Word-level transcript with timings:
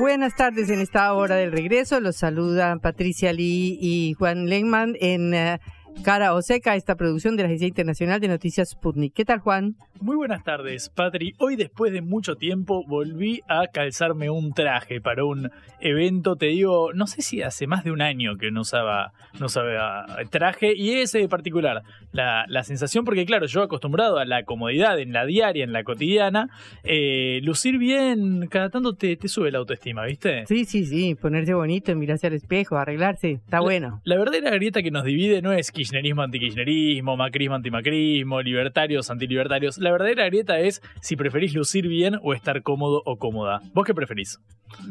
Buenas 0.00 0.34
tardes 0.34 0.70
en 0.70 0.80
esta 0.80 1.12
hora 1.12 1.36
del 1.36 1.52
regreso. 1.52 2.00
Los 2.00 2.16
saludan 2.16 2.80
Patricia 2.80 3.34
Lee 3.34 3.76
y 3.78 4.14
Juan 4.14 4.46
Lengman 4.48 4.96
en 4.98 5.34
uh, 5.34 5.58
Cara 6.02 6.32
o 6.32 6.40
Seca, 6.40 6.76
esta 6.76 6.94
producción 6.94 7.36
de 7.36 7.42
la 7.42 7.48
Agencia 7.48 7.68
Internacional 7.68 8.20
de 8.20 8.28
Noticias 8.28 8.70
Sputnik. 8.70 9.12
¿Qué 9.12 9.26
tal, 9.26 9.38
Juan? 9.40 9.76
Muy 10.00 10.16
buenas 10.16 10.42
tardes, 10.42 10.88
Patri. 10.88 11.34
Hoy, 11.38 11.56
después 11.56 11.92
de 11.92 12.00
mucho 12.00 12.36
tiempo, 12.36 12.84
volví 12.88 13.42
a 13.48 13.66
calzarme 13.66 14.30
un 14.30 14.54
traje 14.54 15.02
para 15.02 15.26
un 15.26 15.50
evento. 15.78 16.36
Te 16.36 16.46
digo, 16.46 16.94
no 16.94 17.06
sé 17.06 17.20
si 17.20 17.42
hace 17.42 17.66
más 17.66 17.84
de 17.84 17.92
un 17.92 18.00
año 18.00 18.36
que 18.38 18.50
no 18.50 18.62
usaba, 18.62 19.12
no 19.38 19.46
usaba 19.46 20.06
traje, 20.30 20.72
y 20.74 20.92
es 20.92 21.14
eh, 21.14 21.28
particular 21.28 21.82
la, 22.12 22.46
la, 22.48 22.64
sensación, 22.64 23.04
porque, 23.04 23.26
claro, 23.26 23.44
yo 23.44 23.62
acostumbrado 23.62 24.16
a 24.18 24.24
la 24.24 24.44
comodidad 24.44 24.98
en 24.98 25.12
la 25.12 25.26
diaria, 25.26 25.64
en 25.64 25.72
la 25.72 25.84
cotidiana, 25.84 26.48
eh, 26.82 27.40
lucir 27.42 27.76
bien, 27.76 28.46
cada 28.48 28.70
tanto 28.70 28.94
te, 28.94 29.16
te, 29.16 29.28
sube 29.28 29.50
la 29.50 29.58
autoestima, 29.58 30.06
¿viste? 30.06 30.46
Sí, 30.46 30.64
sí, 30.64 30.86
sí, 30.86 31.14
ponerse 31.14 31.52
bonito, 31.52 31.94
mirarse 31.94 32.26
al 32.26 32.32
espejo, 32.32 32.78
arreglarse, 32.78 33.32
está 33.32 33.58
la, 33.58 33.62
bueno. 33.62 34.00
La 34.04 34.16
verdadera 34.16 34.50
grieta 34.50 34.82
que 34.82 34.90
nos 34.90 35.04
divide 35.04 35.42
no 35.42 35.52
es 35.52 35.70
kirchnerismo 35.90 36.22
antikirchnerismo, 36.22 37.16
macrismo 37.16 37.56
antimacrismo, 37.56 38.42
libertarios 38.42 39.10
antilibertarios. 39.10 39.78
La 39.78 39.90
verdadera 39.90 40.26
grieta 40.26 40.60
es 40.60 40.82
si 41.02 41.16
preferís 41.16 41.52
lucir 41.52 41.88
bien 41.88 42.16
o 42.22 42.32
estar 42.32 42.62
cómodo 42.62 43.02
o 43.04 43.16
cómoda. 43.16 43.60
¿Vos 43.74 43.84
qué 43.84 43.92
preferís? 43.92 44.38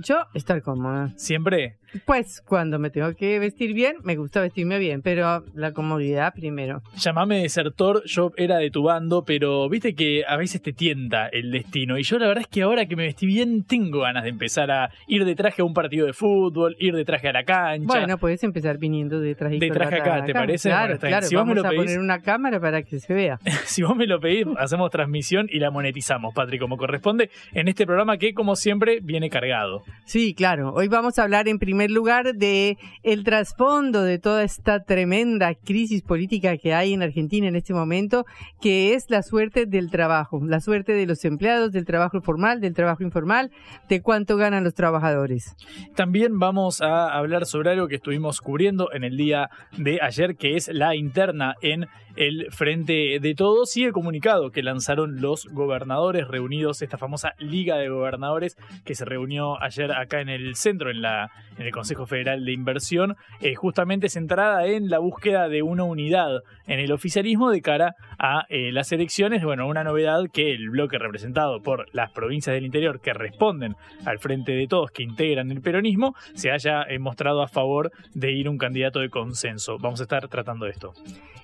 Yo 0.03 0.23
estar 0.33 0.61
cómoda. 0.61 1.13
¿Siempre? 1.15 1.77
Pues 2.05 2.41
cuando 2.45 2.77
me 2.77 2.89
tengo 2.89 3.13
que 3.15 3.39
vestir 3.39 3.73
bien, 3.73 3.95
me 4.03 4.15
gusta 4.15 4.41
vestirme 4.41 4.77
bien, 4.77 5.01
pero 5.01 5.43
la 5.55 5.73
comodidad 5.73 6.33
primero. 6.33 6.81
Llamame 6.95 7.41
desertor, 7.41 8.03
yo 8.05 8.31
era 8.37 8.57
de 8.57 8.69
tu 8.69 8.83
bando, 8.83 9.23
pero 9.25 9.67
viste 9.69 9.95
que 9.95 10.23
a 10.27 10.37
veces 10.37 10.61
te 10.61 10.71
tienta 10.71 11.27
el 11.27 11.51
destino. 11.51 11.97
Y 11.97 12.03
yo 12.03 12.19
la 12.19 12.27
verdad 12.27 12.41
es 12.41 12.47
que 12.47 12.61
ahora 12.61 12.85
que 12.85 12.95
me 12.95 13.03
vestí 13.03 13.25
bien, 13.25 13.63
tengo 13.63 14.01
ganas 14.01 14.23
de 14.23 14.29
empezar 14.29 14.69
a 14.69 14.91
ir 15.07 15.25
de 15.25 15.35
traje 15.35 15.61
a 15.61 15.65
un 15.65 15.73
partido 15.73 16.05
de 16.05 16.13
fútbol, 16.13 16.75
ir 16.79 16.95
de 16.95 17.05
traje 17.05 17.29
a 17.29 17.33
la 17.33 17.43
cancha. 17.43 17.85
Bueno, 17.85 18.17
puedes 18.17 18.43
empezar 18.43 18.77
viniendo 18.77 19.19
de 19.19 19.33
traje. 19.35 19.57
De 19.57 19.69
traje 19.71 19.95
acá, 19.95 20.23
¿te 20.23 20.33
parece? 20.33 20.69
Claro, 20.69 20.93
bueno, 20.93 20.99
claro. 20.99 21.25
Si 21.25 21.35
vamos 21.35 21.55
vos 21.55 21.55
me 21.55 21.61
lo 21.61 21.69
pedís, 21.69 21.79
a 21.79 21.83
poner 21.83 21.99
una 21.99 22.21
cámara 22.21 22.59
para 22.59 22.83
que 22.83 22.99
se 22.99 23.13
vea. 23.13 23.39
si 23.65 23.81
vos 23.81 23.95
me 23.95 24.05
lo 24.05 24.19
pedís, 24.19 24.45
hacemos 24.57 24.91
transmisión 24.91 25.47
y 25.49 25.59
la 25.59 25.71
monetizamos, 25.71 26.33
Patri, 26.35 26.59
como 26.59 26.77
corresponde, 26.77 27.31
en 27.53 27.67
este 27.67 27.85
programa 27.85 28.17
que, 28.17 28.33
como 28.33 28.55
siempre, 28.55 28.99
viene 29.01 29.29
cargado. 29.29 29.68
Sí, 30.05 30.33
claro. 30.33 30.73
Hoy 30.73 30.87
vamos 30.87 31.19
a 31.19 31.23
hablar 31.23 31.47
en 31.47 31.59
primer 31.59 31.91
lugar 31.91 32.33
de 32.35 32.77
el 33.03 33.23
trasfondo 33.23 34.03
de 34.03 34.19
toda 34.19 34.43
esta 34.43 34.83
tremenda 34.83 35.53
crisis 35.53 36.01
política 36.01 36.57
que 36.57 36.73
hay 36.73 36.93
en 36.93 37.03
Argentina 37.03 37.47
en 37.47 37.55
este 37.55 37.73
momento, 37.73 38.25
que 38.61 38.93
es 38.93 39.09
la 39.09 39.21
suerte 39.21 39.65
del 39.65 39.91
trabajo, 39.91 40.39
la 40.43 40.59
suerte 40.59 40.93
de 40.93 41.05
los 41.05 41.23
empleados, 41.25 41.71
del 41.71 41.85
trabajo 41.85 42.21
formal, 42.21 42.61
del 42.61 42.73
trabajo 42.73 43.03
informal, 43.03 43.51
de 43.87 44.01
cuánto 44.01 44.37
ganan 44.37 44.63
los 44.63 44.73
trabajadores. 44.73 45.55
También 45.95 46.39
vamos 46.39 46.81
a 46.81 47.09
hablar 47.15 47.45
sobre 47.45 47.71
algo 47.71 47.87
que 47.87 47.95
estuvimos 47.95 48.41
cubriendo 48.41 48.91
en 48.93 49.03
el 49.03 49.17
día 49.17 49.49
de 49.77 49.99
ayer, 50.01 50.35
que 50.35 50.55
es 50.55 50.69
la 50.73 50.95
interna 50.95 51.55
en 51.61 51.87
el 52.19 52.47
Frente 52.51 53.19
de 53.21 53.33
Todos 53.33 53.77
y 53.77 53.85
el 53.85 53.93
comunicado 53.93 54.51
que 54.51 54.61
lanzaron 54.61 55.21
los 55.21 55.45
gobernadores 55.45 56.27
reunidos, 56.27 56.81
esta 56.81 56.97
famosa 56.97 57.33
Liga 57.39 57.77
de 57.77 57.87
Gobernadores 57.87 58.57
que 58.83 58.93
se 58.93 59.05
reunió 59.05 59.59
ayer 59.63 59.93
acá 59.93 60.19
en 60.19 60.27
el 60.27 60.55
centro, 60.55 60.91
en, 60.91 61.01
la, 61.01 61.31
en 61.57 61.65
el 61.65 61.71
Consejo 61.71 62.05
Federal 62.05 62.43
de 62.43 62.51
Inversión, 62.51 63.15
eh, 63.39 63.55
justamente 63.55 64.09
centrada 64.09 64.67
en 64.67 64.89
la 64.89 64.99
búsqueda 64.99 65.47
de 65.47 65.61
una 65.61 65.85
unidad 65.85 66.43
en 66.67 66.79
el 66.79 66.91
oficialismo 66.91 67.51
de 67.51 67.61
cara 67.61 67.95
a 68.17 68.45
eh, 68.49 68.73
las 68.73 68.91
elecciones. 68.91 69.41
Bueno, 69.45 69.65
una 69.65 69.85
novedad 69.85 70.25
que 70.29 70.51
el 70.51 70.71
bloque 70.71 70.97
representado 70.97 71.61
por 71.61 71.85
las 71.93 72.11
provincias 72.11 72.53
del 72.53 72.65
interior 72.65 72.99
que 72.99 73.13
responden 73.13 73.77
al 74.05 74.19
Frente 74.19 74.51
de 74.51 74.67
Todos, 74.67 74.91
que 74.91 75.03
integran 75.03 75.51
el 75.51 75.61
peronismo, 75.61 76.15
se 76.33 76.51
haya 76.51 76.83
eh, 76.83 76.99
mostrado 76.99 77.41
a 77.41 77.47
favor 77.47 77.93
de 78.13 78.33
ir 78.33 78.49
un 78.49 78.57
candidato 78.57 78.99
de 78.99 79.09
consenso. 79.09 79.77
Vamos 79.79 80.01
a 80.01 80.03
estar 80.03 80.27
tratando 80.27 80.65
esto. 80.65 80.91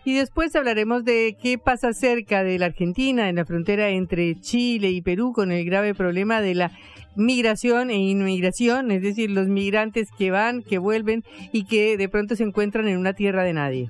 Y 0.03 0.13
después 0.13 0.51
hablaremos 0.65 1.05
de 1.05 1.37
qué 1.39 1.59
pasa 1.59 1.93
cerca 1.93 2.43
de 2.43 2.57
la 2.57 2.65
Argentina, 2.65 3.29
en 3.29 3.35
la 3.35 3.45
frontera 3.45 3.89
entre 3.89 4.39
Chile 4.39 4.89
y 4.89 5.03
Perú, 5.03 5.31
con 5.31 5.51
el 5.51 5.63
grave 5.63 5.93
problema 5.93 6.41
de 6.41 6.55
la 6.55 6.71
migración 7.15 7.91
e 7.91 7.97
inmigración, 7.97 8.89
es 8.89 9.03
decir, 9.03 9.29
los 9.29 9.47
migrantes 9.47 10.09
que 10.17 10.31
van, 10.31 10.63
que 10.63 10.79
vuelven 10.79 11.23
y 11.51 11.65
que 11.65 11.97
de 11.97 12.09
pronto 12.09 12.35
se 12.35 12.45
encuentran 12.45 12.87
en 12.87 12.97
una 12.97 13.13
tierra 13.13 13.43
de 13.43 13.53
nadie. 13.53 13.89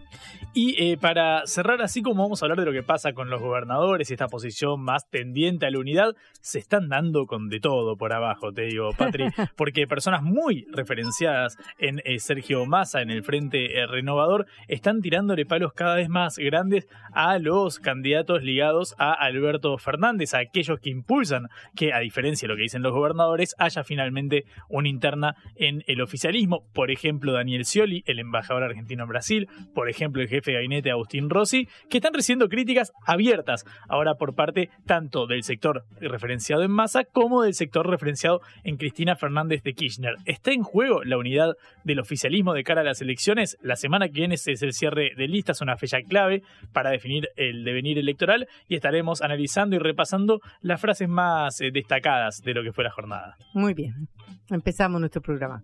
Y 0.58 0.82
eh, 0.82 0.96
para 0.96 1.46
cerrar, 1.48 1.82
así 1.82 2.02
como 2.02 2.24
vamos 2.24 2.42
a 2.42 2.46
hablar 2.46 2.58
de 2.58 2.66
lo 2.66 2.72
que 2.72 2.82
pasa 2.82 3.12
con 3.12 3.30
los 3.30 3.42
gobernadores 3.42 4.10
y 4.10 4.14
esta 4.14 4.30
posición 4.30 4.80
más 4.80 5.10
tendiente 5.10 5.66
a 5.66 5.70
la 5.70 5.80
unidad, 5.80 6.16
se 6.40 6.60
están 6.60 6.88
dando 6.88 7.26
con 7.26 7.50
de 7.50 7.60
todo 7.60 7.98
por 7.98 8.14
abajo, 8.14 8.54
te 8.54 8.62
digo, 8.62 8.92
Patri, 8.98 9.26
porque 9.58 9.86
personas 9.86 10.24
muy 10.24 10.66
referenciadas 10.72 11.58
en 11.78 12.00
eh, 12.06 12.20
Sergio 12.20 12.66
Massa, 12.66 13.02
en 13.02 13.12
el 13.12 13.22
Frente 13.22 13.78
eh, 13.78 13.86
Renovador, 13.86 14.46
están 14.70 15.02
tirándole 15.02 15.46
palos 15.46 15.74
cada 15.74 15.96
vez 15.96 16.08
más 16.08 16.38
grandes 16.38 16.88
a 17.12 17.38
los 17.38 17.80
candidatos 17.80 18.42
ligados 18.42 18.96
a 18.98 19.12
Alberto 19.12 19.78
Fernández, 19.78 20.34
a 20.34 20.40
aquellos 20.40 20.80
que 20.80 20.90
impulsan 20.90 21.50
que, 21.76 21.92
a 21.92 22.00
diferencia 22.00 22.48
de 22.48 22.54
lo 22.54 22.56
que 22.56 22.64
dicen 22.64 22.82
los 22.82 22.94
gobernadores, 22.94 23.56
haya 23.58 23.84
finalmente 23.84 24.46
una 24.70 24.88
interna 24.88 25.36
en 25.58 25.84
el 25.88 26.00
oficialismo. 26.00 26.64
Por 26.74 26.92
ejemplo, 26.92 27.34
Daniel 27.34 27.66
Scioli, 27.66 28.04
el 28.06 28.20
embajador 28.20 28.64
argentino 28.64 29.04
en 29.04 29.10
Brasil, 29.10 29.50
por 29.74 29.90
ejemplo, 29.90 30.22
el 30.22 30.30
jefe 30.30 30.45
de 30.52 30.58
gabinete 30.58 30.92
Agustín 30.92 31.30
Rossi, 31.30 31.68
que 31.90 31.98
están 31.98 32.14
recibiendo 32.14 32.50
críticas 32.50 32.92
abiertas 33.06 33.66
ahora 33.88 34.16
por 34.16 34.36
parte 34.36 34.70
tanto 34.86 35.28
del 35.28 35.44
sector 35.44 35.86
referenciado 36.00 36.64
en 36.64 36.72
Massa 36.72 37.04
como 37.04 37.44
del 37.44 37.54
sector 37.54 37.90
referenciado 37.90 38.42
en 38.64 38.78
Cristina 38.78 39.16
Fernández 39.16 39.64
de 39.64 39.74
Kirchner. 39.74 40.16
¿Está 40.26 40.52
en 40.52 40.64
juego 40.64 41.04
la 41.04 41.18
unidad 41.18 41.56
del 41.84 42.00
oficialismo 42.00 42.54
de 42.54 42.64
cara 42.64 42.82
a 42.82 42.86
las 42.86 43.02
elecciones? 43.02 43.58
La 43.62 43.76
semana 43.76 44.08
que 44.08 44.20
viene 44.20 44.36
es 44.36 44.48
el 44.48 44.74
cierre 44.74 45.12
de 45.16 45.28
listas, 45.28 45.62
una 45.62 45.78
fecha 45.78 46.02
clave 46.02 46.44
para 46.74 46.90
definir 46.90 47.30
el 47.36 47.64
devenir 47.64 47.98
electoral 47.98 48.48
y 48.68 48.76
estaremos 48.76 49.22
analizando 49.22 49.76
y 49.76 49.80
repasando 49.80 50.42
las 50.62 50.82
frases 50.82 51.10
más 51.10 51.62
eh, 51.62 51.72
destacadas 51.72 52.42
de 52.44 52.54
lo 52.54 52.64
que 52.64 52.74
fue 52.74 52.84
la 52.84 52.92
jornada. 52.92 53.36
Muy 53.54 53.74
bien, 53.74 54.08
empezamos 54.50 55.00
nuestro 55.00 55.22
programa. 55.22 55.64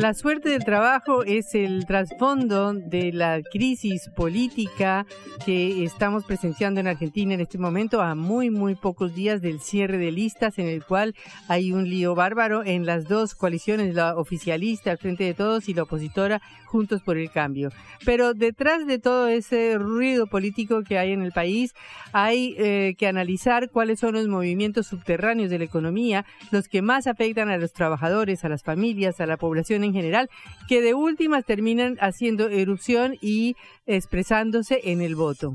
La 0.00 0.14
suerte 0.14 0.48
del 0.48 0.64
trabajo 0.64 1.24
es 1.24 1.54
el 1.54 1.84
trasfondo 1.84 2.72
de 2.72 3.12
la 3.12 3.42
crisis 3.42 4.08
política 4.16 5.04
que 5.44 5.84
estamos 5.84 6.24
presenciando 6.24 6.80
en 6.80 6.86
Argentina 6.86 7.34
en 7.34 7.40
este 7.40 7.58
momento 7.58 8.00
a 8.00 8.14
muy, 8.14 8.48
muy 8.48 8.76
pocos 8.76 9.14
días 9.14 9.42
del 9.42 9.60
cierre 9.60 9.98
de 9.98 10.10
listas 10.10 10.58
en 10.58 10.68
el 10.68 10.82
cual 10.86 11.14
hay 11.48 11.72
un 11.72 11.86
lío 11.86 12.14
bárbaro 12.14 12.64
en 12.64 12.86
las 12.86 13.08
dos 13.08 13.34
coaliciones, 13.34 13.94
la 13.94 14.16
oficialista 14.16 14.90
al 14.90 14.96
frente 14.96 15.24
de 15.24 15.34
todos 15.34 15.68
y 15.68 15.74
la 15.74 15.82
opositora 15.82 16.40
juntos 16.64 17.02
por 17.02 17.18
el 17.18 17.30
cambio. 17.30 17.70
Pero 18.06 18.32
detrás 18.32 18.86
de 18.86 18.98
todo 18.98 19.28
ese 19.28 19.76
ruido 19.76 20.28
político 20.28 20.82
que 20.82 20.98
hay 20.98 21.12
en 21.12 21.22
el 21.22 21.32
país 21.32 21.74
hay 22.12 22.54
eh, 22.58 22.94
que 22.96 23.06
analizar 23.06 23.70
cuáles 23.70 24.00
son 24.00 24.14
los 24.14 24.28
movimientos 24.28 24.86
subterráneos 24.86 25.50
de 25.50 25.58
la 25.58 25.64
economía, 25.64 26.24
los 26.52 26.68
que 26.68 26.80
más 26.80 27.06
afectan 27.06 27.50
a 27.50 27.58
los 27.58 27.72
trabajadores, 27.72 28.44
a 28.44 28.48
las 28.48 28.62
familias, 28.62 29.20
a 29.20 29.26
la 29.26 29.36
población 29.36 29.84
en 29.84 29.89
general, 29.92 30.28
que 30.68 30.80
de 30.80 30.94
últimas 30.94 31.44
terminan 31.44 31.96
haciendo 32.00 32.48
erupción 32.48 33.16
y 33.20 33.56
expresándose 33.86 34.80
en 34.84 35.00
el 35.00 35.16
voto. 35.16 35.54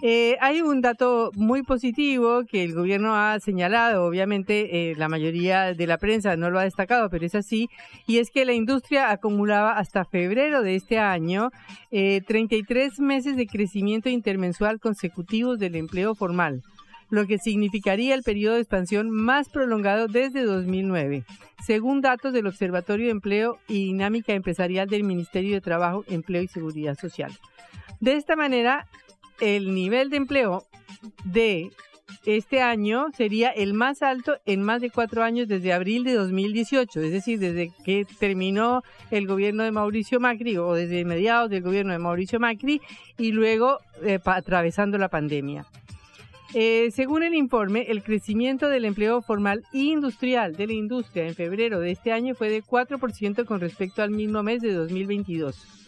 Eh, 0.00 0.36
hay 0.40 0.62
un 0.62 0.80
dato 0.80 1.32
muy 1.34 1.64
positivo 1.64 2.44
que 2.48 2.62
el 2.62 2.72
gobierno 2.72 3.16
ha 3.16 3.40
señalado, 3.40 4.04
obviamente 4.04 4.90
eh, 4.90 4.94
la 4.96 5.08
mayoría 5.08 5.74
de 5.74 5.86
la 5.88 5.98
prensa 5.98 6.36
no 6.36 6.50
lo 6.50 6.60
ha 6.60 6.62
destacado, 6.62 7.10
pero 7.10 7.26
es 7.26 7.34
así, 7.34 7.68
y 8.06 8.18
es 8.18 8.30
que 8.30 8.44
la 8.44 8.52
industria 8.52 9.10
acumulaba 9.10 9.72
hasta 9.72 10.04
febrero 10.04 10.62
de 10.62 10.76
este 10.76 11.00
año 11.00 11.50
eh, 11.90 12.20
33 12.28 13.00
meses 13.00 13.36
de 13.36 13.48
crecimiento 13.48 14.08
intermensual 14.08 14.78
consecutivos 14.78 15.58
del 15.58 15.74
empleo 15.74 16.14
formal, 16.14 16.62
lo 17.10 17.26
que 17.26 17.38
significaría 17.38 18.14
el 18.14 18.22
periodo 18.22 18.54
de 18.54 18.60
expansión 18.60 19.10
más 19.10 19.48
prolongado 19.48 20.08
desde 20.08 20.42
2009, 20.42 21.24
según 21.64 22.00
datos 22.00 22.32
del 22.32 22.46
Observatorio 22.46 23.06
de 23.06 23.12
Empleo 23.12 23.58
y 23.68 23.86
Dinámica 23.86 24.32
Empresarial 24.32 24.88
del 24.88 25.04
Ministerio 25.04 25.54
de 25.54 25.60
Trabajo, 25.60 26.04
Empleo 26.08 26.42
y 26.42 26.48
Seguridad 26.48 26.98
Social. 26.98 27.32
De 28.00 28.14
esta 28.14 28.36
manera, 28.36 28.86
el 29.40 29.74
nivel 29.74 30.10
de 30.10 30.16
empleo 30.16 30.64
de 31.24 31.70
este 32.24 32.60
año 32.60 33.06
sería 33.16 33.50
el 33.50 33.74
más 33.74 34.02
alto 34.02 34.38
en 34.46 34.62
más 34.62 34.80
de 34.80 34.90
cuatro 34.90 35.22
años 35.22 35.48
desde 35.48 35.72
abril 35.72 36.04
de 36.04 36.14
2018, 36.14 37.00
es 37.00 37.12
decir, 37.12 37.38
desde 37.38 37.70
que 37.84 38.06
terminó 38.18 38.82
el 39.10 39.26
gobierno 39.26 39.62
de 39.62 39.72
Mauricio 39.72 40.20
Macri 40.20 40.56
o 40.56 40.74
desde 40.74 41.04
mediados 41.04 41.50
del 41.50 41.62
gobierno 41.62 41.92
de 41.92 41.98
Mauricio 41.98 42.40
Macri 42.40 42.80
y 43.18 43.32
luego 43.32 43.78
eh, 44.02 44.18
atravesando 44.24 44.98
la 44.98 45.08
pandemia. 45.08 45.66
Eh, 46.54 46.90
según 46.92 47.22
el 47.22 47.34
informe, 47.34 47.86
el 47.88 48.02
crecimiento 48.02 48.68
del 48.68 48.86
empleo 48.86 49.20
formal 49.20 49.64
industrial 49.72 50.56
de 50.56 50.66
la 50.66 50.72
industria 50.72 51.26
en 51.26 51.34
febrero 51.34 51.78
de 51.78 51.90
este 51.90 52.10
año 52.10 52.34
fue 52.34 52.48
de 52.48 52.62
4% 52.62 53.44
con 53.44 53.60
respecto 53.60 54.02
al 54.02 54.10
mismo 54.10 54.42
mes 54.42 54.62
de 54.62 54.72
2022. 54.72 55.78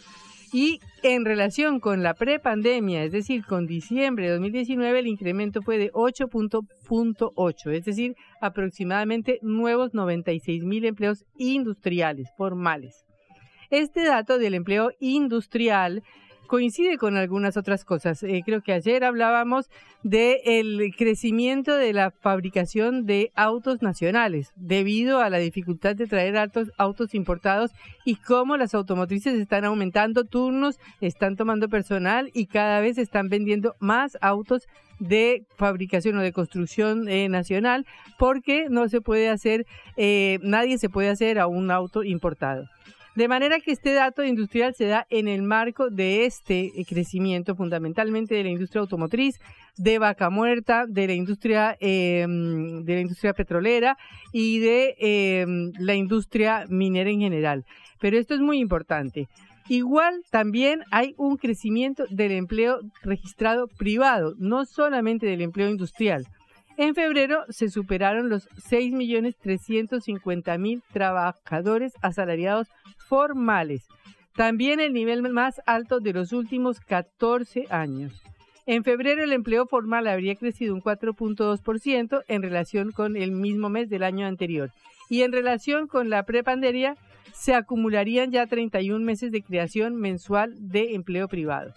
Y 0.53 0.79
en 1.01 1.25
relación 1.25 1.79
con 1.79 2.03
la 2.03 2.13
prepandemia, 2.13 3.03
es 3.03 3.11
decir, 3.11 3.43
con 3.45 3.65
diciembre 3.65 4.25
de 4.25 4.33
2019, 4.33 4.99
el 4.99 5.07
incremento 5.07 5.61
fue 5.61 5.77
de 5.77 5.91
8.8, 5.93 7.71
es 7.71 7.85
decir, 7.85 8.15
aproximadamente 8.41 9.39
nuevos 9.41 9.93
96 9.93 10.63
mil 10.63 10.85
empleos 10.85 11.23
industriales 11.37 12.27
formales. 12.37 13.05
Este 13.71 14.03
dato 14.03 14.37
del 14.37 14.53
empleo 14.53 14.91
industrial 14.99 16.03
coincide 16.51 16.97
con 16.97 17.15
algunas 17.15 17.55
otras 17.55 17.85
cosas. 17.85 18.23
Eh, 18.23 18.41
creo 18.45 18.59
que 18.61 18.73
ayer 18.73 19.05
hablábamos 19.05 19.69
del 20.03 20.93
crecimiento 20.97 21.77
de 21.77 21.93
la 21.93 22.11
fabricación 22.11 23.05
de 23.05 23.31
autos 23.35 23.81
nacionales 23.81 24.51
debido 24.57 25.21
a 25.21 25.29
la 25.29 25.37
dificultad 25.37 25.95
de 25.95 26.07
traer 26.07 26.35
autos, 26.35 26.69
autos 26.77 27.15
importados 27.15 27.71
y 28.03 28.15
cómo 28.15 28.57
las 28.57 28.75
automotrices 28.75 29.35
están 29.35 29.63
aumentando 29.63 30.25
turnos, 30.25 30.77
están 30.99 31.37
tomando 31.37 31.69
personal 31.69 32.29
y 32.33 32.47
cada 32.47 32.81
vez 32.81 32.97
están 32.97 33.29
vendiendo 33.29 33.75
más 33.79 34.17
autos 34.19 34.67
de 34.99 35.45
fabricación 35.55 36.17
o 36.17 36.21
de 36.21 36.33
construcción 36.33 37.07
eh, 37.07 37.29
nacional 37.29 37.85
porque 38.19 38.67
no 38.69 38.89
se 38.89 38.99
puede 38.99 39.29
hacer, 39.29 39.65
eh, 39.95 40.37
nadie 40.41 40.77
se 40.77 40.89
puede 40.89 41.07
hacer 41.07 41.39
a 41.39 41.47
un 41.47 41.71
auto 41.71 42.03
importado. 42.03 42.67
De 43.13 43.27
manera 43.27 43.59
que 43.59 43.73
este 43.73 43.93
dato 43.93 44.23
industrial 44.23 44.73
se 44.73 44.85
da 44.85 45.05
en 45.09 45.27
el 45.27 45.43
marco 45.43 45.89
de 45.89 46.25
este 46.25 46.67
eh, 46.67 46.85
crecimiento 46.87 47.55
fundamentalmente 47.55 48.35
de 48.35 48.43
la 48.43 48.49
industria 48.49 48.81
automotriz, 48.81 49.35
de 49.77 49.99
vaca 49.99 50.29
muerta, 50.29 50.85
de 50.87 51.07
la 51.07 51.13
industria, 51.13 51.75
em, 51.81 52.83
de 52.85 52.93
la 52.95 53.01
industria 53.01 53.33
petrolera 53.33 53.97
y 54.31 54.59
de 54.59 54.95
em, 54.99 55.71
la 55.77 55.95
industria 55.95 56.65
minera 56.69 57.09
en 57.09 57.19
general. 57.19 57.65
Pero 57.99 58.17
esto 58.17 58.33
es 58.33 58.39
muy 58.39 58.59
importante. 58.59 59.27
Igual 59.67 60.23
también 60.31 60.81
hay 60.89 61.13
un 61.17 61.35
crecimiento 61.35 62.05
del 62.09 62.31
empleo 62.31 62.79
registrado 63.03 63.67
privado, 63.67 64.35
no 64.37 64.65
solamente 64.65 65.25
del 65.25 65.41
empleo 65.41 65.69
industrial. 65.69 66.25
En 66.81 66.95
febrero 66.95 67.45
se 67.49 67.69
superaron 67.69 68.29
los 68.29 68.49
6.350.000 68.49 70.81
trabajadores 70.91 71.93
asalariados 72.01 72.69
formales, 72.97 73.85
también 74.35 74.79
el 74.79 74.91
nivel 74.91 75.21
más 75.21 75.61
alto 75.67 75.99
de 75.99 76.11
los 76.11 76.33
últimos 76.33 76.79
14 76.79 77.67
años. 77.69 78.23
En 78.65 78.83
febrero 78.83 79.23
el 79.23 79.31
empleo 79.31 79.67
formal 79.67 80.07
habría 80.07 80.33
crecido 80.33 80.73
un 80.73 80.81
4.2% 80.81 82.23
en 82.27 82.41
relación 82.41 82.89
con 82.89 83.15
el 83.15 83.29
mismo 83.29 83.69
mes 83.69 83.87
del 83.87 84.01
año 84.01 84.25
anterior 84.25 84.71
y 85.07 85.21
en 85.21 85.33
relación 85.33 85.85
con 85.85 86.09
la 86.09 86.23
prepandemia 86.23 86.97
se 87.31 87.53
acumularían 87.53 88.31
ya 88.31 88.47
31 88.47 89.05
meses 89.05 89.31
de 89.31 89.43
creación 89.43 89.97
mensual 89.97 90.55
de 90.57 90.95
empleo 90.95 91.27
privado. 91.27 91.75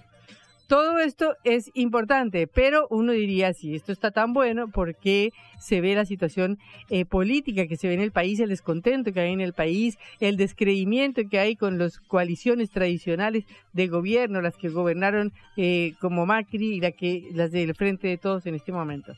Todo 0.74 0.98
esto 0.98 1.36
es 1.44 1.70
importante, 1.74 2.48
pero 2.48 2.88
uno 2.90 3.12
diría, 3.12 3.52
si 3.52 3.76
esto 3.76 3.92
está 3.92 4.10
tan 4.10 4.32
bueno, 4.32 4.66
¿por 4.66 4.96
qué 4.96 5.30
se 5.60 5.80
ve 5.80 5.94
la 5.94 6.04
situación 6.04 6.58
eh, 6.90 7.04
política 7.04 7.68
que 7.68 7.76
se 7.76 7.86
ve 7.86 7.94
en 7.94 8.00
el 8.00 8.10
país, 8.10 8.40
el 8.40 8.48
descontento 8.48 9.12
que 9.12 9.20
hay 9.20 9.32
en 9.32 9.40
el 9.40 9.52
país, 9.52 9.98
el 10.18 10.36
descreimiento 10.36 11.22
que 11.30 11.38
hay 11.38 11.54
con 11.54 11.78
las 11.78 12.00
coaliciones 12.00 12.70
tradicionales 12.70 13.44
de 13.72 13.86
gobierno, 13.86 14.40
las 14.40 14.56
que 14.56 14.68
gobernaron 14.68 15.32
eh, 15.56 15.92
como 16.00 16.26
Macri 16.26 16.74
y 16.74 16.80
la 16.80 16.90
que, 16.90 17.28
las 17.32 17.52
del 17.52 17.72
frente 17.76 18.08
de 18.08 18.18
todos 18.18 18.44
en 18.46 18.56
este 18.56 18.72
momento? 18.72 19.12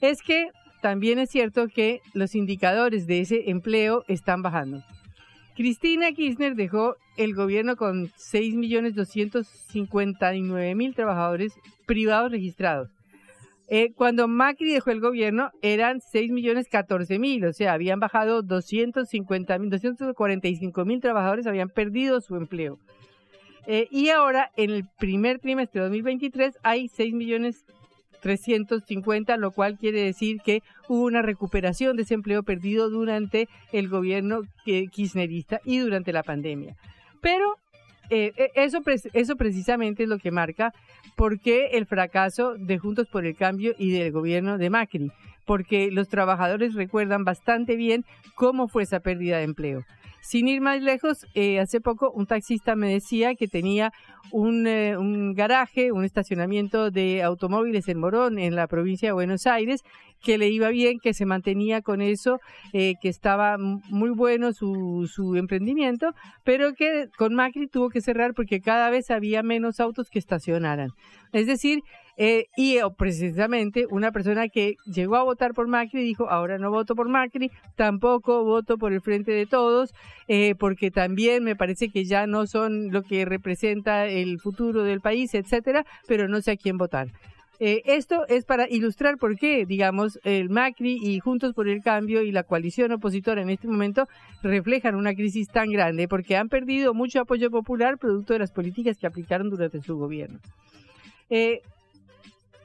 Es 0.00 0.22
que 0.22 0.48
también 0.82 1.20
es 1.20 1.30
cierto 1.30 1.68
que 1.68 2.00
los 2.14 2.34
indicadores 2.34 3.06
de 3.06 3.20
ese 3.20 3.48
empleo 3.48 4.02
están 4.08 4.42
bajando. 4.42 4.82
Cristina 5.60 6.12
Kirchner 6.12 6.54
dejó 6.54 6.94
el 7.18 7.34
gobierno 7.34 7.76
con 7.76 8.06
6.259.000 8.06 10.94
trabajadores 10.94 11.52
privados 11.84 12.32
registrados. 12.32 12.88
Eh, 13.68 13.92
cuando 13.94 14.26
Macri 14.26 14.72
dejó 14.72 14.90
el 14.90 15.00
gobierno 15.00 15.50
eran 15.60 16.00
6.014.000, 16.00 17.46
o 17.46 17.52
sea, 17.52 17.74
habían 17.74 18.00
bajado 18.00 18.42
250.000, 18.42 20.14
245.000 20.14 21.00
trabajadores 21.02 21.46
habían 21.46 21.68
perdido 21.68 22.22
su 22.22 22.36
empleo. 22.36 22.78
Eh, 23.66 23.86
y 23.90 24.08
ahora, 24.08 24.50
en 24.56 24.70
el 24.70 24.86
primer 24.98 25.40
trimestre 25.40 25.82
de 25.82 25.88
2023, 25.88 26.56
hay 26.62 26.88
6 26.88 27.12
millones 27.12 27.66
350, 28.20 29.36
lo 29.36 29.50
cual 29.50 29.78
quiere 29.78 30.02
decir 30.02 30.38
que 30.44 30.62
hubo 30.88 31.04
una 31.04 31.22
recuperación 31.22 31.96
de 31.96 32.02
ese 32.02 32.14
empleo 32.14 32.42
perdido 32.42 32.90
durante 32.90 33.48
el 33.72 33.88
gobierno 33.88 34.42
kirchnerista 34.64 35.60
y 35.64 35.78
durante 35.78 36.12
la 36.12 36.22
pandemia. 36.22 36.76
Pero 37.20 37.56
eh, 38.10 38.32
e, 38.36 38.50
eso, 38.56 38.82
eso 39.12 39.36
precisamente 39.36 40.02
es 40.02 40.08
lo 40.08 40.18
que 40.18 40.30
marca 40.30 40.72
por 41.16 41.40
qué 41.40 41.70
el 41.72 41.86
fracaso 41.86 42.54
de 42.54 42.78
Juntos 42.78 43.06
por 43.08 43.24
el 43.24 43.36
Cambio 43.36 43.74
y 43.78 43.90
del 43.90 44.10
gobierno 44.12 44.58
de 44.58 44.70
Macri, 44.70 45.12
porque 45.46 45.90
los 45.90 46.08
trabajadores 46.08 46.74
recuerdan 46.74 47.24
bastante 47.24 47.76
bien 47.76 48.04
cómo 48.34 48.68
fue 48.68 48.82
esa 48.82 49.00
pérdida 49.00 49.38
de 49.38 49.44
empleo. 49.44 49.84
Sin 50.20 50.48
ir 50.48 50.60
más 50.60 50.82
lejos, 50.82 51.26
eh, 51.34 51.60
hace 51.60 51.80
poco 51.80 52.10
un 52.10 52.26
taxista 52.26 52.76
me 52.76 52.92
decía 52.92 53.34
que 53.34 53.48
tenía 53.48 53.92
un, 54.30 54.66
eh, 54.66 54.96
un, 54.96 55.34
garaje, 55.34 55.92
un 55.92 56.04
estacionamiento 56.04 56.90
de 56.90 57.22
automóviles 57.22 57.88
en 57.88 57.98
Morón, 57.98 58.38
en 58.38 58.54
la 58.54 58.66
provincia 58.66 59.08
de 59.08 59.12
Buenos 59.12 59.46
Aires, 59.46 59.82
que 60.22 60.38
le 60.38 60.48
iba 60.48 60.68
bien, 60.68 60.98
que 61.02 61.14
se 61.14 61.24
mantenía 61.24 61.80
con 61.80 62.02
eso, 62.02 62.38
eh, 62.72 62.94
que 63.00 63.08
estaba 63.08 63.56
muy 63.58 64.10
bueno 64.10 64.52
su, 64.52 65.10
su 65.12 65.36
emprendimiento, 65.36 66.12
pero 66.44 66.74
que 66.74 67.08
con 67.16 67.34
Macri 67.34 67.66
tuvo 67.66 67.88
que 67.88 68.00
cerrar 68.00 68.34
porque 68.34 68.60
cada 68.60 68.90
vez 68.90 69.10
había 69.10 69.42
menos 69.42 69.80
autos 69.80 70.10
que 70.10 70.18
estacionaran. 70.18 70.90
Es 71.32 71.46
decir, 71.46 71.80
eh, 72.16 72.46
y 72.56 72.76
eh, 72.76 72.82
precisamente 72.96 73.86
una 73.90 74.12
persona 74.12 74.48
que 74.48 74.76
llegó 74.84 75.16
a 75.16 75.22
votar 75.22 75.54
por 75.54 75.68
Macri 75.68 76.02
dijo, 76.02 76.28
ahora 76.28 76.58
no 76.58 76.70
voto 76.70 76.94
por 76.94 77.08
Macri, 77.08 77.50
tampoco 77.76 78.44
voto 78.44 78.78
por 78.78 78.92
el 78.92 79.00
Frente 79.00 79.32
de 79.32 79.46
Todos, 79.46 79.94
eh, 80.28 80.54
porque 80.58 80.90
también 80.90 81.44
me 81.44 81.56
parece 81.56 81.88
que 81.88 82.04
ya 82.04 82.26
no 82.26 82.46
son 82.46 82.92
lo 82.92 83.02
que 83.02 83.24
representa 83.24 84.06
el 84.06 84.38
futuro 84.38 84.82
del 84.82 85.00
país, 85.00 85.34
etcétera, 85.34 85.84
pero 86.06 86.28
no 86.28 86.40
sé 86.40 86.52
a 86.52 86.56
quién 86.56 86.76
votar. 86.76 87.08
esto 87.58 88.26
es 88.28 88.46
para 88.46 88.66
ilustrar 88.70 89.18
por 89.18 89.36
qué, 89.36 89.66
digamos, 89.66 90.18
el 90.24 90.48
Macri 90.48 90.98
y 91.02 91.20
Juntos 91.20 91.52
por 91.52 91.68
el 91.68 91.82
Cambio 91.82 92.22
y 92.22 92.32
la 92.32 92.42
coalición 92.42 92.90
opositora 92.92 93.42
en 93.42 93.50
este 93.50 93.68
momento 93.68 94.08
reflejan 94.42 94.94
una 94.94 95.14
crisis 95.14 95.48
tan 95.48 95.70
grande, 95.70 96.08
porque 96.08 96.36
han 96.36 96.48
perdido 96.48 96.94
mucho 96.94 97.20
apoyo 97.20 97.50
popular 97.50 97.98
producto 97.98 98.32
de 98.32 98.38
las 98.38 98.50
políticas 98.50 98.96
que 98.96 99.06
aplicaron 99.06 99.50
durante 99.50 99.82
su 99.82 99.98
gobierno. 99.98 100.38
Eh, 101.28 101.60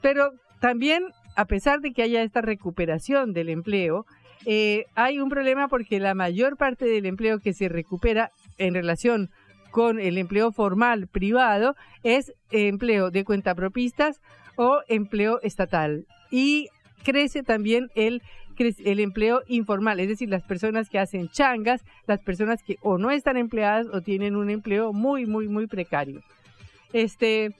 pero 0.02 0.32
también, 0.60 1.04
a 1.36 1.44
pesar 1.44 1.80
de 1.80 1.92
que 1.92 2.02
haya 2.02 2.22
esta 2.22 2.40
recuperación 2.40 3.32
del 3.32 3.48
empleo, 3.48 4.06
eh, 4.44 4.84
hay 4.94 5.18
un 5.18 5.28
problema 5.28 5.68
porque 5.68 5.98
la 5.98 6.14
mayor 6.14 6.56
parte 6.56 6.84
del 6.84 7.06
empleo 7.06 7.40
que 7.40 7.52
se 7.52 7.68
recupera 7.68 8.30
en 8.58 8.74
relación 8.74 9.30
con 9.70 10.00
el 10.00 10.18
empleo 10.18 10.52
formal 10.52 11.06
privado 11.08 11.74
es 12.02 12.32
empleo 12.50 13.10
de 13.10 13.24
cuentapropistas 13.24 14.20
o 14.56 14.80
empleo 14.88 15.40
estatal. 15.42 16.06
Y 16.30 16.68
crece 17.04 17.42
también 17.42 17.88
el, 17.94 18.22
el 18.56 19.00
empleo 19.00 19.42
informal, 19.48 20.00
es 20.00 20.08
decir, 20.08 20.28
las 20.28 20.44
personas 20.44 20.88
que 20.88 20.98
hacen 20.98 21.28
changas, 21.28 21.84
las 22.06 22.20
personas 22.20 22.62
que 22.62 22.76
o 22.82 22.98
no 22.98 23.10
están 23.10 23.36
empleadas 23.36 23.86
o 23.92 24.00
tienen 24.00 24.36
un 24.36 24.48
empleo 24.48 24.92
muy, 24.92 25.26
muy, 25.26 25.48
muy 25.48 25.66
precario. 25.66 26.22
Este, 26.92 27.50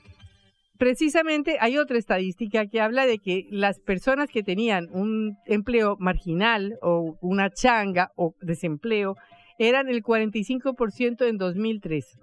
precisamente 0.78 1.56
hay 1.60 1.78
otra 1.78 1.98
estadística 1.98 2.66
que 2.66 2.80
habla 2.80 3.06
de 3.06 3.18
que 3.18 3.46
las 3.50 3.80
personas 3.80 4.28
que 4.30 4.42
tenían 4.42 4.88
un 4.90 5.36
empleo 5.46 5.96
marginal 5.98 6.78
o 6.82 7.16
una 7.20 7.50
changa 7.50 8.10
o 8.16 8.34
desempleo 8.40 9.16
eran 9.58 9.88
el 9.88 10.02
45% 10.02 11.26
en 11.26 11.38
2003. 11.38 12.18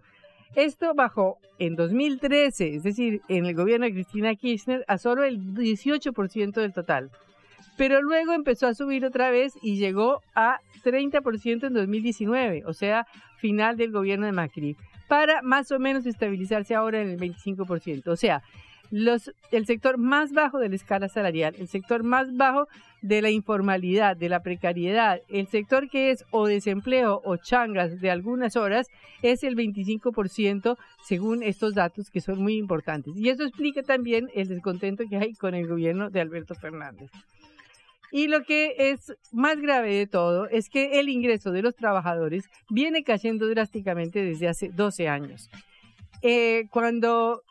Esto 0.55 0.93
bajó 0.93 1.37
en 1.57 1.75
2013, 1.75 2.75
es 2.75 2.83
decir, 2.83 3.21
en 3.27 3.45
el 3.45 3.55
gobierno 3.55 3.87
de 3.87 3.93
Cristina 3.93 4.35
Kirchner, 4.35 4.85
a 4.87 4.99
solo 4.99 5.23
el 5.23 5.39
18% 5.39 6.53
del 6.53 6.73
total. 6.73 7.09
Pero 7.75 8.03
luego 8.03 8.33
empezó 8.33 8.67
a 8.67 8.75
subir 8.75 9.03
otra 9.03 9.31
vez 9.31 9.53
y 9.63 9.77
llegó 9.77 10.21
a 10.35 10.59
30% 10.83 11.67
en 11.67 11.73
2019, 11.73 12.63
o 12.67 12.73
sea, 12.73 13.07
final 13.39 13.77
del 13.77 13.91
gobierno 13.91 14.27
de 14.27 14.31
Macri, 14.31 14.75
para 15.13 15.43
más 15.43 15.71
o 15.71 15.77
menos 15.77 16.07
estabilizarse 16.07 16.73
ahora 16.73 16.99
en 16.99 17.07
el 17.07 17.19
25%. 17.19 18.07
O 18.07 18.15
sea, 18.15 18.41
los, 18.89 19.31
el 19.51 19.67
sector 19.67 19.99
más 19.99 20.33
bajo 20.33 20.57
de 20.57 20.69
la 20.69 20.75
escala 20.75 21.07
salarial, 21.07 21.53
el 21.59 21.67
sector 21.67 22.01
más 22.01 22.35
bajo 22.35 22.67
de 23.03 23.21
la 23.21 23.29
informalidad, 23.29 24.17
de 24.17 24.27
la 24.27 24.41
precariedad, 24.41 25.21
el 25.29 25.45
sector 25.45 25.87
que 25.87 26.09
es 26.09 26.25
o 26.31 26.47
desempleo 26.47 27.21
o 27.23 27.37
changas 27.37 28.01
de 28.01 28.09
algunas 28.09 28.55
horas, 28.55 28.87
es 29.21 29.43
el 29.43 29.55
25% 29.55 30.77
según 31.03 31.43
estos 31.43 31.75
datos 31.75 32.09
que 32.09 32.19
son 32.19 32.41
muy 32.41 32.57
importantes. 32.57 33.15
Y 33.15 33.29
eso 33.29 33.43
explica 33.43 33.83
también 33.83 34.31
el 34.33 34.47
descontento 34.47 35.03
que 35.07 35.17
hay 35.17 35.35
con 35.35 35.53
el 35.53 35.67
gobierno 35.67 36.09
de 36.09 36.21
Alberto 36.21 36.55
Fernández. 36.55 37.11
Y 38.15 38.27
lo 38.27 38.43
que 38.43 38.75
es 38.77 39.11
más 39.31 39.59
grave 39.59 39.95
de 39.95 40.05
todo 40.05 40.47
es 40.47 40.69
que 40.69 40.99
el 40.99 41.09
ingreso 41.09 41.51
de 41.51 41.63
los 41.63 41.75
trabajadores 41.75 42.47
viene 42.69 43.03
cayendo 43.03 43.47
drásticamente 43.47 44.23
desde 44.23 44.47
hace 44.47 44.69
12 44.69 45.07
años. 45.07 45.49
Eh, 46.21 46.67
cuando 46.69 47.41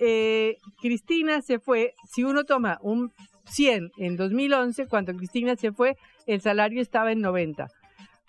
eh, 0.00 0.56
Cristina 0.82 1.42
se 1.42 1.60
fue, 1.60 1.94
si 2.10 2.24
uno 2.24 2.42
toma 2.42 2.80
un 2.82 3.12
100 3.44 3.92
en 3.98 4.16
2011, 4.16 4.88
cuando 4.88 5.14
Cristina 5.14 5.54
se 5.54 5.70
fue, 5.70 5.96
el 6.26 6.40
salario 6.40 6.82
estaba 6.82 7.12
en 7.12 7.20
90. 7.20 7.68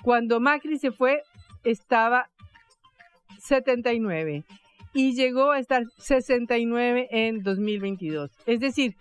Cuando 0.03 0.39
Macri 0.39 0.77
se 0.77 0.91
fue, 0.91 1.23
estaba 1.63 2.29
79 3.39 4.43
y 4.93 5.15
llegó 5.15 5.49
a 5.49 5.57
estar 5.57 5.81
69 5.97 7.07
en 7.09 7.41
2022. 7.41 8.29
Es 8.45 8.59
decir, 8.59 8.95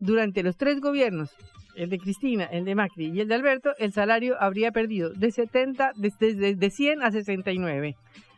durante 0.00 0.42
los 0.42 0.56
tres 0.56 0.80
gobiernos 0.80 1.30
el 1.76 1.90
de 1.90 1.98
Cristina, 1.98 2.44
el 2.44 2.64
de 2.64 2.74
Macri 2.74 3.10
y 3.10 3.20
el 3.20 3.28
de 3.28 3.34
Alberto, 3.34 3.72
el 3.78 3.92
salario 3.92 4.36
habría 4.40 4.72
perdido 4.72 5.10
de 5.10 5.30
70, 5.30 5.92
desde 5.96 6.54
de 6.54 6.70
100 6.70 7.02
a 7.02 7.10
69. 7.10 7.96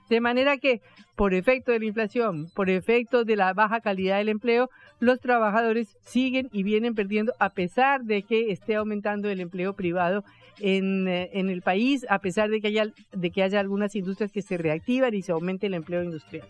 De 0.09 0.21
manera 0.21 0.57
que, 0.57 0.81
por 1.17 1.35
efecto 1.35 1.73
de 1.73 1.81
la 1.81 1.87
inflación, 1.87 2.49
por 2.55 2.71
efecto 2.71 3.25
de 3.25 3.37
la 3.37 3.53
baja 3.53 3.81
calidad 3.81 4.19
del 4.19 4.29
empleo, 4.29 4.71
los 5.01 5.21
trabajadores 5.21 5.97
siguen 6.01 6.49
y 6.53 6.63
vienen 6.63 6.95
perdiendo 6.95 7.33
a 7.41 7.51
pesar 7.51 8.05
de 8.05 8.23
que 8.23 8.53
esté 8.53 8.77
aumentando 8.77 9.29
el 9.29 9.41
empleo 9.41 9.75
privado 9.75 10.23
en, 10.61 11.09
eh, 11.09 11.31
en 11.33 11.51
el 11.51 11.61
país, 11.61 12.07
a 12.09 12.21
pesar 12.21 12.51
de 12.51 12.61
que, 12.61 12.69
haya, 12.69 12.87
de 13.13 13.31
que 13.31 13.43
haya 13.43 13.59
algunas 13.59 13.97
industrias 13.97 14.31
que 14.31 14.43
se 14.43 14.57
reactivan 14.57 15.13
y 15.13 15.23
se 15.23 15.33
aumente 15.33 15.67
el 15.67 15.75
empleo 15.75 16.03
industrial. 16.03 16.47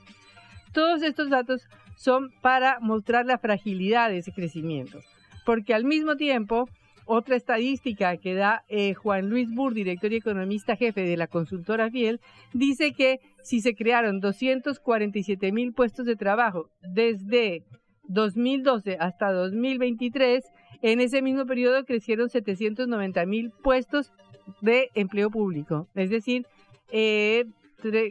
Todos 0.72 1.02
estos 1.02 1.30
datos 1.30 1.62
son 1.96 2.30
para 2.42 2.78
mostrar 2.80 3.24
la 3.24 3.38
fragilidad 3.38 4.10
de 4.10 4.18
ese 4.18 4.32
crecimiento 4.32 5.00
porque 5.46 5.72
al 5.72 5.84
mismo 5.84 6.16
tiempo, 6.16 6.68
otra 7.06 7.36
estadística 7.36 8.16
que 8.16 8.34
da 8.34 8.64
eh, 8.68 8.94
Juan 8.94 9.30
Luis 9.30 9.48
Burr, 9.54 9.72
director 9.72 10.12
y 10.12 10.16
economista 10.16 10.74
jefe 10.74 11.02
de 11.02 11.16
la 11.16 11.28
consultora 11.28 11.88
Fiel, 11.88 12.20
dice 12.52 12.92
que 12.92 13.20
si 13.42 13.60
se 13.60 13.76
crearon 13.76 14.18
247 14.18 15.52
mil 15.52 15.72
puestos 15.72 16.04
de 16.04 16.16
trabajo 16.16 16.68
desde 16.82 17.62
2012 18.08 18.98
hasta 18.98 19.32
2023, 19.32 20.44
en 20.82 21.00
ese 21.00 21.22
mismo 21.22 21.46
periodo 21.46 21.84
crecieron 21.84 22.28
790 22.28 23.24
mil 23.24 23.52
puestos 23.62 24.12
de 24.60 24.90
empleo 24.94 25.30
público, 25.30 25.88
es 25.94 26.10
decir, 26.10 26.44
eh, 26.90 27.44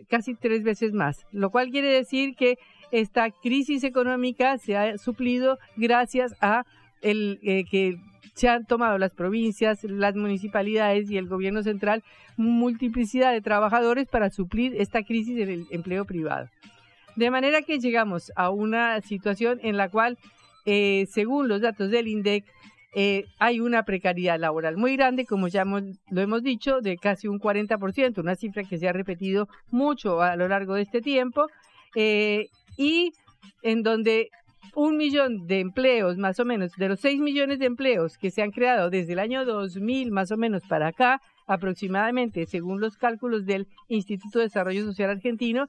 casi 0.10 0.36
tres 0.36 0.64
veces 0.64 0.94
más, 0.94 1.26
lo 1.32 1.50
cual 1.50 1.70
quiere 1.70 1.90
decir 1.90 2.36
que 2.36 2.58
esta 2.92 3.30
crisis 3.30 3.84
económica 3.84 4.58
se 4.58 4.78
ha 4.78 4.98
suplido 4.98 5.58
gracias 5.76 6.34
a 6.40 6.64
el 7.06 7.40
eh, 7.44 7.66
que 7.70 7.98
se 8.34 8.50
han 8.50 8.66
tomado 8.66 8.98
las 8.98 9.14
provincias, 9.14 9.84
las 9.84 10.16
municipalidades 10.16 11.10
y 11.10 11.18
el 11.18 11.28
gobierno 11.28 11.64
central 11.64 12.04
multiplicidad 12.36 13.32
de 13.32 13.42
trabajadores 13.42 14.08
para 14.10 14.30
suplir 14.30 14.76
esta 14.76 15.04
crisis 15.04 15.38
en 15.38 15.50
el 15.50 15.68
empleo 15.70 16.04
privado. 16.04 16.50
De 17.16 17.32
manera 17.32 17.62
que 17.62 17.80
llegamos 17.80 18.34
a 18.36 18.50
una 18.50 19.00
situación 19.02 19.60
en 19.64 19.78
la 19.78 19.88
cual, 19.88 20.18
eh, 20.66 21.06
según 21.10 21.48
los 21.48 21.62
datos 21.62 21.92
del 21.92 22.10
INDEC, 22.10 22.44
eh, 22.98 23.26
hay 23.40 23.60
una 23.62 23.84
precariedad 23.84 24.40
laboral 24.40 24.76
muy 24.76 24.98
grande, 24.98 25.26
como 25.26 25.48
ya 25.48 25.64
lo 25.64 26.22
hemos 26.22 26.44
dicho, 26.44 26.82
de 26.82 26.98
casi 26.98 27.28
un 27.28 27.40
40%, 27.40 28.20
una 28.20 28.36
cifra 28.36 28.64
que 28.64 28.78
se 28.78 28.90
ha 28.90 28.94
repetido 28.94 29.48
mucho 29.70 30.22
a 30.22 30.36
lo 30.36 30.48
largo 30.48 30.74
de 30.74 30.82
este 30.82 31.02
tiempo, 31.02 31.48
y 32.78 33.14
en 33.62 33.84
donde 33.84 34.30
un 34.76 34.98
millón 34.98 35.48
de 35.48 35.62
empleos, 35.62 36.18
más 36.18 36.40
o 36.40 36.46
menos, 36.46 36.74
de 36.74 36.90
los 36.90 37.00
seis 37.00 37.20
millones 37.20 37.60
de 37.60 37.66
empleos 37.66 38.18
que 38.18 38.30
se 38.30 38.42
han 38.42 38.52
creado 38.52 38.90
desde 38.90 39.14
el 39.14 39.20
año 39.20 39.46
2000, 39.46 40.12
más 40.12 40.32
o 40.32 40.38
menos, 40.38 40.64
para 40.68 40.88
acá, 40.88 41.22
aproximadamente, 41.48 42.46
según 42.46 42.82
los 42.82 42.98
cálculos 42.98 43.46
del 43.46 43.68
Instituto 43.88 44.40
de 44.40 44.46
Desarrollo 44.46 44.84
Social 44.84 45.10
Argentino, 45.10 45.68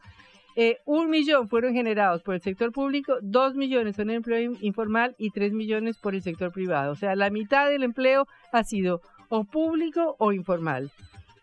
eh, 0.58 0.78
un 0.86 1.10
millón 1.10 1.48
fueron 1.48 1.74
generados 1.74 2.22
por 2.22 2.34
el 2.34 2.40
sector 2.40 2.72
público, 2.72 3.18
dos 3.20 3.54
millones 3.54 3.96
son 3.96 4.10
empleo 4.10 4.56
informal 4.60 5.14
y 5.18 5.30
tres 5.30 5.52
millones 5.52 5.98
por 5.98 6.14
el 6.14 6.22
sector 6.22 6.50
privado. 6.50 6.92
O 6.92 6.96
sea, 6.96 7.14
la 7.14 7.30
mitad 7.30 7.68
del 7.68 7.82
empleo 7.82 8.26
ha 8.52 8.64
sido 8.64 9.02
o 9.28 9.44
público 9.44 10.16
o 10.18 10.32
informal. 10.32 10.90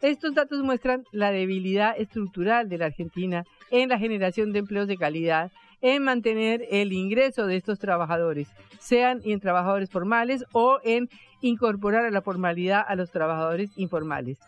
Estos 0.01 0.33
datos 0.33 0.61
muestran 0.63 1.03
la 1.11 1.31
debilidad 1.31 1.95
estructural 1.97 2.67
de 2.67 2.77
la 2.77 2.87
Argentina 2.87 3.45
en 3.71 3.89
la 3.89 3.99
generación 3.99 4.51
de 4.51 4.59
empleos 4.59 4.87
de 4.87 4.97
calidad 4.97 5.51
en 5.83 6.01
mantener 6.01 6.65
el 6.71 6.93
ingreso 6.93 7.45
de 7.45 7.57
estos 7.57 7.77
trabajadores, 7.77 8.47
sean 8.79 9.21
en 9.25 9.41
trabajadores 9.41 9.91
formales 9.91 10.45
o 10.53 10.79
en 10.83 11.09
incorporar 11.41 12.05
a 12.05 12.09
la 12.09 12.21
formalidad 12.21 12.83
a 12.87 12.95
los 12.95 13.11
trabajadores 13.11 13.69
informales. 13.75 14.39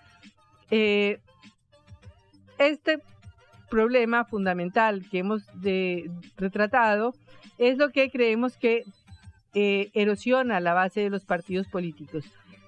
Eh, 0.71 1.19
este 2.57 2.99
problema 3.69 4.23
fundamental 4.23 5.05
que 5.11 5.19
hemos 5.19 5.43
retratado 6.37 7.13
es 7.57 7.77
lo 7.77 7.89
que 7.89 8.09
creemos 8.09 8.55
que 8.55 8.83
eh, 9.53 9.91
erosiona 9.93 10.61
la 10.61 10.73
base 10.73 11.01
de 11.01 11.09
los 11.09 11.25
partidos 11.25 11.67
políticos. 11.67 12.23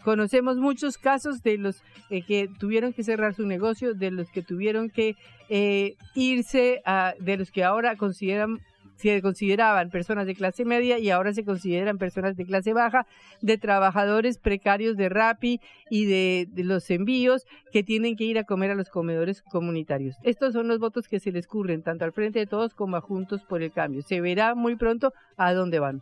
Conocemos 0.07 0.55
muchos 0.55 0.97
casos 0.97 1.43
de 1.43 1.57
los 1.57 1.83
eh, 2.09 2.21
que 2.21 2.47
tuvieron 2.47 2.93
que 2.93 3.03
cerrar 3.03 3.33
su 3.33 3.45
negocio, 3.45 3.93
de 3.93 4.09
los 4.09 4.31
que 4.31 4.41
tuvieron 4.41 4.89
que 4.89 5.17
eh, 5.49 5.97
irse, 6.15 6.81
de 7.19 7.35
los 7.35 7.51
que 7.51 7.65
ahora 7.65 7.97
consideran 7.97 8.61
se 8.95 9.21
consideraban 9.21 9.89
personas 9.89 10.25
de 10.25 10.33
clase 10.33 10.63
media 10.63 10.97
y 10.97 11.09
ahora 11.09 11.33
se 11.33 11.43
consideran 11.43 11.97
personas 11.97 12.37
de 12.37 12.45
clase 12.45 12.71
baja, 12.71 13.05
de 13.41 13.57
trabajadores 13.57 14.37
precarios 14.37 14.95
de 14.95 15.09
RAPI 15.09 15.59
y 15.89 16.05
de, 16.05 16.47
de, 16.51 16.63
los 16.63 16.89
envíos 16.89 17.45
que 17.73 17.83
tienen 17.83 18.15
que 18.15 18.23
ir 18.23 18.39
a 18.39 18.45
comer 18.45 18.71
a 18.71 18.75
los 18.75 18.87
comedores 18.87 19.41
comunitarios. 19.41 20.15
Estos 20.23 20.53
son 20.53 20.69
los 20.69 20.79
votos 20.79 21.09
que 21.09 21.19
se 21.19 21.33
les 21.33 21.47
curren 21.47 21.83
tanto 21.83 22.05
al 22.05 22.13
frente 22.13 22.39
de 22.39 22.47
todos 22.47 22.73
como 22.73 22.95
a 22.95 23.01
Juntos 23.01 23.43
por 23.43 23.61
el 23.61 23.73
Cambio. 23.73 24.03
Se 24.03 24.21
verá 24.21 24.55
muy 24.55 24.77
pronto 24.77 25.11
a 25.35 25.53
dónde 25.53 25.79
van. 25.79 26.01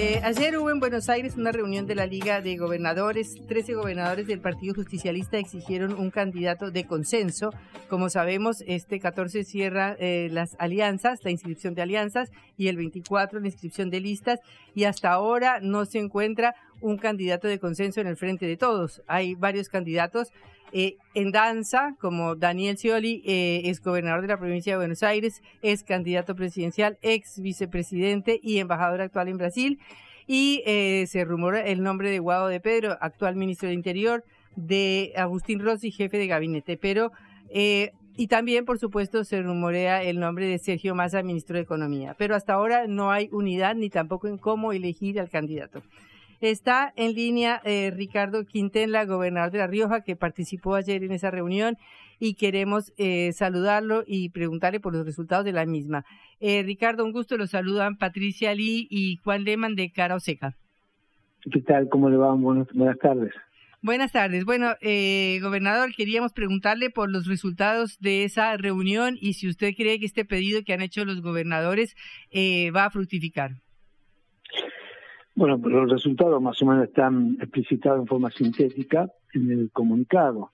Ayer 0.00 0.56
hubo 0.56 0.70
en 0.70 0.80
Buenos 0.80 1.10
Aires 1.10 1.36
una 1.36 1.52
reunión 1.52 1.86
de 1.86 1.94
la 1.94 2.06
Liga 2.06 2.40
de 2.40 2.56
Gobernadores. 2.56 3.34
Trece 3.46 3.74
gobernadores 3.74 4.26
del 4.26 4.40
Partido 4.40 4.72
Justicialista 4.74 5.36
exigieron 5.36 5.92
un 5.92 6.10
candidato 6.10 6.70
de 6.70 6.86
consenso. 6.86 7.50
Como 7.90 8.08
sabemos, 8.08 8.64
este 8.66 8.98
14 8.98 9.44
cierra 9.44 9.94
eh, 9.98 10.28
las 10.32 10.56
alianzas, 10.58 11.20
la 11.22 11.30
inscripción 11.30 11.74
de 11.74 11.82
alianzas, 11.82 12.30
y 12.56 12.68
el 12.68 12.78
24 12.78 13.40
la 13.40 13.48
inscripción 13.48 13.90
de 13.90 14.00
listas. 14.00 14.40
Y 14.74 14.84
hasta 14.84 15.12
ahora 15.12 15.60
no 15.60 15.84
se 15.84 15.98
encuentra 15.98 16.54
un 16.80 16.96
candidato 16.96 17.46
de 17.46 17.58
consenso 17.58 18.00
en 18.00 18.06
el 18.06 18.16
frente 18.16 18.46
de 18.46 18.56
todos. 18.56 19.02
Hay 19.06 19.34
varios 19.34 19.68
candidatos 19.68 20.32
eh, 20.72 20.96
en 21.14 21.32
danza, 21.32 21.96
como 22.00 22.36
Daniel 22.36 22.76
Scioli, 22.76 23.22
eh, 23.26 23.62
es 23.64 23.80
gobernador 23.82 24.22
de 24.22 24.28
la 24.28 24.38
provincia 24.38 24.72
de 24.72 24.78
Buenos 24.78 25.02
Aires, 25.02 25.42
es 25.62 25.82
candidato 25.82 26.34
presidencial, 26.34 26.98
ex 27.02 27.40
vicepresidente 27.40 28.38
y 28.42 28.58
embajador 28.58 29.00
actual 29.00 29.28
en 29.28 29.38
Brasil. 29.38 29.78
Y 30.26 30.62
eh, 30.64 31.06
se 31.08 31.24
rumora 31.24 31.60
el 31.60 31.82
nombre 31.82 32.10
de 32.10 32.20
Guado 32.20 32.48
de 32.48 32.60
Pedro, 32.60 32.96
actual 33.00 33.36
ministro 33.36 33.68
del 33.68 33.76
Interior, 33.76 34.24
de 34.54 35.12
Agustín 35.16 35.60
Rossi, 35.60 35.90
jefe 35.90 36.18
de 36.18 36.28
gabinete. 36.28 36.76
Pero, 36.76 37.10
y 37.52 38.26
también, 38.28 38.64
por 38.64 38.78
supuesto, 38.78 39.24
se 39.24 39.42
rumorea 39.42 40.04
el 40.04 40.20
nombre 40.20 40.46
de 40.46 40.58
Sergio 40.58 40.94
Massa, 40.94 41.22
ministro 41.24 41.56
de 41.56 41.62
Economía. 41.62 42.14
Pero 42.16 42.36
hasta 42.36 42.52
ahora 42.52 42.86
no 42.86 43.10
hay 43.10 43.28
unidad 43.32 43.74
ni 43.74 43.90
tampoco 43.90 44.28
en 44.28 44.38
cómo 44.38 44.72
elegir 44.72 45.18
al 45.18 45.30
candidato. 45.30 45.82
Está 46.40 46.92
en 46.96 47.14
línea 47.14 47.60
eh, 47.64 47.92
Ricardo 47.94 48.44
Quintela, 48.46 49.04
gobernador 49.04 49.50
de 49.50 49.58
La 49.58 49.66
Rioja, 49.66 50.02
que 50.02 50.16
participó 50.16 50.74
ayer 50.74 51.04
en 51.04 51.12
esa 51.12 51.30
reunión 51.30 51.76
y 52.18 52.34
queremos 52.34 52.92
eh, 52.96 53.32
saludarlo 53.32 54.04
y 54.06 54.30
preguntarle 54.30 54.80
por 54.80 54.94
los 54.94 55.04
resultados 55.04 55.44
de 55.44 55.52
la 55.52 55.66
misma. 55.66 56.04
Eh, 56.40 56.62
Ricardo, 56.62 57.04
un 57.04 57.12
gusto, 57.12 57.36
los 57.36 57.50
saludan 57.50 57.96
Patricia 57.96 58.54
Lee 58.54 58.86
y 58.90 59.16
Juan 59.16 59.44
Leman 59.44 59.74
de 59.74 59.90
Cara 59.90 60.14
Oseca. 60.14 60.56
¿Qué 61.50 61.60
tal? 61.60 61.88
¿Cómo 61.88 62.08
le 62.08 62.16
va? 62.16 62.34
Buenas, 62.34 62.68
buenas 62.72 62.98
tardes. 62.98 63.32
Buenas 63.82 64.12
tardes. 64.12 64.44
Bueno, 64.44 64.74
eh, 64.82 65.38
gobernador, 65.42 65.94
queríamos 65.96 66.34
preguntarle 66.34 66.90
por 66.90 67.10
los 67.10 67.26
resultados 67.26 67.98
de 67.98 68.24
esa 68.24 68.54
reunión 68.58 69.16
y 69.18 69.32
si 69.34 69.48
usted 69.48 69.72
cree 69.74 69.98
que 69.98 70.04
este 70.04 70.26
pedido 70.26 70.62
que 70.64 70.74
han 70.74 70.82
hecho 70.82 71.06
los 71.06 71.22
gobernadores 71.22 71.96
eh, 72.30 72.70
va 72.72 72.84
a 72.84 72.90
fructificar. 72.90 73.52
Bueno, 75.40 75.56
los 75.56 75.90
resultados 75.90 76.42
más 76.42 76.60
o 76.60 76.66
menos 76.66 76.84
están 76.84 77.38
explicitados 77.40 77.98
en 77.98 78.06
forma 78.06 78.30
sintética 78.30 79.10
en 79.32 79.50
el 79.50 79.70
comunicado. 79.72 80.50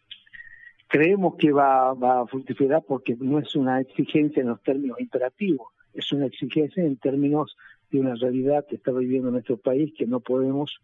Creemos 0.87 1.35
que 1.35 1.51
va, 1.51 1.91
a 1.91 2.27
fructificar 2.29 2.85
porque 2.87 3.17
no 3.19 3.41
es 3.41 3.57
una 3.57 3.81
exigencia 3.81 4.43
en 4.43 4.51
los 4.51 4.63
términos 4.63 5.01
imperativos, 5.01 5.73
es 5.93 6.13
una 6.13 6.27
exigencia 6.27 6.85
en 6.85 6.99
términos 6.99 7.57
de 7.91 7.99
una 7.99 8.15
realidad 8.15 8.65
que 8.65 8.77
está 8.77 8.93
viviendo 8.93 9.33
nuestro 9.33 9.57
país 9.57 9.93
que 9.99 10.07
no 10.07 10.21
podemos 10.21 10.79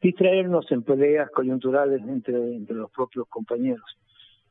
distraernos 0.00 0.72
en 0.72 0.82
peleas 0.82 1.30
coyunturales 1.30 2.00
entre 2.00 2.74
los 2.74 2.90
propios 2.90 3.28
compañeros. 3.28 3.98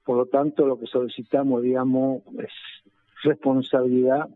Por 0.05 0.15
lo 0.15 0.25
tanto, 0.27 0.67
lo 0.67 0.77
que 0.77 0.85
solicitamos, 0.85 1.63
digamos, 1.63 2.21
es 2.37 2.53
responsabilidad, 3.23 4.29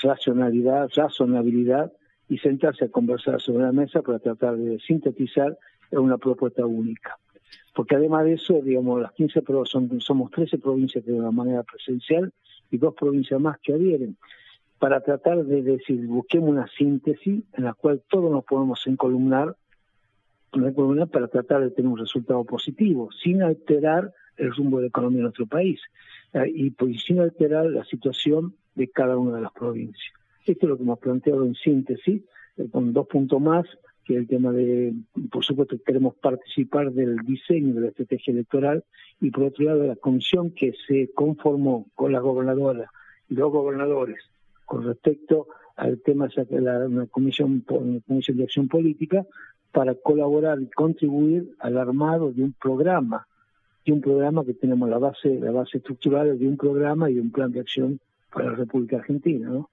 racionalidad, 0.00 0.88
razonabilidad 0.96 1.92
y 2.28 2.38
sentarse 2.38 2.86
a 2.86 2.88
conversar 2.88 3.40
sobre 3.40 3.64
la 3.64 3.72
mesa 3.72 4.02
para 4.02 4.18
tratar 4.18 4.56
de 4.56 4.78
sintetizar 4.80 5.56
una 5.92 6.18
propuesta 6.18 6.66
única. 6.66 7.16
Porque 7.74 7.94
además 7.94 8.24
de 8.24 8.34
eso, 8.34 8.60
digamos, 8.62 9.00
las 9.00 9.12
15 9.12 9.42
son, 9.64 10.00
somos 10.00 10.30
13 10.30 10.58
provincias 10.58 11.04
que 11.04 11.12
de 11.12 11.18
una 11.18 11.30
manera 11.30 11.62
presencial 11.62 12.32
y 12.70 12.78
dos 12.78 12.94
provincias 12.94 13.40
más 13.40 13.58
que 13.60 13.74
adhieren, 13.74 14.16
para 14.78 15.00
tratar 15.00 15.44
de 15.44 15.62
decir, 15.62 16.06
busquemos 16.06 16.50
una 16.50 16.66
síntesis 16.68 17.44
en 17.52 17.64
la 17.64 17.74
cual 17.74 18.02
todos 18.08 18.30
nos 18.30 18.44
podemos 18.44 18.86
encolumnar, 18.86 19.56
una 20.52 20.72
columna 20.72 21.06
para 21.06 21.28
tratar 21.28 21.62
de 21.62 21.70
tener 21.70 21.90
un 21.90 21.98
resultado 21.98 22.44
positivo, 22.44 23.10
sin 23.22 23.42
alterar 23.42 24.12
el 24.36 24.54
rumbo 24.54 24.78
de 24.78 24.84
la 24.84 24.88
economía 24.88 25.18
de 25.18 25.22
nuestro 25.24 25.46
país 25.46 25.80
eh, 26.32 26.50
y 26.54 26.70
pues, 26.70 27.02
sin 27.02 27.20
alterar 27.20 27.66
la 27.66 27.84
situación 27.84 28.54
de 28.74 28.88
cada 28.88 29.16
una 29.16 29.36
de 29.36 29.42
las 29.42 29.52
provincias. 29.52 30.12
Esto 30.46 30.66
es 30.66 30.70
lo 30.70 30.76
que 30.76 30.84
hemos 30.84 30.98
planteado 31.00 31.44
en 31.44 31.54
síntesis, 31.54 32.22
eh, 32.56 32.68
con 32.70 32.92
dos 32.92 33.08
puntos 33.08 33.40
más, 33.40 33.66
que 34.04 34.14
el 34.14 34.28
tema 34.28 34.52
de, 34.52 34.94
por 35.32 35.44
supuesto, 35.44 35.76
queremos 35.84 36.14
participar 36.14 36.92
del 36.92 37.16
diseño 37.18 37.74
de 37.74 37.80
la 37.80 37.88
estrategia 37.88 38.32
electoral 38.32 38.84
y 39.20 39.32
por 39.32 39.44
otro 39.44 39.64
lado 39.64 39.84
la 39.84 39.96
comisión 39.96 40.52
que 40.52 40.72
se 40.86 41.10
conformó 41.12 41.86
con 41.96 42.12
la 42.12 42.20
gobernadora 42.20 42.88
y 43.28 43.34
los 43.34 43.50
gobernadores 43.50 44.18
con 44.64 44.84
respecto 44.84 45.48
al 45.74 46.00
tema 46.02 46.28
de 46.28 46.60
la, 46.60 47.06
comisión, 47.10 47.64
comisión 48.06 48.36
de 48.36 48.44
acción 48.44 48.68
política 48.68 49.26
para 49.72 49.94
colaborar 49.96 50.60
y 50.62 50.70
contribuir 50.70 51.50
al 51.58 51.76
armado 51.76 52.32
de 52.32 52.44
un 52.44 52.52
programa, 52.52 53.26
de 53.84 53.92
un 53.92 54.00
programa 54.00 54.44
que 54.44 54.54
tenemos 54.54 54.88
la 54.88 54.98
base, 54.98 55.40
la 55.40 55.50
base 55.50 55.78
estructural 55.78 56.38
de 56.38 56.46
un 56.46 56.56
programa 56.56 57.10
y 57.10 57.18
un 57.18 57.32
plan 57.32 57.50
de 57.50 57.60
acción 57.60 57.98
para 58.32 58.52
la 58.52 58.56
República 58.56 58.98
Argentina, 58.98 59.48
¿no? 59.48 59.68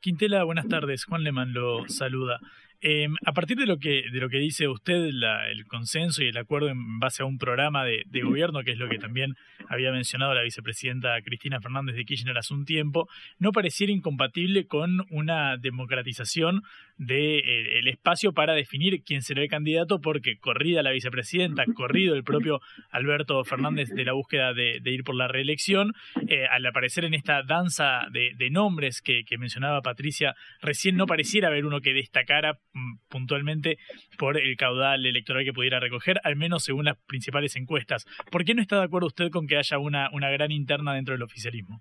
Quintela, 0.00 0.44
buenas 0.44 0.68
tardes. 0.68 1.04
Juan 1.04 1.24
Leman 1.24 1.52
lo 1.52 1.88
saluda. 1.88 2.38
Eh, 2.82 3.08
a 3.24 3.32
partir 3.32 3.56
de 3.56 3.66
lo 3.66 3.78
que 3.78 4.04
de 4.12 4.20
lo 4.20 4.28
que 4.28 4.38
dice 4.38 4.68
usted, 4.68 5.06
el 5.06 5.66
consenso 5.66 6.22
y 6.22 6.28
el 6.28 6.36
acuerdo 6.36 6.68
en 6.68 6.98
base 6.98 7.22
a 7.22 7.26
un 7.26 7.38
programa 7.38 7.84
de, 7.84 8.04
gobierno, 8.22 8.62
que 8.62 8.72
es 8.72 8.78
lo 8.78 8.88
que 8.88 8.98
también 8.98 9.34
había 9.68 9.90
mencionado 9.92 10.34
la 10.34 10.42
vicepresidenta 10.42 11.20
Cristina 11.22 11.60
Fernández 11.60 11.96
de 11.96 12.04
Kirchner 12.04 12.36
hace 12.36 12.52
un 12.52 12.64
tiempo, 12.66 13.08
no 13.38 13.52
pareciera 13.52 13.92
incompatible 13.92 14.66
con 14.66 15.06
una 15.10 15.56
democratización 15.56 16.62
del 16.96 17.06
de, 17.08 17.38
eh, 17.38 17.90
espacio 17.90 18.32
para 18.32 18.54
definir 18.54 19.02
quién 19.04 19.22
será 19.22 19.42
el 19.42 19.48
candidato, 19.48 20.00
porque 20.00 20.38
corrida 20.38 20.82
la 20.82 20.90
vicepresidenta, 20.90 21.64
corrido 21.74 22.14
el 22.14 22.24
propio 22.24 22.60
Alberto 22.90 23.42
Fernández 23.44 23.90
de 23.90 24.04
la 24.04 24.12
búsqueda 24.12 24.52
de, 24.54 24.80
ir 24.84 25.04
por 25.04 25.14
la 25.14 25.28
reelección, 25.28 25.92
eh, 26.28 26.46
al 26.50 26.64
aparecer 26.66 27.04
en 27.04 27.14
esta 27.14 27.42
danza 27.42 28.06
de, 28.10 28.34
nombres 28.50 29.02
que, 29.02 29.24
que 29.24 29.38
mencionaba 29.38 29.82
Patricia, 29.82 30.34
recién 30.62 30.96
no 30.96 31.06
pareciera 31.06 31.48
haber 31.48 31.66
uno 31.66 31.80
que 31.80 31.92
destacara 31.92 32.58
Mm, 32.76 32.98
puntualmente 33.08 33.78
por 34.18 34.38
el 34.38 34.54
caudal 34.58 35.06
electoral 35.06 35.44
que 35.44 35.54
pudiera 35.54 35.80
recoger, 35.80 36.20
al 36.24 36.36
menos 36.36 36.62
según 36.64 36.84
las 36.84 36.98
principales 37.06 37.56
encuestas. 37.56 38.04
¿Por 38.30 38.44
qué 38.44 38.54
no 38.54 38.60
está 38.60 38.76
de 38.76 38.84
acuerdo 38.84 39.06
usted 39.06 39.30
con 39.30 39.46
que 39.46 39.56
haya 39.56 39.78
una, 39.78 40.10
una 40.12 40.28
gran 40.28 40.52
interna 40.52 40.92
dentro 40.92 41.14
del 41.14 41.22
oficialismo? 41.22 41.80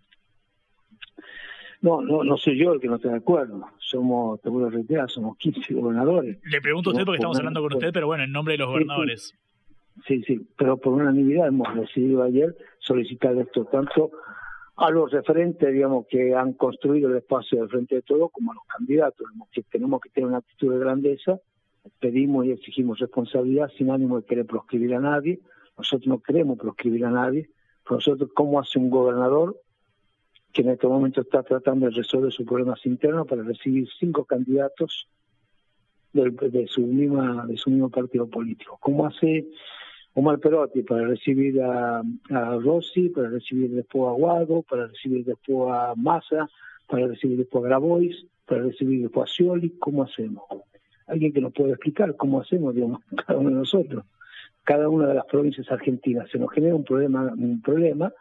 No, 1.85 2.01
no, 2.01 2.23
no 2.23 2.35
soy 2.35 2.57
yo 2.57 2.73
el 2.73 2.79
que 2.79 2.87
no 2.87 2.95
está 2.95 3.09
de 3.09 3.17
acuerdo. 3.17 3.63
Somos, 3.77 4.41
te 4.41 4.49
vuelvo 4.49 4.69
a 4.69 4.71
reiterar, 4.71 5.07
somos 5.07 5.37
15 5.37 5.71
gobernadores. 5.75 6.39
Le 6.43 6.59
pregunto 6.59 6.89
a 6.89 6.93
usted 6.93 7.05
porque 7.05 7.17
estamos 7.17 7.37
hablando 7.37 7.61
con 7.61 7.73
usted, 7.73 7.93
pero 7.93 8.07
bueno, 8.07 8.23
en 8.23 8.31
nombre 8.31 8.53
de 8.53 8.57
los 8.57 8.69
gobernadores. 8.69 9.35
Sí, 10.07 10.23
sí, 10.23 10.49
pero 10.57 10.77
por 10.77 10.93
unanimidad 10.93 11.47
hemos 11.47 11.75
decidido 11.75 12.23
ayer 12.23 12.57
solicitar 12.79 13.37
esto 13.37 13.65
tanto 13.65 14.09
a 14.77 14.89
los 14.89 15.11
referentes, 15.11 15.71
digamos, 15.71 16.07
que 16.09 16.33
han 16.33 16.53
construido 16.53 17.07
el 17.07 17.17
espacio 17.17 17.59
del 17.59 17.69
frente 17.69 17.93
de 17.93 18.01
todo, 18.01 18.29
como 18.29 18.51
a 18.51 18.55
los 18.55 18.63
candidatos, 18.65 19.27
que 19.51 19.61
tenemos 19.61 20.01
que 20.01 20.09
tener 20.09 20.27
una 20.27 20.39
actitud 20.39 20.73
de 20.73 20.79
grandeza, 20.79 21.39
pedimos 21.99 22.47
y 22.47 22.51
exigimos 22.51 22.97
responsabilidad 22.97 23.69
sin 23.77 23.91
ánimo 23.91 24.19
de 24.19 24.25
querer 24.25 24.47
proscribir 24.47 24.95
a 24.95 24.99
nadie, 24.99 25.39
nosotros 25.77 26.07
no 26.07 26.19
queremos 26.19 26.57
proscribir 26.57 27.05
a 27.05 27.11
nadie, 27.11 27.47
nosotros, 27.87 28.31
¿cómo 28.33 28.59
hace 28.59 28.79
un 28.79 28.89
gobernador 28.89 29.55
que 30.55 30.61
en 30.61 30.69
este 30.69 30.87
momento 30.87 31.19
está 31.19 31.43
tratando 31.43 31.85
de 31.85 31.91
resolver 31.91 32.31
sus 32.31 32.47
problemas 32.47 32.83
internos 32.85 33.27
para 33.27 33.43
recibir 33.43 33.89
cinco 33.99 34.23
candidatos 34.23 35.05
de, 36.13 36.31
de 36.31 36.65
su 36.67 36.81
misma 36.81 37.45
de 37.45 37.57
su 37.57 37.69
mismo 37.69 37.89
partido 37.89 38.25
político? 38.27 38.77
¿Cómo 38.79 39.05
hace 39.05 39.45
Omar 40.13 40.39
Perotti 40.39 40.81
para 40.83 41.07
recibir 41.07 41.61
a, 41.61 42.01
Rossi, 42.63 43.09
para 43.09 43.29
recibir 43.29 43.71
después 43.71 44.07
a 44.07 44.13
Guado, 44.13 44.61
para 44.61 44.87
recibir 44.87 45.25
después 45.25 45.69
a 45.69 45.93
Massa, 45.97 46.47
para 46.87 47.05
recibir 47.05 47.37
después 47.37 47.65
a 47.65 47.67
Grabois, 47.67 48.25
para 48.45 48.63
recibir 48.63 49.01
después 49.01 49.29
a 49.29 49.33
Scioli, 49.33 49.71
¿cómo 49.77 50.03
hacemos? 50.03 50.43
Alguien 51.07 51.33
que 51.33 51.41
nos 51.41 51.51
pueda 51.51 51.73
explicar 51.73 52.15
cómo 52.15 52.39
hacemos, 52.39 52.73
digamos, 52.73 53.01
cada 53.27 53.37
uno 53.37 53.49
de 53.49 53.55
nosotros, 53.57 54.05
cada 54.63 54.87
una 54.87 55.07
de 55.07 55.15
las 55.15 55.25
provincias 55.25 55.69
argentinas. 55.69 56.29
Se 56.29 56.39
nos 56.39 56.49
genera 56.53 56.75
un 56.75 56.85
problema, 56.85 57.33
un 57.37 57.61
problema, 57.61 58.13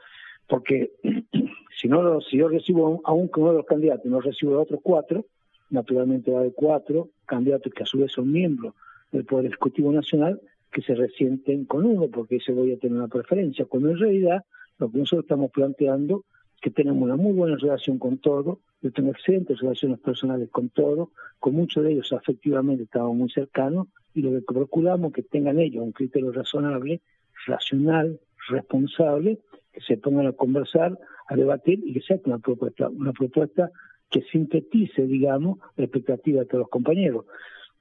porque 0.49 0.93
si 1.81 1.89
no 1.89 2.21
si 2.21 2.39
yo 2.39 2.49
recibo 2.49 3.01
a 3.05 3.13
un, 3.13 3.31
uno 3.37 3.51
de 3.51 3.57
los 3.59 3.67
candidatos 3.67 4.07
no 4.07 4.21
recibo 4.21 4.57
a 4.57 4.63
otros 4.63 4.81
cuatro, 4.83 5.27
naturalmente 5.71 6.31
va 6.31 6.43
de 6.43 6.53
cuatro 6.53 7.11
candidatos 7.27 7.73
que 7.73 7.83
a 7.83 7.87
su 7.87 7.99
vez 7.99 8.13
son 8.13 8.31
miembros 8.31 8.75
del 9.13 9.25
Poder 9.25 9.47
Ejecutivo 9.47 9.93
Nacional, 9.93 10.41
que 10.73 10.83
se 10.83 10.95
resienten 10.95 11.65
con 11.65 11.87
uno, 11.87 12.09
porque 12.09 12.37
ese 12.37 12.53
voy 12.53 12.73
a 12.73 12.79
tener 12.79 12.97
una 12.97 13.09
preferencia, 13.09 13.65
cuando 13.65 13.91
en 13.91 13.99
realidad 13.99 14.45
lo 14.79 14.91
que 14.91 14.99
nosotros 14.99 15.25
estamos 15.25 15.51
planteando 15.53 16.25
es 16.57 16.61
que 16.61 16.71
tenemos 16.71 17.03
una 17.03 17.17
muy 17.17 17.33
buena 17.33 17.57
relación 17.57 17.99
con 17.99 18.19
todo, 18.19 18.61
yo 18.83 18.91
tengo 18.93 19.13
excelentes 19.13 19.61
relaciones 19.61 20.01
personales 20.01 20.51
con 20.51 20.69
todo, 20.71 21.11
con 21.39 21.55
muchos 21.55 21.85
de 21.85 21.93
ellos 21.93 22.13
afectivamente 22.13 22.83
estamos 22.85 23.15
muy 23.15 23.31
cercanos, 23.31 23.87
y 24.15 24.23
lo 24.23 24.33
que 24.33 24.41
procuramos 24.43 25.11
es 25.11 25.15
que 25.15 25.23
tengan 25.23 25.59
ellos 25.59 25.85
un 25.85 25.93
criterio 25.93 26.33
razonable, 26.33 27.01
racional, 27.47 28.19
responsable, 28.49 29.39
que 29.75 29.81
se 29.81 29.97
pongan 29.97 30.29
a 30.29 30.33
conversar, 30.33 30.97
a 31.27 31.35
debatir 31.35 31.81
y 31.85 31.93
que 31.95 32.01
sea 32.01 32.19
una 32.25 32.39
propuesta, 32.39 32.89
una 32.89 33.13
propuesta 33.13 33.71
que 34.09 34.23
sintetice, 34.23 35.07
digamos, 35.07 35.59
la 35.77 35.85
expectativa 35.85 36.41
de 36.41 36.47
todos 36.47 36.61
los 36.61 36.69
compañeros. 36.69 37.27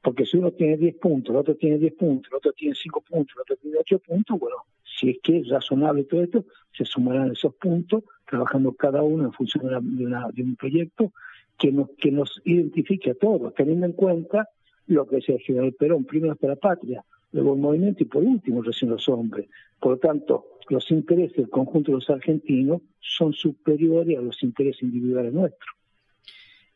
Porque 0.02 0.26
si 0.26 0.38
uno 0.38 0.52
tiene 0.52 0.78
10 0.78 0.96
puntos, 0.96 1.30
el 1.30 1.40
otro 1.40 1.56
tiene 1.56 1.78
10 1.78 1.94
puntos, 1.94 2.32
el 2.32 2.38
otro 2.38 2.52
tiene 2.54 2.76
5 2.76 3.02
puntos, 3.02 3.36
el 3.36 3.42
otro 3.42 3.56
tiene 3.58 3.78
8 3.80 4.00
puntos, 4.00 4.40
bueno, 4.40 4.56
si 4.84 5.12
es 5.12 5.18
que 5.22 5.38
es 5.40 5.50
razonable 5.50 6.04
todo 6.06 6.24
esto, 6.24 6.46
se 6.76 6.84
sumarán 6.84 7.32
esos 7.32 7.54
puntos, 7.56 8.04
trabajando 8.28 8.74
cada 8.74 9.04
uno 9.04 9.26
en 9.26 9.34
función 9.34 9.68
de, 9.68 10.44
un 10.44 10.56
proyecto 10.56 11.14
que 11.58 11.72
nos, 11.72 11.90
que 11.98 12.12
nos 12.12 12.42
identifique 12.44 13.12
a 13.12 13.16
todos, 13.16 13.54
teniendo 13.54 13.86
en 13.86 13.94
cuenta 13.94 14.50
lo 14.88 15.08
que 15.08 15.18
decía 15.18 15.36
el 15.36 15.42
general 15.42 15.74
Perón, 15.74 16.06
primero 16.06 16.36
para 16.36 16.54
la 16.54 16.60
patria, 16.60 17.06
luego 17.34 17.56
el 17.56 17.60
movimiento 17.60 18.04
y 18.04 18.06
por 18.06 18.24
último 18.24 18.62
recién 18.62 18.92
los 18.92 19.10
hombres. 19.10 19.50
Por 19.80 19.94
lo 19.94 19.98
tanto, 19.98 20.46
los 20.70 20.90
intereses 20.92 21.36
del 21.36 21.50
conjunto 21.50 21.92
de 21.92 21.98
los 21.98 22.10
argentinos 22.10 22.82
son 23.00 23.34
superiores 23.34 24.18
a 24.18 24.22
los 24.22 24.42
intereses 24.44 24.84
individuales 24.84 25.34
nuestros. 25.34 25.76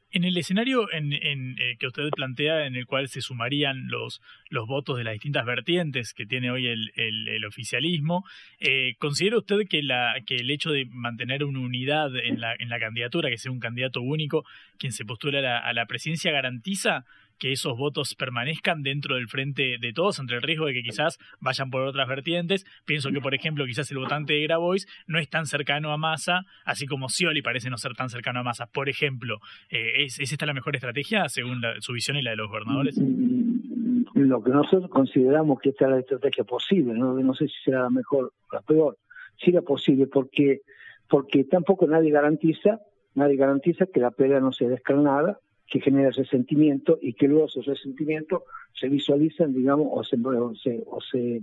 En 0.10 0.24
el 0.24 0.38
escenario 0.38 0.91
en, 0.93 1.12
eh, 1.13 1.76
que 1.78 1.86
usted 1.86 2.10
plantea, 2.15 2.65
en 2.65 2.76
el 2.76 2.86
cual 2.86 3.10
se 3.10 3.20
sumarían 3.22 3.88
los, 3.89 4.22
los 4.50 4.65
votos 4.65 4.98
de 4.98 5.04
las 5.04 5.13
distintas 5.13 5.46
vertientes 5.46 6.13
que 6.13 6.26
tiene 6.26 6.50
hoy 6.50 6.65
el, 6.67 6.91
el, 6.96 7.46
oficialismo, 7.46 8.24
eh, 8.60 8.96
¿considera 9.00 9.38
usted 9.38 9.67
que, 9.70 9.84
la, 9.84 10.15
que 10.26 10.38
el 10.38 10.50
hecho 10.50 10.72
de 10.72 10.86
mantener 10.86 11.43
una 11.43 11.60
unidad 11.60 12.15
en 12.15 12.39
la, 12.39 12.56
en 12.58 12.70
la 12.70 12.80
candidatura, 12.80 13.30
que 13.30 13.38
sea 13.38 13.52
un 13.52 13.60
candidato 13.60 14.02
único 14.02 14.46
quien 14.80 14.93
se 14.93 15.04
postula 15.04 15.60
a 15.60 15.74
la 15.74 15.86
presidencia, 15.88 16.32
garantiza 16.32 17.06
que 17.38 17.52
esos 17.52 17.78
votos 17.78 18.15
permanezcan 18.15 18.84
dentro 18.84 19.15
del 19.15 19.28
frente 19.28 19.78
de 19.80 19.93
todos, 19.93 20.19
entre 20.19 20.38
el 20.38 20.41
riesgo 20.41 20.65
de 20.65 20.73
que 20.73 20.84
quizás 20.84 21.17
vayan 21.39 21.69
por 21.69 21.82
otras 21.82 22.08
vertientes. 22.08 22.65
Pienso 22.86 23.12
que, 23.12 23.21
por 23.21 23.34
ejemplo, 23.34 23.65
quizás 23.65 23.89
el 23.91 23.97
votante 23.97 24.34
de 24.34 24.43
Grabois 24.43 24.88
no 25.08 25.19
es 25.19 25.30
tan 25.30 25.45
cercano 25.45 25.91
a 25.91 25.97
Massa, 25.97 26.41
así 26.65 26.86
como 26.86 27.10
Scioli 27.10 27.41
parece 27.41 27.69
no 27.69 27.78
ser 27.78 27.93
tan 27.93 28.10
cercano 28.10 28.39
a 28.39 28.43
Massa. 28.43 28.67
Por 28.67 28.89
ejemplo, 28.89 29.38
eh, 29.69 30.04
¿es, 30.06 30.19
esta 30.19 30.45
la 30.45 30.54
mejor 30.54 30.76
estrategia 30.76 31.28
según 31.30 31.62
su 31.80 31.93
visión 31.93 32.17
y 32.17 32.21
la 32.21 32.32
de 32.32 32.38
los 32.38 32.50
gobernadores? 32.50 32.97
Lo 34.13 34.43
que 34.43 34.50
nosotros 34.50 34.89
consideramos 34.89 35.60
que 35.60 35.69
esta 35.69 35.86
es 35.86 35.91
la 35.91 36.00
estrategia 36.00 36.43
posible, 36.43 36.93
no, 36.93 37.13
no 37.13 37.34
sé 37.34 37.47
si 37.47 37.54
será 37.65 37.84
la 37.84 37.89
mejor 37.89 38.34
o 38.50 38.56
la 38.56 38.62
peor, 38.62 38.97
si 39.38 39.52
era 39.52 39.62
posible 39.62 40.08
porque 40.08 40.62
porque 41.10 41.45
tampoco 41.45 41.88
nadie 41.88 42.12
garantiza 42.12 42.80
nadie 43.13 43.38
garantiza 43.38 43.86
que 43.86 44.00
la 44.00 44.12
pelea 44.12 44.39
no 44.39 44.52
sea 44.52 44.67
descarnada 44.69 45.39
que 45.67 45.82
genera 45.82 46.10
ese 46.10 46.25
sentimiento 46.25 46.97
y 47.01 47.13
que 47.13 47.27
luego 47.27 47.45
esos 47.45 47.65
resentimientos 47.65 48.43
se 48.80 48.89
visualizan, 48.89 49.53
digamos, 49.53 49.88
o 49.91 50.03
se, 50.03 50.17
o 50.86 51.01
se, 51.01 51.41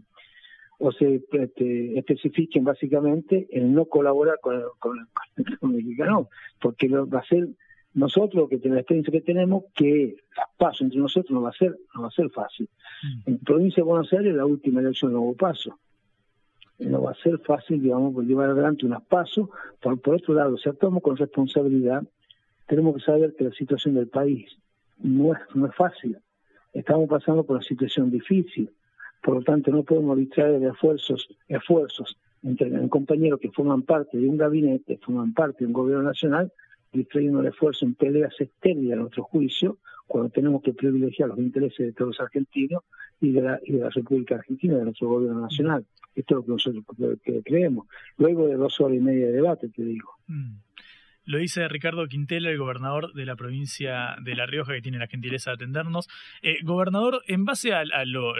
o 0.78 0.92
se, 0.92 1.22
este, 1.32 1.98
especifiquen 1.98 2.64
básicamente 2.64 3.46
en 3.50 3.74
no 3.74 3.84
colaborar 3.86 4.38
con, 4.40 4.62
con, 4.78 5.08
con 5.60 5.70
el 5.70 5.84
mexicano, 5.84 6.28
porque 6.60 6.88
va 6.88 7.18
a 7.18 7.24
ser 7.24 7.48
nosotros 7.94 8.48
que 8.48 8.58
tenemos 8.58 8.76
la 8.76 8.80
experiencia 8.80 9.12
que 9.12 9.20
tenemos 9.20 9.64
que 9.74 10.16
las 10.36 10.46
paso 10.56 10.82
entre 10.82 10.98
nosotros 10.98 11.30
no 11.30 11.42
va 11.42 11.50
a 11.50 11.52
ser 11.52 11.76
no 11.94 12.02
va 12.02 12.08
a 12.08 12.10
ser 12.10 12.28
fácil. 12.30 12.68
Mm. 13.02 13.30
En 13.30 13.38
provincia 13.38 13.82
de 13.82 13.88
Buenos 13.88 14.12
Aires 14.12 14.34
la 14.34 14.44
última 14.44 14.80
elección 14.80 15.12
no 15.12 15.20
hubo 15.20 15.34
paso. 15.34 15.78
No 16.80 17.02
va 17.02 17.12
a 17.12 17.22
ser 17.22 17.38
fácil, 17.38 17.80
digamos, 17.80 18.12
llevar 18.24 18.50
adelante 18.50 18.84
unas 18.84 19.02
pasos. 19.04 19.48
Por, 19.80 20.00
por 20.00 20.16
otro 20.16 20.34
lado, 20.34 20.58
si 20.58 20.68
actuamos 20.68 21.04
con 21.04 21.16
responsabilidad, 21.16 22.02
tenemos 22.66 22.96
que 22.96 23.02
saber 23.02 23.34
que 23.36 23.44
la 23.44 23.52
situación 23.52 23.94
del 23.94 24.08
país 24.08 24.50
no 24.98 25.34
es, 25.34 25.40
no 25.54 25.66
es 25.66 25.74
fácil. 25.74 26.18
Estamos 26.72 27.08
pasando 27.08 27.44
por 27.44 27.56
una 27.56 27.64
situación 27.64 28.10
difícil. 28.10 28.70
Por 29.22 29.36
lo 29.36 29.42
tanto, 29.42 29.70
no 29.70 29.82
podemos 29.84 30.18
distraer 30.18 30.60
de 30.60 30.68
esfuerzos, 30.68 31.28
esfuerzos 31.48 32.16
entre 32.42 32.88
compañeros 32.88 33.40
que 33.40 33.50
forman 33.50 33.82
parte 33.82 34.18
de 34.18 34.28
un 34.28 34.36
gabinete, 34.36 34.98
forman 34.98 35.32
parte 35.32 35.60
de 35.60 35.66
un 35.66 35.72
gobierno 35.72 36.04
nacional, 36.04 36.52
distrayendo 36.92 37.40
el 37.40 37.46
esfuerzo 37.46 37.86
en 37.86 37.94
peleas 37.94 38.34
estériles 38.38 38.92
a 38.92 38.96
nuestro 38.96 39.22
juicio, 39.24 39.78
cuando 40.06 40.28
tenemos 40.30 40.62
que 40.62 40.74
privilegiar 40.74 41.30
los 41.30 41.38
intereses 41.38 41.86
de 41.86 41.92
todos 41.92 42.08
los 42.08 42.20
argentinos 42.20 42.82
y 43.20 43.32
de 43.32 43.40
la, 43.40 43.60
y 43.64 43.72
de 43.72 43.80
la 43.80 43.90
República 43.90 44.34
Argentina, 44.34 44.76
de 44.76 44.84
nuestro 44.84 45.08
gobierno 45.08 45.40
nacional. 45.40 45.86
Esto 46.14 46.34
es 46.34 46.36
lo 46.36 46.42
que 46.44 46.50
nosotros 46.50 47.18
creemos. 47.44 47.86
Luego 48.18 48.46
de 48.46 48.54
dos 48.54 48.78
horas 48.80 48.98
y 48.98 49.00
media 49.00 49.26
de 49.26 49.32
debate, 49.32 49.68
te 49.70 49.82
digo. 49.82 50.10
Mm. 50.28 50.56
Lo 51.26 51.38
dice 51.38 51.66
Ricardo 51.68 52.06
Quintela, 52.06 52.50
el 52.50 52.58
gobernador 52.58 53.14
de 53.14 53.24
la 53.24 53.34
provincia 53.34 54.14
de 54.20 54.36
La 54.36 54.44
Rioja, 54.44 54.74
que 54.74 54.82
tiene 54.82 54.98
la 54.98 55.06
gentileza 55.06 55.50
de 55.50 55.54
atendernos. 55.54 56.06
Eh, 56.42 56.58
gobernador, 56.62 57.22
en 57.26 57.46
base 57.46 57.72
a, 57.72 57.82
lo, 58.04 58.34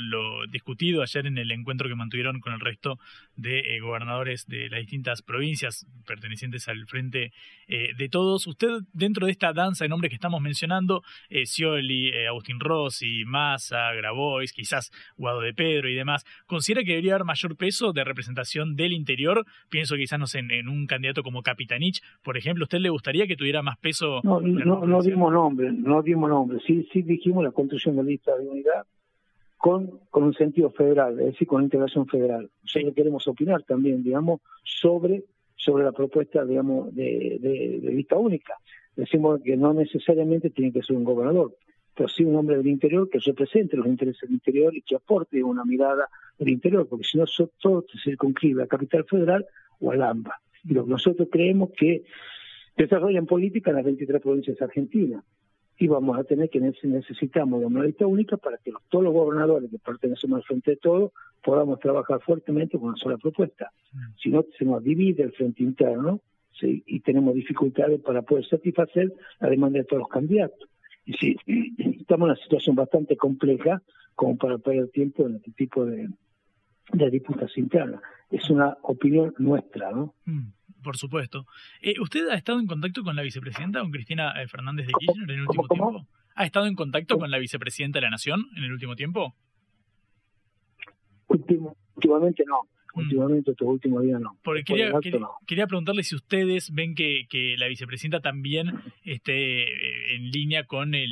discutido 0.49 1.01
ayer 1.01 1.27
en 1.27 1.39
el 1.39 1.51
encuentro 1.51 1.89
que 1.89 1.95
mantuvieron 1.95 2.41
con 2.41 2.53
el 2.53 2.61
resto 2.61 2.99
de 3.37 3.77
eh, 3.77 3.81
gobernadores 3.81 4.47
de 4.47 4.69
las 4.69 4.81
distintas 4.81 5.23
provincias 5.23 5.87
pertenecientes 6.07 6.69
al 6.69 6.87
Frente 6.87 7.33
eh, 7.69 7.93
de 7.97 8.09
Todos, 8.11 8.47
usted, 8.47 8.69
dentro 8.93 9.25
de 9.25 9.33
esta 9.33 9.55
danza 9.55 9.87
de 9.87 9.89
nombres 9.89 10.11
que 10.11 10.17
estamos 10.17 10.43
mencionando, 10.43 11.03
Scioli, 11.31 12.13
Agustín 12.27 12.61
Rossi, 12.61 13.25
Massa, 13.25 13.93
Grabois, 13.95 14.53
quizás 14.53 14.93
Guado 15.17 15.41
de 15.41 15.55
Pedro 15.55 15.89
y 15.89 15.95
demás, 15.95 16.27
¿considera 16.47 16.83
que 16.83 16.91
debería 16.91 17.15
haber 17.15 17.25
mayor 17.25 17.57
peso 17.57 17.95
de 17.95 18.05
representación 18.05 18.77
del 18.77 18.93
interior? 18.93 19.47
Pienso 19.71 19.97
quizás 19.97 20.19
no 20.19 20.27
sé, 20.27 20.41
en, 20.41 20.51
en 20.51 20.69
un 20.69 20.87
candidato 20.87 21.23
como 21.23 21.43
Capitanich, 21.43 22.03
por 22.23 22.37
ejemplo 22.37 22.67
le 22.83 22.91
gustaría 22.91 23.27
que 23.27 23.37
tuviera 23.37 23.63
más 23.63 23.79
peso? 23.79 24.21
No, 24.23 24.41
no, 24.41 25.03
dimos 25.03 25.33
nombre, 25.33 25.73
no 25.73 26.03
dimos 26.03 26.29
nombre. 26.31 26.59
Sí, 26.67 26.89
sí 26.93 27.03
dijimos 27.03 27.45
la 27.45 27.51
construcción 27.51 27.97
de 27.97 28.05
lista 28.05 28.37
de 28.37 28.49
unidad 28.49 28.87
con, 29.65 29.99
con 30.11 30.25
un 30.25 30.35
sentido 30.35 30.71
federal, 30.71 31.19
es 31.21 31.27
decir, 31.27 31.49
con 31.49 31.63
integración 31.63 32.07
federal. 32.07 32.51
Nosotros 32.63 32.95
queremos 32.95 33.27
opinar 33.27 33.63
también, 33.63 34.03
digamos, 34.03 34.41
sobre, 34.63 35.25
sobre 35.57 35.85
la 35.85 35.93
propuesta, 35.93 36.45
digamos, 36.45 36.95
de, 36.95 37.39
de, 37.41 37.91
lista 37.91 38.17
única. 38.17 38.55
Decimos 38.95 39.41
que 39.43 39.57
no 39.57 39.73
necesariamente 39.73 40.51
tiene 40.51 40.71
que 40.71 40.83
ser 40.83 40.97
un 40.97 41.05
gobernador, 41.05 41.57
pero 41.97 42.09
sí 42.09 42.25
un 42.25 42.37
hombre 42.37 42.59
del 42.59 42.67
interior 42.67 43.09
que 43.09 43.21
represente 43.21 43.77
los 43.77 43.87
intereses 43.87 44.21
del 44.21 44.33
interior 44.33 44.75
y 44.77 44.83
que 44.83 44.97
aporte 44.97 45.43
una 45.43 45.65
mirada 45.65 46.09
del 46.39 46.51
interior, 46.51 46.87
porque 46.87 47.05
si 47.05 47.17
no, 47.17 47.25
todo 47.59 47.87
se 47.91 47.99
circunscribe 47.99 48.65
a 48.65 48.67
Capital 48.67 49.05
Federal 49.05 49.47
o 49.81 49.93
al 49.93 50.03
AMBA. 50.03 50.41
Y 50.65 50.75
lo 50.75 50.85
que 50.85 50.91
nosotros 50.91 51.29
creemos 51.31 51.71
que 51.77 52.05
desarrollan 52.77 53.27
política 53.27 53.71
en 53.71 53.77
las 53.77 53.85
23 53.85 54.21
provincias 54.21 54.61
argentinas. 54.61 55.25
Y 55.77 55.89
vamos 55.89 56.17
a 56.19 56.25
tener 56.25 56.51
que 56.51 56.61
necesitamos 56.61 57.61
de 57.61 57.67
una 57.67 57.83
lista 57.83 58.07
única 58.07 58.37
para 58.37 58.59
que 58.59 58.73
todos 58.89 59.05
los 59.05 59.13
gobernadores 59.13 59.71
que 59.71 59.79
pertenecemos 59.79 60.37
al 60.37 60.45
frente 60.45 60.73
de 60.73 60.77
todo 60.77 61.13
podamos 61.43 61.81
trabajar 61.81 62.21
fuertemente 62.21 62.79
con 62.79 62.91
una 62.91 62.97
sola 62.97 63.19
propuesta. 63.19 63.73
Mm. 63.93 63.99
Si 64.23 64.31
no, 64.31 64.45
se 64.57 64.65
nos 64.65 64.83
divide 64.83 65.25
el 65.25 65.33
frente 65.33 65.63
interno 65.63 66.21
y 66.63 67.01
tenemos 67.01 67.35
dificultades 67.35 68.01
para 68.01 68.23
poder 68.23 68.47
satisfacer 68.47 69.13
la 69.41 69.51
demanda 69.51 69.81
de 69.81 69.85
todos 69.85 70.01
los 70.01 70.09
candidatos. 70.09 70.69
Y 71.05 71.15
si 71.15 71.37
estamos 72.01 72.27
en 72.27 72.31
una 72.31 72.37
situación 72.37 72.77
bastante 72.77 73.17
compleja 73.17 73.83
como 74.15 74.37
para 74.37 74.59
perder 74.59 74.89
tiempo 74.91 75.27
en 75.27 75.37
este 75.37 75.51
tipo 75.51 75.85
de, 75.85 76.09
de 76.93 77.11
disputas 77.11 77.57
internas. 77.59 78.01
Es 78.31 78.49
una 78.51 78.77
opinión 78.83 79.35
nuestra, 79.39 79.91
¿no? 79.91 80.15
Mm. 80.25 80.49
Por 80.85 80.99
supuesto. 80.99 81.47
Eh, 81.81 81.95
¿Usted 82.01 82.29
ha 82.29 82.35
estado 82.35 82.61
en 82.61 82.67
contacto 82.67 83.03
con 83.03 83.17
la 83.17 83.23
vicepresidenta, 83.23 83.81
con 83.81 83.91
Cristina 83.91 84.41
eh, 84.41 84.47
Fernández 84.47 84.87
de 84.87 84.93
Kirchner 84.93 85.31
en 85.31 85.37
el 85.37 85.47
último 85.47 85.67
tiempo? 85.67 86.07
¿Ha 86.37 86.45
estado 86.45 86.67
en 86.67 86.75
contacto 86.75 87.19
con 87.19 87.31
la 87.31 87.39
vicepresidenta 87.39 87.99
de 87.99 88.03
la 88.03 88.11
Nación 88.11 88.47
en 88.57 88.65
el 88.65 88.73
último 88.73 88.95
tiempo? 88.95 89.35
últimamente 91.97 92.45
no. 92.47 92.69
Mm. 92.95 93.01
Últimamente, 93.01 93.51
estos 93.51 93.67
últimos 93.67 94.03
días 94.03 94.21
no. 94.21 94.37
Porque 94.43 94.63
quería, 94.63 94.93
quería, 95.47 95.67
preguntarle 95.67 96.05
si 96.05 96.15
ustedes 96.15 96.73
ven 96.73 96.95
que, 96.95 97.27
que 97.29 97.57
la 97.59 97.67
vicepresidenta 97.67 98.21
también 98.21 98.71
esté 99.03 99.65
eh, 99.65 100.15
en 100.15 100.31
línea 100.31 100.65
con 100.65 100.95
el, 100.95 101.11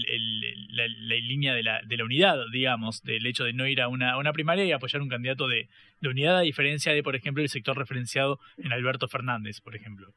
la, 0.70 0.86
línea 1.16 1.54
de 1.54 1.62
la, 1.62 1.80
de 1.82 1.96
la 1.96 2.04
unidad, 2.04 2.38
digamos, 2.52 3.02
del 3.02 3.26
hecho 3.26 3.44
de 3.44 3.52
no 3.52 3.66
ir 3.66 3.80
a 3.80 3.88
una, 3.88 4.16
una 4.18 4.32
primaria 4.32 4.64
y 4.64 4.72
apoyar 4.72 5.02
un 5.02 5.08
candidato 5.08 5.48
de, 5.48 5.68
de 6.00 6.08
unidad, 6.08 6.38
a 6.38 6.42
diferencia 6.42 6.92
de, 6.92 7.02
por 7.02 7.16
ejemplo, 7.16 7.42
el 7.42 7.48
sector 7.48 7.76
referenciado 7.76 8.38
en 8.58 8.72
Alberto 8.72 9.08
Fernández, 9.08 9.60
por 9.60 9.74
ejemplo. 9.74 10.08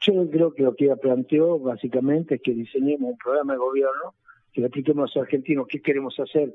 Yo 0.00 0.28
creo 0.30 0.52
que 0.52 0.62
lo 0.62 0.74
que 0.74 0.86
ella 0.86 0.96
planteó 0.96 1.58
básicamente 1.58 2.36
es 2.36 2.42
que 2.42 2.52
diseñemos 2.52 3.12
un 3.12 3.18
programa 3.18 3.52
de 3.52 3.58
gobierno, 3.58 4.14
que 4.52 4.60
le 4.60 4.66
apliquemos 4.66 5.02
a 5.02 5.18
los 5.18 5.26
argentinos 5.26 5.66
qué 5.68 5.80
queremos 5.80 6.18
hacer 6.18 6.54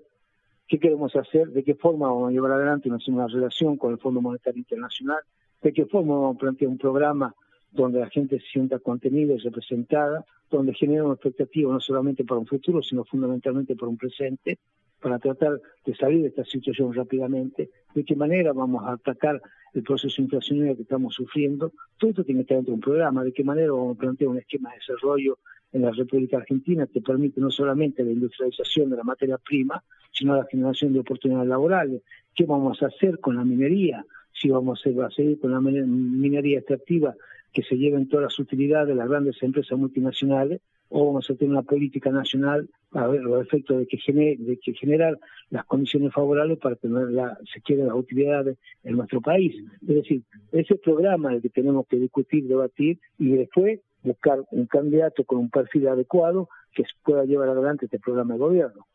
qué 0.69 0.79
queremos 0.79 1.15
hacer, 1.15 1.49
de 1.49 1.63
qué 1.63 1.73
forma 1.73 2.07
vamos 2.07 2.29
a 2.29 2.31
llevar 2.31 2.51
adelante 2.51 2.89
una, 2.89 3.27
relación 3.27 3.75
con 3.75 3.91
el 3.91 3.97
Fondo 3.97 4.21
Monetario 4.21 4.59
Internacional, 4.59 5.19
de 5.61 5.73
qué 5.73 5.85
forma 5.85 6.13
vamos 6.13 6.35
a 6.35 6.39
plantear 6.39 6.69
un 6.69 6.77
programa 6.77 7.35
donde 7.71 7.99
la 7.99 8.09
gente 8.09 8.39
se 8.39 8.45
sienta 8.47 8.77
contenida 8.77 9.33
y 9.33 9.39
representada, 9.39 10.23
donde 10.49 10.73
genera 10.75 11.03
una 11.03 11.15
expectativa 11.15 11.73
no 11.73 11.79
solamente 11.79 12.23
para 12.23 12.39
un 12.39 12.45
futuro, 12.45 12.83
sino 12.83 13.03
fundamentalmente 13.03 13.75
para 13.75 13.89
un 13.89 13.97
presente, 13.97 14.59
para 15.01 15.17
tratar 15.17 15.59
de 15.85 15.95
salir 15.95 16.21
de 16.21 16.27
esta 16.27 16.45
situación 16.45 16.93
rápidamente, 16.93 17.71
de 17.95 18.03
qué 18.03 18.15
manera 18.15 18.53
vamos 18.53 18.83
a 18.85 18.93
atacar 18.93 19.41
el 19.73 19.83
proceso 19.83 20.21
inflacionario 20.21 20.75
que 20.75 20.83
estamos 20.83 21.15
sufriendo. 21.15 21.71
Todo 21.97 22.11
esto 22.11 22.23
tiene 22.23 22.41
que 22.41 22.43
estar 22.43 22.57
dentro 22.57 22.71
de 22.71 22.75
un 22.75 22.81
programa, 22.81 23.23
de 23.23 23.31
qué 23.31 23.43
manera 23.43 23.71
vamos 23.71 23.97
a 23.97 23.99
plantear 23.99 24.29
un 24.29 24.37
esquema 24.37 24.69
de 24.69 24.75
desarrollo 24.75 25.39
en 25.71 25.81
la 25.81 25.91
República 25.91 26.37
Argentina 26.37 26.87
que 26.87 27.01
permite 27.01 27.39
no 27.41 27.51
solamente 27.51 28.03
la 28.03 28.11
industrialización 28.11 28.89
de 28.89 28.97
la 28.97 29.03
materia 29.03 29.37
prima, 29.37 29.83
sino 30.11 30.35
la 30.35 30.45
generación 30.45 30.93
de 30.93 30.99
oportunidades 30.99 31.47
laborales. 31.47 32.01
¿Qué 32.35 32.45
vamos 32.45 32.81
a 32.81 32.87
hacer 32.87 33.19
con 33.19 33.35
la 33.35 33.45
minería? 33.45 34.05
Si 34.33 34.49
vamos 34.49 34.81
a 34.85 35.09
seguir 35.11 35.39
con 35.39 35.51
la 35.51 35.59
minería 35.59 36.59
extractiva 36.59 37.15
que 37.53 37.63
se 37.63 37.77
lleven 37.77 38.07
todas 38.07 38.23
las 38.23 38.39
utilidades 38.39 38.89
de 38.89 38.95
las 38.95 39.09
grandes 39.09 39.41
empresas 39.41 39.77
multinacionales, 39.77 40.61
o 40.89 41.05
vamos 41.05 41.29
a 41.29 41.35
tener 41.35 41.51
una 41.51 41.61
política 41.61 42.09
nacional 42.09 42.67
a 42.91 43.07
ver 43.07 43.21
los 43.21 43.45
efectos 43.45 43.77
de 43.77 43.85
que, 43.85 43.97
de 44.39 44.57
que 44.57 44.73
generar 44.73 45.19
las 45.51 45.65
condiciones 45.65 46.11
favorables 46.11 46.57
para 46.57 46.75
tener 46.75 47.09
la, 47.11 47.37
se 47.53 47.61
quiere 47.61 47.83
las 47.83 47.95
utilidades 47.95 48.57
en 48.83 48.97
nuestro 48.97 49.21
país. 49.21 49.55
Es 49.81 49.95
decir, 49.95 50.23
ese 50.51 50.75
programa 50.75 51.33
el 51.33 51.41
que 51.41 51.49
tenemos 51.49 51.85
que 51.87 51.97
discutir, 51.97 52.47
debatir 52.47 52.99
y 53.19 53.29
después 53.29 53.79
buscar 54.03 54.39
un 54.51 54.65
candidato 54.65 55.23
con 55.23 55.39
un 55.39 55.49
perfil 55.49 55.87
adecuado 55.87 56.49
que 56.73 56.83
pueda 57.03 57.25
llevar 57.25 57.49
adelante 57.49 57.85
este 57.85 57.99
programa 57.99 58.33
de 58.33 58.39
gobierno. 58.39 58.85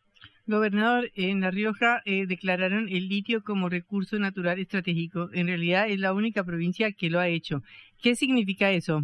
Gobernador, 0.47 1.11
en 1.15 1.41
La 1.41 1.51
Rioja 1.51 2.03
eh, 2.05 2.27
declararon 2.27 2.89
el 2.91 3.09
litio 3.09 3.43
como 3.43 3.71
recurso 3.71 4.19
natural 4.19 4.59
estratégico. 4.59 5.31
En 5.33 5.47
realidad 5.47 5.89
es 5.89 5.99
la 5.99 6.13
única 6.13 6.45
provincia 6.45 6.93
que 6.93 7.09
lo 7.09 7.19
ha 7.19 7.29
hecho. 7.29 7.63
¿Qué 8.03 8.15
significa 8.15 8.71
eso? 8.71 9.03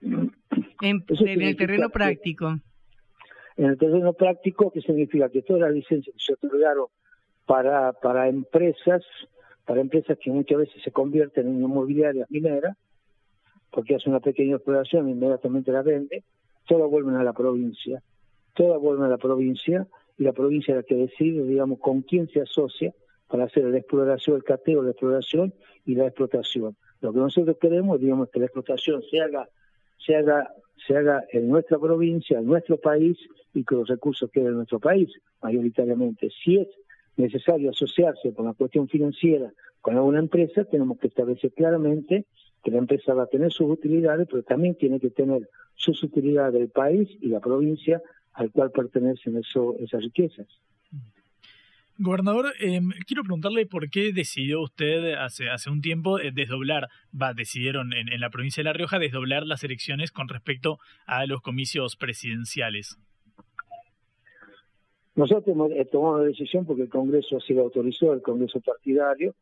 En, 0.00 1.04
el 1.10 1.56
terreno 1.56 1.90
práctico. 1.90 2.60
En 3.56 3.64
el 3.64 3.78
terreno 3.78 4.12
práctico, 4.12 4.70
¿qué 4.70 4.80
significa? 4.80 5.28
Que 5.28 5.42
todas 5.42 5.62
las 5.62 5.72
licencias 5.72 6.14
que 6.14 6.22
se 6.22 6.34
otorgaron 6.34 6.86
para, 7.44 7.92
para 7.94 8.28
empresas, 8.28 9.02
para 9.66 9.80
empresas 9.80 10.16
que 10.22 10.30
muchas 10.30 10.58
veces 10.58 10.80
se 10.84 10.92
convierten 10.92 11.48
en 11.48 11.56
inmobiliarias 11.56 12.30
mineras, 12.30 12.76
porque 13.70 13.96
hace 13.96 14.08
una 14.08 14.20
pequeña 14.20 14.56
exploración 14.56 15.08
inmediatamente 15.08 15.72
la 15.72 15.82
vende, 15.82 16.24
todas 16.66 16.90
vuelven 16.90 17.16
a 17.16 17.24
la 17.24 17.32
provincia. 17.32 18.02
Todas 18.54 18.80
vuelven 18.80 19.04
a 19.04 19.08
la 19.08 19.18
provincia 19.18 19.86
y 20.16 20.24
la 20.24 20.32
provincia 20.32 20.72
es 20.72 20.78
la 20.78 20.82
que 20.82 20.96
decide, 20.96 21.44
digamos, 21.44 21.78
con 21.78 22.02
quién 22.02 22.28
se 22.28 22.40
asocia 22.40 22.92
para 23.28 23.44
hacer 23.44 23.64
la 23.64 23.78
exploración, 23.78 24.36
el 24.36 24.44
cateo, 24.44 24.82
la 24.82 24.90
exploración 24.90 25.54
y 25.86 25.94
la 25.94 26.06
explotación. 26.06 26.76
Lo 27.00 27.12
que 27.12 27.18
nosotros 27.18 27.56
queremos, 27.60 28.00
digamos, 28.00 28.30
que 28.30 28.40
la 28.40 28.46
explotación 28.46 29.02
se 29.10 29.20
haga, 29.20 29.48
se 30.04 30.16
haga, 30.16 30.52
se 30.86 30.96
haga 30.96 31.24
en 31.30 31.48
nuestra 31.48 31.78
provincia, 31.78 32.38
en 32.38 32.46
nuestro 32.46 32.78
país 32.78 33.16
y 33.54 33.64
que 33.64 33.74
los 33.74 33.88
recursos 33.88 34.30
queden 34.30 34.48
en 34.48 34.54
nuestro 34.54 34.80
país, 34.80 35.08
mayoritariamente. 35.42 36.30
Si 36.42 36.56
es 36.56 36.68
necesario 37.16 37.70
asociarse 37.70 38.32
con 38.32 38.46
la 38.46 38.54
cuestión 38.54 38.88
financiera 38.88 39.52
con 39.80 39.96
alguna 39.96 40.18
empresa, 40.18 40.64
tenemos 40.64 40.98
que 40.98 41.06
establecer 41.06 41.52
claramente 41.52 42.26
que 42.62 42.70
la 42.70 42.78
empresa 42.78 43.14
va 43.14 43.24
a 43.24 43.26
tener 43.26 43.52
sus 43.52 43.70
utilidades, 43.70 44.26
pero 44.30 44.42
también 44.42 44.74
tiene 44.74 45.00
que 45.00 45.10
tener 45.10 45.48
sus 45.74 46.02
utilidades 46.02 46.54
del 46.54 46.68
país 46.68 47.08
y 47.20 47.28
la 47.28 47.40
provincia 47.40 48.02
al 48.32 48.50
cual 48.50 48.70
pertenecen 48.70 49.36
eso, 49.36 49.76
esas 49.78 50.02
riquezas. 50.02 50.46
Gobernador, 52.00 52.52
em, 52.60 52.90
quiero 53.08 53.24
preguntarle 53.24 53.66
por 53.66 53.90
qué 53.90 54.12
decidió 54.12 54.60
usted 54.60 55.14
hace, 55.14 55.48
hace 55.50 55.68
un 55.68 55.80
tiempo 55.80 56.20
eh, 56.20 56.30
desdoblar, 56.32 56.88
va, 57.12 57.34
decidieron 57.34 57.92
en, 57.92 58.12
en, 58.12 58.20
la 58.20 58.30
provincia 58.30 58.60
de 58.60 58.66
La 58.66 58.72
Rioja 58.72 59.00
desdoblar 59.00 59.44
las 59.44 59.64
elecciones 59.64 60.12
con 60.12 60.28
respecto 60.28 60.78
a 61.06 61.26
los 61.26 61.40
comicios 61.40 61.96
presidenciales. 61.96 62.96
Nosotros 65.16 65.56
eh, 65.72 65.84
tomado 65.86 66.18
la 66.18 66.26
decisión 66.26 66.64
porque 66.64 66.82
el 66.82 66.88
Congreso 66.88 67.38
así 67.38 67.52
lo 67.52 67.62
autorizó, 67.62 68.12
el 68.12 68.22
Congreso 68.22 68.60
partidario, 68.60 69.34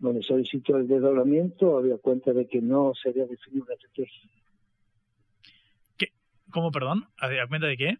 donde 0.00 0.22
solicitó 0.22 0.76
el 0.78 0.88
desdoblamiento, 0.88 1.78
había 1.78 1.98
cuenta 1.98 2.32
de 2.32 2.48
que 2.48 2.60
no 2.60 2.92
se 3.00 3.10
había 3.10 3.26
definido 3.26 3.64
una 3.64 3.74
estrategia. 3.74 4.30
¿Qué? 5.96 6.08
¿Cómo, 6.50 6.72
perdón? 6.72 7.04
¿A 7.18 7.46
cuenta 7.46 7.66
de 7.66 7.76
qué? 7.76 7.98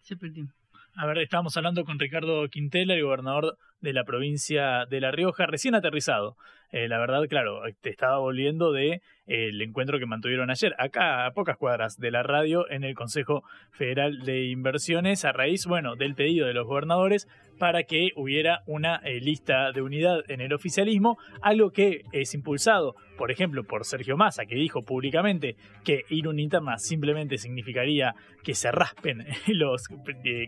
Se 0.00 0.16
perdió. 0.16 0.46
A 0.94 1.06
ver, 1.06 1.18
estábamos 1.18 1.56
hablando 1.56 1.84
con 1.84 1.98
Ricardo 1.98 2.48
Quintela, 2.48 2.94
el 2.94 3.02
gobernador 3.02 3.58
de 3.80 3.92
la 3.92 4.04
provincia 4.04 4.86
de 4.86 5.00
La 5.00 5.10
Rioja, 5.10 5.46
recién 5.46 5.74
aterrizado. 5.74 6.36
Eh, 6.72 6.88
la 6.88 6.98
verdad, 6.98 7.22
claro, 7.28 7.60
te 7.82 7.90
estaba 7.90 8.18
volviendo 8.18 8.72
de 8.72 9.02
eh, 9.26 9.48
el 9.48 9.60
encuentro 9.60 9.98
que 9.98 10.06
mantuvieron 10.06 10.50
ayer, 10.50 10.74
acá 10.78 11.26
a 11.26 11.32
pocas 11.32 11.56
cuadras 11.58 11.98
de 11.98 12.10
la 12.10 12.22
radio, 12.22 12.68
en 12.70 12.82
el 12.82 12.94
Consejo 12.94 13.44
Federal 13.70 14.20
de 14.24 14.46
Inversiones, 14.46 15.24
a 15.24 15.32
raíz, 15.32 15.66
bueno, 15.66 15.96
del 15.96 16.14
pedido 16.14 16.46
de 16.46 16.54
los 16.54 16.66
gobernadores 16.66 17.28
para 17.58 17.84
que 17.84 18.10
hubiera 18.16 18.62
una 18.66 18.96
eh, 19.04 19.20
lista 19.20 19.70
de 19.70 19.82
unidad 19.82 20.28
en 20.28 20.40
el 20.40 20.52
oficialismo, 20.52 21.18
algo 21.42 21.70
que 21.70 22.02
es 22.10 22.34
impulsado, 22.34 22.96
por 23.16 23.30
ejemplo, 23.30 23.62
por 23.62 23.84
Sergio 23.84 24.16
Massa, 24.16 24.46
que 24.46 24.56
dijo 24.56 24.82
públicamente 24.82 25.54
que 25.84 26.02
ir 26.08 26.26
una 26.26 26.40
interna 26.40 26.78
simplemente 26.78 27.38
significaría 27.38 28.14
que 28.42 28.54
se 28.54 28.72
raspen 28.72 29.26
los 29.46 29.86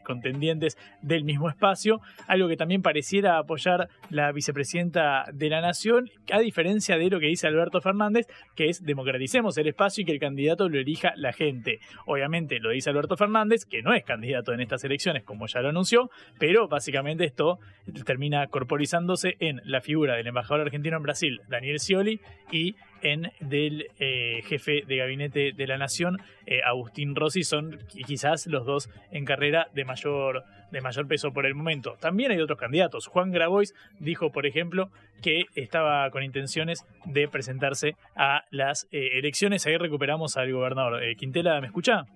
contendientes 0.04 0.76
del 1.02 1.22
mismo 1.22 1.48
espacio, 1.48 2.00
algo 2.26 2.48
que 2.48 2.56
también 2.56 2.82
pareciera 2.82 3.38
apoyar 3.38 3.88
la 4.10 4.32
vicepresidenta 4.32 5.26
de 5.32 5.50
la 5.50 5.60
Nación 5.60 6.10
a 6.32 6.38
diferencia 6.40 6.96
de 6.96 7.10
lo 7.10 7.20
que 7.20 7.26
dice 7.26 7.46
Alberto 7.46 7.80
Fernández, 7.80 8.26
que 8.54 8.68
es 8.68 8.84
democraticemos 8.84 9.56
el 9.58 9.68
espacio 9.68 10.02
y 10.02 10.04
que 10.04 10.12
el 10.12 10.18
candidato 10.18 10.68
lo 10.68 10.78
elija 10.78 11.12
la 11.16 11.32
gente. 11.32 11.80
Obviamente 12.06 12.58
lo 12.60 12.70
dice 12.70 12.90
Alberto 12.90 13.16
Fernández, 13.16 13.64
que 13.64 13.82
no 13.82 13.94
es 13.94 14.04
candidato 14.04 14.52
en 14.52 14.60
estas 14.60 14.84
elecciones, 14.84 15.22
como 15.24 15.46
ya 15.46 15.60
lo 15.60 15.68
anunció, 15.68 16.10
pero 16.38 16.68
básicamente 16.68 17.24
esto 17.24 17.58
termina 18.04 18.46
corporizándose 18.46 19.36
en 19.40 19.60
la 19.64 19.80
figura 19.80 20.16
del 20.16 20.26
embajador 20.26 20.62
argentino 20.62 20.96
en 20.96 21.02
Brasil, 21.02 21.40
Daniel 21.48 21.80
Scioli, 21.80 22.20
y 22.50 22.76
en 23.04 23.30
del 23.38 23.86
eh, 24.00 24.42
jefe 24.46 24.82
de 24.86 24.96
gabinete 24.96 25.52
de 25.52 25.66
la 25.68 25.78
nación, 25.78 26.18
eh, 26.46 26.60
Agustín 26.64 27.14
Rossi, 27.14 27.44
son 27.44 27.78
quizás 27.86 28.48
los 28.48 28.66
dos 28.66 28.90
en 29.12 29.24
carrera 29.24 29.68
de 29.74 29.84
mayor, 29.84 30.42
de 30.72 30.80
mayor 30.80 31.06
peso 31.06 31.32
por 31.32 31.46
el 31.46 31.54
momento. 31.54 31.96
También 32.00 32.32
hay 32.32 32.40
otros 32.40 32.58
candidatos. 32.58 33.06
Juan 33.06 33.30
Grabois 33.30 33.74
dijo, 34.00 34.32
por 34.32 34.46
ejemplo, 34.46 34.88
que 35.22 35.44
estaba 35.54 36.10
con 36.10 36.22
intenciones 36.22 36.84
de 37.04 37.28
presentarse 37.28 37.94
a 38.16 38.44
las 38.50 38.88
eh, 38.90 39.18
elecciones. 39.18 39.66
Ahí 39.66 39.76
recuperamos 39.76 40.36
al 40.36 40.52
gobernador. 40.52 41.00
Quintela, 41.16 41.60
¿me 41.60 41.66
escucha? 41.66 42.06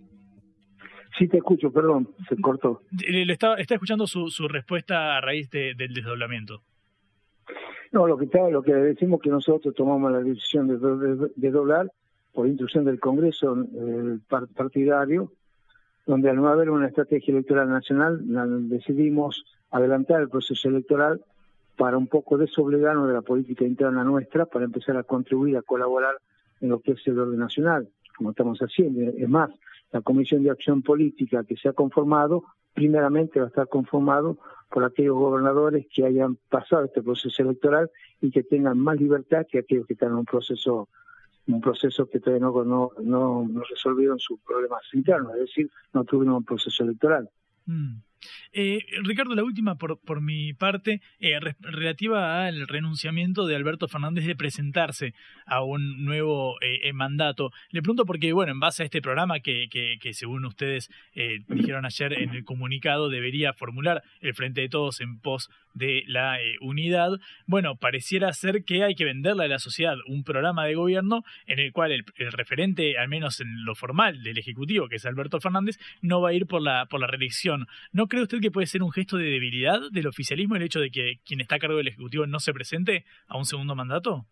Sí, 1.18 1.28
te 1.28 1.38
escucho, 1.38 1.70
perdón, 1.70 2.08
se 2.28 2.36
cortó. 2.36 2.82
Le, 2.90 3.30
está, 3.32 3.54
está 3.54 3.74
escuchando 3.74 4.06
su, 4.06 4.28
su 4.28 4.48
respuesta 4.48 5.16
a 5.16 5.20
raíz 5.20 5.50
de, 5.50 5.74
del 5.74 5.92
desdoblamiento. 5.92 6.62
No, 7.92 8.06
lo 8.06 8.18
que 8.18 8.26
está, 8.26 8.48
lo 8.50 8.62
que 8.62 8.74
decimos 8.74 9.20
que 9.20 9.30
nosotros 9.30 9.74
tomamos 9.74 10.12
la 10.12 10.20
decisión 10.20 10.68
de, 10.68 11.50
doblar 11.50 11.90
por 12.32 12.46
instrucción 12.46 12.84
del 12.84 13.00
Congreso 13.00 13.56
partidario, 14.28 15.32
donde 16.06 16.30
al 16.30 16.36
no 16.36 16.48
haber 16.48 16.70
una 16.70 16.88
estrategia 16.88 17.32
electoral 17.32 17.68
nacional 17.68 18.20
decidimos 18.68 19.44
adelantar 19.70 20.20
el 20.20 20.28
proceso 20.28 20.68
electoral 20.68 21.20
para 21.76 21.96
un 21.96 22.08
poco 22.08 22.36
desobligarnos 22.36 23.08
de 23.08 23.14
la 23.14 23.22
política 23.22 23.64
interna 23.64 24.04
nuestra, 24.04 24.46
para 24.46 24.64
empezar 24.64 24.96
a 24.96 25.04
contribuir, 25.04 25.56
a 25.56 25.62
colaborar 25.62 26.16
en 26.60 26.70
lo 26.70 26.80
que 26.80 26.92
es 26.92 27.06
el 27.06 27.18
orden 27.18 27.38
nacional, 27.38 27.88
como 28.16 28.30
estamos 28.30 28.58
haciendo. 28.58 29.00
Es 29.00 29.28
más, 29.28 29.50
la 29.92 30.00
Comisión 30.00 30.42
de 30.42 30.50
Acción 30.50 30.82
Política 30.82 31.44
que 31.44 31.56
se 31.56 31.68
ha 31.68 31.72
conformado, 31.72 32.44
primeramente 32.78 33.40
va 33.40 33.46
a 33.46 33.48
estar 33.48 33.66
conformado 33.66 34.38
por 34.70 34.84
aquellos 34.84 35.16
gobernadores 35.16 35.86
que 35.92 36.06
hayan 36.06 36.36
pasado 36.48 36.84
este 36.84 37.02
proceso 37.02 37.42
electoral 37.42 37.90
y 38.20 38.30
que 38.30 38.44
tengan 38.44 38.78
más 38.78 39.00
libertad 39.00 39.46
que 39.50 39.58
aquellos 39.58 39.86
que 39.86 39.94
están 39.94 40.10
en 40.10 40.18
un 40.18 40.24
proceso 40.24 40.88
un 41.48 41.60
proceso 41.60 42.06
que 42.08 42.20
todavía 42.20 42.46
no, 42.46 42.62
no, 42.62 42.92
no, 43.00 43.62
resolvieron 43.70 44.18
sus 44.18 44.38
problemas 44.40 44.82
internos, 44.92 45.32
es 45.32 45.40
decir, 45.40 45.70
no 45.94 46.04
tuvieron 46.04 46.36
un 46.36 46.44
proceso 46.44 46.84
electoral. 46.84 47.30
Mm. 47.64 47.96
Eh, 48.52 48.84
Ricardo, 49.02 49.34
la 49.34 49.44
última 49.44 49.76
por, 49.76 50.00
por 50.00 50.20
mi 50.20 50.52
parte, 50.52 51.00
eh, 51.20 51.38
relativa 51.60 52.44
al 52.46 52.66
renunciamiento 52.66 53.46
de 53.46 53.56
Alberto 53.56 53.88
Fernández 53.88 54.26
de 54.26 54.36
presentarse 54.36 55.14
a 55.46 55.62
un 55.62 56.04
nuevo 56.04 56.56
eh, 56.60 56.92
mandato. 56.92 57.52
Le 57.70 57.82
pregunto 57.82 58.04
porque, 58.04 58.32
bueno, 58.32 58.52
en 58.52 58.60
base 58.60 58.82
a 58.82 58.86
este 58.86 59.02
programa 59.02 59.40
que, 59.40 59.68
que, 59.70 59.98
que 60.00 60.14
según 60.14 60.44
ustedes 60.44 60.90
dijeron 61.48 61.84
ayer 61.84 62.12
en 62.12 62.30
el 62.30 62.44
comunicado, 62.44 63.08
debería 63.08 63.52
formular 63.52 64.02
el 64.20 64.34
Frente 64.34 64.60
de 64.60 64.68
Todos 64.68 65.00
en 65.00 65.18
pos 65.18 65.50
de 65.78 66.02
la 66.06 66.38
unidad, 66.60 67.18
bueno, 67.46 67.76
pareciera 67.76 68.32
ser 68.32 68.64
que 68.64 68.84
hay 68.84 68.94
que 68.94 69.04
venderle 69.04 69.44
a 69.44 69.48
la 69.48 69.58
sociedad 69.58 69.96
un 70.06 70.24
programa 70.24 70.66
de 70.66 70.74
gobierno 70.74 71.22
en 71.46 71.58
el 71.58 71.72
cual 71.72 71.92
el, 71.92 72.04
el, 72.16 72.32
referente, 72.32 72.98
al 72.98 73.08
menos 73.08 73.40
en 73.40 73.64
lo 73.64 73.74
formal 73.74 74.22
del 74.22 74.38
Ejecutivo, 74.38 74.88
que 74.88 74.96
es 74.96 75.06
Alberto 75.06 75.40
Fernández, 75.40 75.78
no 76.02 76.20
va 76.20 76.30
a 76.30 76.32
ir 76.34 76.46
por 76.46 76.60
la, 76.60 76.86
por 76.86 77.00
la 77.00 77.06
reelección. 77.06 77.66
¿No 77.92 78.06
cree 78.08 78.22
usted 78.22 78.40
que 78.40 78.50
puede 78.50 78.66
ser 78.66 78.82
un 78.82 78.92
gesto 78.92 79.16
de 79.16 79.24
debilidad 79.24 79.80
del 79.90 80.06
oficialismo 80.06 80.56
el 80.56 80.62
hecho 80.62 80.80
de 80.80 80.90
que 80.90 81.20
quien 81.24 81.40
está 81.40 81.56
a 81.56 81.58
cargo 81.58 81.76
del 81.76 81.88
Ejecutivo 81.88 82.26
no 82.26 82.40
se 82.40 82.52
presente 82.52 83.04
a 83.26 83.38
un 83.38 83.44
segundo 83.44 83.74
mandato? 83.74 84.26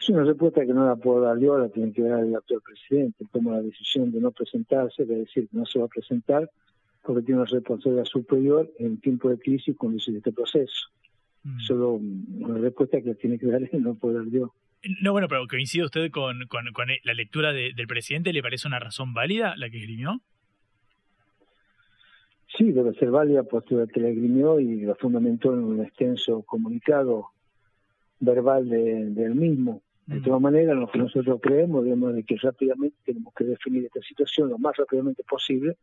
Es 0.00 0.08
una 0.08 0.24
respuesta 0.24 0.64
que 0.64 0.72
no 0.72 0.86
la 0.86 0.96
puedo 0.96 1.20
dar 1.20 1.38
yo, 1.38 1.58
la 1.58 1.68
tiene 1.68 1.92
que 1.92 2.02
dar 2.02 2.20
el 2.20 2.34
actual 2.34 2.62
presidente. 2.62 3.26
Toma 3.30 3.52
la 3.52 3.62
decisión 3.62 4.10
de 4.10 4.20
no 4.20 4.30
presentarse, 4.30 5.04
de 5.04 5.16
decir 5.16 5.48
no 5.52 5.66
se 5.66 5.78
va 5.78 5.84
a 5.84 5.88
presentar, 5.88 6.50
porque 7.10 7.26
tiene 7.26 7.40
una 7.40 7.50
responsabilidad 7.50 8.04
superior 8.04 8.70
en 8.78 9.00
tiempo 9.00 9.28
de 9.30 9.36
crisis 9.36 9.76
conducir 9.76 10.16
este 10.16 10.30
proceso. 10.30 10.90
Mm. 11.42 11.58
Solo 11.58 11.94
una 11.94 12.58
respuesta 12.58 13.02
que 13.02 13.16
tiene 13.16 13.36
que 13.36 13.46
dar 13.46 13.62
él, 13.72 13.82
no 13.82 13.96
puedo 13.96 14.22
dar 14.22 14.30
yo. 14.30 14.54
No, 15.02 15.10
bueno, 15.10 15.26
pero 15.26 15.44
coincide 15.48 15.84
usted 15.84 16.08
con, 16.12 16.46
con, 16.46 16.66
la 17.02 17.14
lectura 17.14 17.52
del 17.52 17.86
presidente, 17.88 18.32
¿le 18.32 18.42
parece 18.42 18.68
una 18.68 18.78
razón 18.78 19.12
válida 19.12 19.56
la 19.56 19.68
que 19.68 19.78
esgrimió? 19.78 20.20
Sí, 22.56 22.70
debe 22.70 22.94
ser 22.94 23.10
válida, 23.10 23.42
postura 23.42 23.88
que 23.88 23.98
le 23.98 24.14
grimió 24.14 24.60
y 24.60 24.82
lo 24.82 24.94
fundamentó 24.94 25.52
en 25.52 25.64
un 25.64 25.80
extenso 25.82 26.42
comunicado 26.42 27.30
verbal 28.20 28.68
del 28.68 29.34
mismo. 29.34 29.82
De 30.06 30.20
mm. 30.20 30.22
todas 30.22 30.40
maneras, 30.40 30.76
lo 30.76 30.88
que 30.88 30.98
nosotros 30.98 31.40
creemos, 31.42 31.82
digamos, 31.82 32.14
de 32.14 32.22
que 32.22 32.36
rápidamente 32.36 32.96
tenemos 33.04 33.34
que 33.34 33.42
definir 33.42 33.86
esta 33.86 34.00
situación 34.02 34.48
lo 34.48 34.58
más 34.58 34.76
rápidamente 34.76 35.24
posible, 35.24 35.76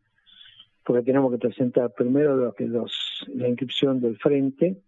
porque 0.84 1.02
tenemos 1.02 1.30
que 1.32 1.38
presentar 1.38 1.92
primero 1.92 2.36
lo 2.36 2.52
que 2.54 2.66
los, 2.66 3.26
la 3.34 3.48
inscripción 3.48 4.00
del 4.00 4.16
frente, 4.18 4.80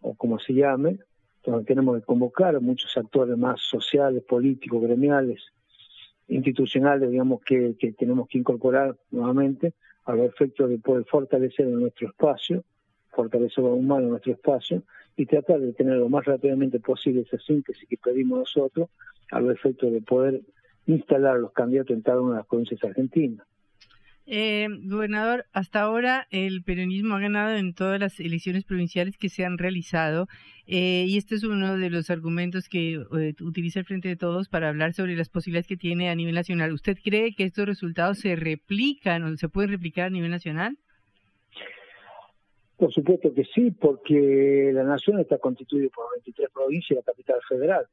o 0.00 0.14
como 0.14 0.38
se 0.38 0.54
llame, 0.54 0.98
donde 1.44 1.64
tenemos 1.64 1.98
que 1.98 2.04
convocar 2.04 2.56
a 2.56 2.60
muchos 2.60 2.96
actores 2.96 3.36
más 3.36 3.60
sociales, 3.60 4.22
políticos, 4.22 4.82
gremiales, 4.82 5.42
institucionales, 6.28 7.10
digamos, 7.10 7.42
que, 7.42 7.74
tenemos 7.98 8.28
que 8.28 8.38
incorporar 8.38 8.96
nuevamente 9.10 9.74
a 10.04 10.14
los 10.14 10.26
efectos 10.26 10.70
de 10.70 10.78
poder 10.78 11.04
fortalecer 11.04 11.66
nuestro 11.66 12.08
espacio, 12.08 12.64
fortalecer 13.10 13.64
aún 13.64 13.86
más 13.86 14.02
nuestro 14.02 14.32
espacio 14.32 14.82
y 15.16 15.26
tratar 15.26 15.60
de 15.60 15.72
tener 15.72 15.98
lo 15.98 16.08
más 16.08 16.24
rápidamente 16.24 16.80
posible 16.80 17.22
esa 17.22 17.38
síntesis 17.38 17.88
que 17.88 17.98
pedimos 17.98 18.38
nosotros 18.38 18.88
a 19.30 19.40
los 19.40 19.54
efectos 19.54 19.92
de 19.92 20.00
poder 20.00 20.40
instalar 20.86 21.38
los 21.38 21.52
candidatos 21.52 21.96
en 21.96 22.02
cada 22.02 22.20
una 22.20 22.32
de 22.32 22.38
las 22.38 22.46
provincias 22.46 22.82
argentinas. 22.84 23.46
Eh, 24.24 24.68
gobernador, 24.84 25.46
hasta 25.52 25.80
ahora 25.80 26.28
el 26.30 26.62
peronismo 26.62 27.16
ha 27.16 27.20
ganado 27.20 27.56
en 27.56 27.74
todas 27.74 27.98
las 27.98 28.20
elecciones 28.20 28.64
provinciales 28.64 29.16
que 29.16 29.28
se 29.28 29.44
han 29.44 29.58
realizado 29.58 30.28
eh, 30.66 31.04
y 31.08 31.16
este 31.16 31.34
es 31.34 31.42
uno 31.42 31.76
de 31.76 31.90
los 31.90 32.08
argumentos 32.08 32.68
que 32.68 32.94
eh, 32.94 33.34
utiliza 33.40 33.80
el 33.80 33.84
Frente 33.84 34.08
de 34.08 34.16
Todos 34.16 34.48
para 34.48 34.68
hablar 34.68 34.92
sobre 34.92 35.16
las 35.16 35.28
posibilidades 35.28 35.66
que 35.66 35.76
tiene 35.76 36.08
a 36.08 36.14
nivel 36.14 36.36
nacional. 36.36 36.72
¿Usted 36.72 36.96
cree 37.02 37.34
que 37.34 37.44
estos 37.44 37.66
resultados 37.66 38.20
se 38.20 38.36
replican 38.36 39.24
o 39.24 39.36
se 39.36 39.48
pueden 39.48 39.72
replicar 39.72 40.06
a 40.06 40.10
nivel 40.10 40.30
nacional? 40.30 40.78
Por 42.76 42.92
supuesto 42.92 43.34
que 43.34 43.44
sí, 43.44 43.72
porque 43.72 44.70
la 44.72 44.84
nación 44.84 45.18
está 45.18 45.38
constituida 45.38 45.88
por 45.94 46.06
23 46.12 46.48
provincias 46.52 46.90
y 46.90 46.94
la 46.94 47.02
capital 47.02 47.40
federal. 47.48 47.86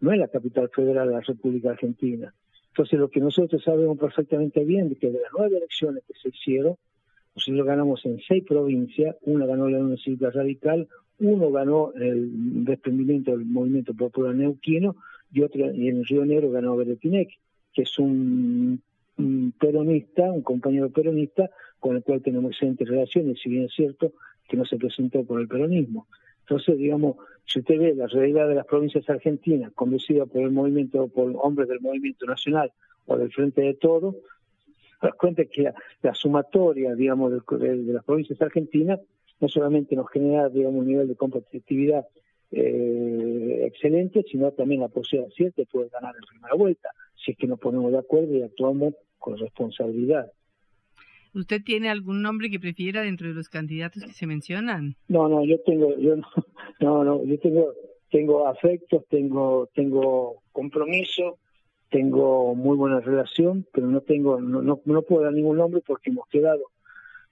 No 0.00 0.12
es 0.12 0.18
la 0.18 0.28
capital 0.28 0.70
federal 0.70 1.08
de 1.08 1.14
la 1.14 1.20
República 1.20 1.70
Argentina. 1.70 2.32
Entonces, 2.76 2.98
lo 2.98 3.08
que 3.08 3.20
nosotros 3.20 3.62
sabemos 3.64 3.96
perfectamente 3.96 4.62
bien 4.62 4.92
es 4.92 4.98
que 4.98 5.10
de 5.10 5.18
las 5.18 5.30
nueve 5.32 5.56
elecciones 5.56 6.04
que 6.06 6.12
se 6.12 6.28
hicieron, 6.28 6.76
nosotros 7.34 7.64
ganamos 7.64 8.04
en 8.04 8.20
seis 8.28 8.44
provincias, 8.46 9.16
una 9.22 9.46
ganó 9.46 9.66
la 9.70 9.96
Cívica 9.96 10.28
Radical, 10.30 10.86
uno 11.18 11.50
ganó 11.50 11.94
el 11.94 12.66
desprendimiento 12.66 13.30
del 13.30 13.46
Movimiento 13.46 13.94
Popular 13.94 14.34
Neuquino 14.34 14.94
y 15.32 15.40
otro 15.40 15.70
en 15.70 16.04
Río 16.04 16.26
Negro 16.26 16.50
ganó 16.50 16.76
Beretinec, 16.76 17.30
que 17.72 17.80
es 17.80 17.98
un, 17.98 18.82
peronista, 19.58 20.30
un 20.30 20.42
compañero 20.42 20.90
peronista 20.90 21.48
con 21.80 21.96
el 21.96 22.02
cual 22.02 22.20
tenemos 22.20 22.50
excelentes 22.50 22.86
relaciones, 22.86 23.38
si 23.42 23.48
bien 23.48 23.64
es 23.64 23.72
cierto 23.74 24.12
que 24.46 24.58
no 24.58 24.66
se 24.66 24.76
presentó 24.76 25.24
por 25.24 25.40
el 25.40 25.48
peronismo. 25.48 26.08
Entonces, 26.48 26.78
digamos, 26.78 27.16
si 27.44 27.58
usted 27.58 27.76
ve 27.76 27.94
la 27.94 28.06
realidad 28.06 28.48
de 28.48 28.54
las 28.54 28.66
provincias 28.66 29.08
argentinas, 29.10 29.72
conducida 29.72 30.26
por 30.26 30.42
el 30.42 30.52
movimiento, 30.52 31.08
por 31.08 31.32
hombres 31.42 31.68
del 31.68 31.80
movimiento 31.80 32.24
nacional 32.24 32.72
o 33.06 33.16
del 33.16 33.32
Frente 33.32 33.62
de 33.62 33.74
Todo, 33.74 34.14
das 35.02 35.14
cuenta 35.14 35.44
que 35.44 35.72
la, 36.02 36.14
sumatoria, 36.14 36.94
digamos, 36.94 37.32
de, 37.32 37.76
las 37.92 38.04
provincias 38.04 38.40
argentinas 38.40 39.00
no 39.40 39.48
solamente 39.48 39.96
nos 39.96 40.08
genera, 40.08 40.48
digamos, 40.48 40.80
un 40.80 40.86
nivel 40.86 41.08
de 41.08 41.16
competitividad 41.16 42.06
eh, 42.52 43.64
excelente, 43.66 44.22
sino 44.30 44.52
también 44.52 44.82
la 44.82 44.88
posibilidad 44.88 45.32
cierta 45.34 45.62
de 45.62 45.66
poder 45.66 45.90
ganar 45.90 46.14
en 46.14 46.28
primera 46.28 46.54
vuelta, 46.54 46.90
si 47.16 47.32
es 47.32 47.36
que 47.36 47.48
nos 47.48 47.58
ponemos 47.58 47.90
de 47.90 47.98
acuerdo 47.98 48.34
y 48.36 48.42
actuamos 48.42 48.94
con 49.18 49.36
responsabilidad. 49.36 50.30
¿Usted 51.36 51.62
tiene 51.62 51.90
algún 51.90 52.22
nombre 52.22 52.48
que 52.48 52.58
prefiera 52.58 53.02
dentro 53.02 53.28
de 53.28 53.34
los 53.34 53.50
candidatos 53.50 54.02
que 54.02 54.12
se 54.14 54.26
mencionan? 54.26 54.96
No, 55.06 55.28
no, 55.28 55.44
yo 55.44 55.60
tengo, 55.66 55.94
yo 55.98 56.16
no, 56.16 56.24
no, 57.04 57.24
yo 57.24 57.38
tengo, 57.38 57.74
tengo 58.10 58.48
afectos, 58.48 59.04
tengo, 59.10 59.68
tengo 59.74 60.42
compromiso, 60.52 61.36
tengo 61.90 62.54
muy 62.54 62.74
buena 62.78 63.00
relación, 63.00 63.66
pero 63.74 63.86
no 63.86 64.00
tengo, 64.00 64.40
no, 64.40 64.62
no, 64.62 65.02
puedo 65.02 65.24
dar 65.24 65.34
ningún 65.34 65.58
nombre 65.58 65.82
porque 65.86 66.08
hemos 66.08 66.26
quedado 66.28 66.70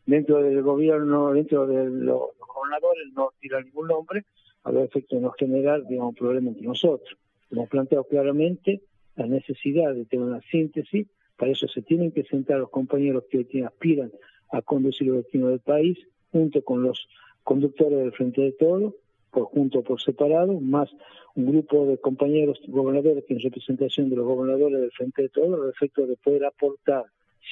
dentro 0.05 0.43
del 0.43 0.61
gobierno, 0.61 1.33
dentro 1.33 1.67
de 1.67 1.89
los, 1.89 2.21
gobernadores, 2.39 3.11
no 3.15 3.31
tirar 3.41 3.65
ningún 3.65 3.89
nombre, 3.89 4.25
a 4.65 4.71
ver 4.71 4.85
efectos 4.85 5.19
no 5.19 5.33
generar, 5.33 5.83
digamos, 5.87 6.15
problemas 6.15 6.53
entre 6.53 6.67
nosotros. 6.67 7.17
Hemos 7.51 7.71
planteado 7.71 8.05
claramente 8.05 8.83
la 9.17 9.27
necesidad 9.27 9.95
de 9.95 10.05
tener 10.05 10.27
una 10.27 10.43
síntesis 10.51 11.07
para 11.37 11.53
eso 11.53 11.67
se 11.69 11.83
tienen 11.83 12.13
que 12.13 12.25
sentar 12.25 12.59
los 12.59 12.71
compañeros 12.71 13.25
que 13.31 13.47
aspiran 13.65 14.13
a 14.53 14.63
conducir 14.63 15.09
el 15.09 15.17
destino 15.17 15.49
del 15.49 15.61
país, 15.61 15.99
junto 16.31 16.63
con 16.63 16.83
los 16.83 17.09
conductores 17.43 17.99
del 17.99 18.13
Frente 18.13 18.43
de 18.43 18.53
Todo, 18.53 18.95
por 19.31 19.45
junto 19.45 19.81
o 19.81 19.83
por 19.83 20.01
separado, 20.01 20.61
más 20.61 20.89
un 21.35 21.47
grupo 21.47 21.87
de 21.87 21.99
compañeros 21.99 22.61
gobernadores 22.69 23.25
que 23.27 23.35
en 23.35 23.41
representación 23.41 24.09
de 24.09 24.17
los 24.17 24.27
gobernadores 24.27 24.81
del 24.81 24.93
Frente 24.93 25.23
de 25.23 25.29
Todo, 25.29 25.63
al 25.63 25.71
efecto 25.71 26.07
de 26.07 26.17
poder 26.17 26.45
aportar 26.45 27.05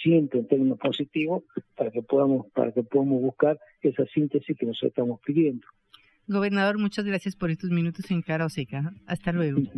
siempre 0.02 0.40
en 0.40 0.46
términos 0.46 0.78
positivos 0.78 1.42
para 1.76 1.90
que 1.90 2.02
podamos 2.02 2.46
para 2.52 2.72
que 2.72 2.82
podamos 2.82 3.20
buscar 3.20 3.58
esa 3.82 4.06
síntesis 4.06 4.56
que 4.56 4.64
nos 4.64 4.82
estamos 4.82 5.20
pidiendo. 5.20 5.66
Gobernador, 6.28 6.78
muchas 6.78 7.04
gracias 7.04 7.36
por 7.36 7.50
estos 7.50 7.70
minutos 7.70 8.10
en 8.10 8.22
Cara 8.22 8.48
Seca. 8.48 8.94
Hasta 9.06 9.32
luego. 9.32 9.60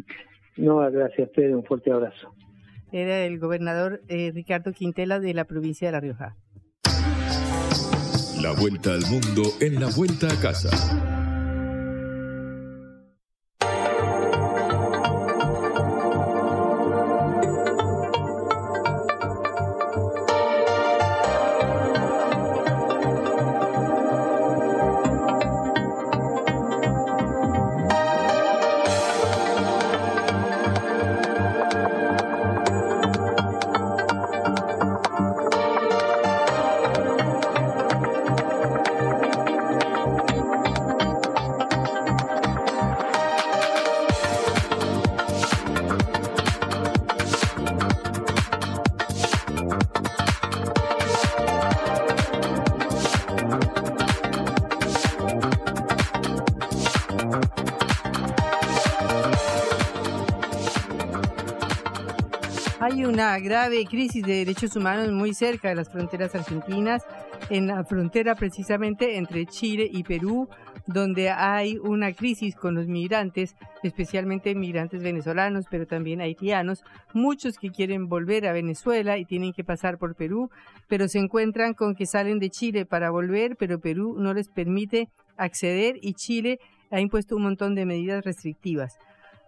No, 0.56 0.76
gracias 0.88 1.30
a 1.36 1.40
un 1.56 1.64
fuerte 1.64 1.90
abrazo 1.90 2.32
era 2.94 3.24
el 3.24 3.40
gobernador 3.40 4.02
eh, 4.08 4.30
Ricardo 4.32 4.72
Quintela 4.72 5.18
de 5.18 5.34
la 5.34 5.46
provincia 5.46 5.88
de 5.88 5.92
La 5.92 6.00
Rioja. 6.00 6.36
La 8.40 8.52
vuelta 8.52 8.92
al 8.92 9.04
mundo 9.06 9.42
en 9.60 9.80
la 9.80 9.88
vuelta 9.88 10.28
a 10.28 10.40
casa. 10.40 11.13
Una 63.14 63.38
grave 63.38 63.86
crisis 63.86 64.24
de 64.24 64.38
derechos 64.38 64.74
humanos 64.74 65.12
muy 65.12 65.34
cerca 65.34 65.68
de 65.68 65.76
las 65.76 65.88
fronteras 65.88 66.34
argentinas, 66.34 67.04
en 67.48 67.68
la 67.68 67.84
frontera 67.84 68.34
precisamente 68.34 69.18
entre 69.18 69.46
Chile 69.46 69.88
y 69.88 70.02
Perú, 70.02 70.48
donde 70.88 71.30
hay 71.30 71.78
una 71.78 72.12
crisis 72.12 72.56
con 72.56 72.74
los 72.74 72.88
migrantes, 72.88 73.54
especialmente 73.84 74.56
migrantes 74.56 75.00
venezolanos, 75.00 75.66
pero 75.70 75.86
también 75.86 76.22
haitianos, 76.22 76.82
muchos 77.12 77.56
que 77.56 77.70
quieren 77.70 78.08
volver 78.08 78.48
a 78.48 78.52
Venezuela 78.52 79.16
y 79.16 79.24
tienen 79.24 79.52
que 79.52 79.62
pasar 79.62 79.96
por 79.96 80.16
Perú, 80.16 80.50
pero 80.88 81.06
se 81.06 81.20
encuentran 81.20 81.74
con 81.74 81.94
que 81.94 82.06
salen 82.06 82.40
de 82.40 82.50
Chile 82.50 82.84
para 82.84 83.10
volver, 83.10 83.54
pero 83.56 83.78
Perú 83.78 84.16
no 84.18 84.34
les 84.34 84.48
permite 84.48 85.08
acceder 85.36 85.98
y 86.02 86.14
Chile 86.14 86.58
ha 86.90 87.00
impuesto 87.00 87.36
un 87.36 87.42
montón 87.42 87.76
de 87.76 87.86
medidas 87.86 88.24
restrictivas. 88.24 88.98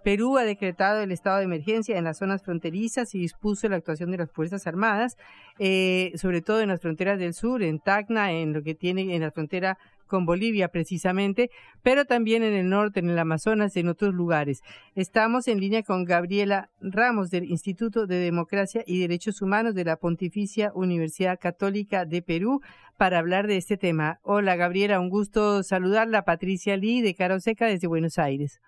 Perú 0.06 0.38
ha 0.38 0.44
decretado 0.44 1.00
el 1.00 1.10
estado 1.10 1.38
de 1.38 1.46
emergencia 1.46 1.98
en 1.98 2.04
las 2.04 2.18
zonas 2.18 2.40
fronterizas 2.40 3.12
y 3.16 3.18
dispuso 3.18 3.68
la 3.68 3.74
actuación 3.74 4.12
de 4.12 4.18
las 4.18 4.30
Fuerzas 4.30 4.68
Armadas, 4.68 5.16
eh, 5.58 6.12
sobre 6.14 6.42
todo 6.42 6.60
en 6.60 6.68
las 6.68 6.80
fronteras 6.80 7.18
del 7.18 7.34
sur, 7.34 7.60
en 7.60 7.80
Tacna, 7.80 8.30
en 8.30 8.52
lo 8.52 8.62
que 8.62 8.76
tiene 8.76 9.16
en 9.16 9.22
la 9.22 9.32
frontera 9.32 9.78
con 10.06 10.24
Bolivia 10.24 10.68
precisamente, 10.68 11.50
pero 11.82 12.04
también 12.04 12.44
en 12.44 12.52
el 12.52 12.68
norte, 12.68 13.00
en 13.00 13.10
el 13.10 13.18
Amazonas, 13.18 13.74
en 13.74 13.88
otros 13.88 14.14
lugares. 14.14 14.62
Estamos 14.94 15.48
en 15.48 15.58
línea 15.58 15.82
con 15.82 16.04
Gabriela 16.04 16.70
Ramos 16.80 17.30
del 17.30 17.42
Instituto 17.42 18.06
de 18.06 18.20
Democracia 18.20 18.84
y 18.86 19.00
Derechos 19.00 19.42
Humanos 19.42 19.74
de 19.74 19.86
la 19.86 19.96
Pontificia 19.96 20.70
Universidad 20.76 21.36
Católica 21.40 22.04
de 22.04 22.22
Perú 22.22 22.60
para 22.96 23.18
hablar 23.18 23.48
de 23.48 23.56
este 23.56 23.76
tema. 23.76 24.20
Hola 24.22 24.54
Gabriela, 24.54 25.00
un 25.00 25.10
gusto 25.10 25.64
saludarla. 25.64 26.22
Patricia 26.22 26.76
Lee 26.76 27.02
de 27.02 27.16
Caro 27.16 27.40
Seca 27.40 27.66
desde 27.66 27.88
Buenos 27.88 28.20
Aires. 28.20 28.60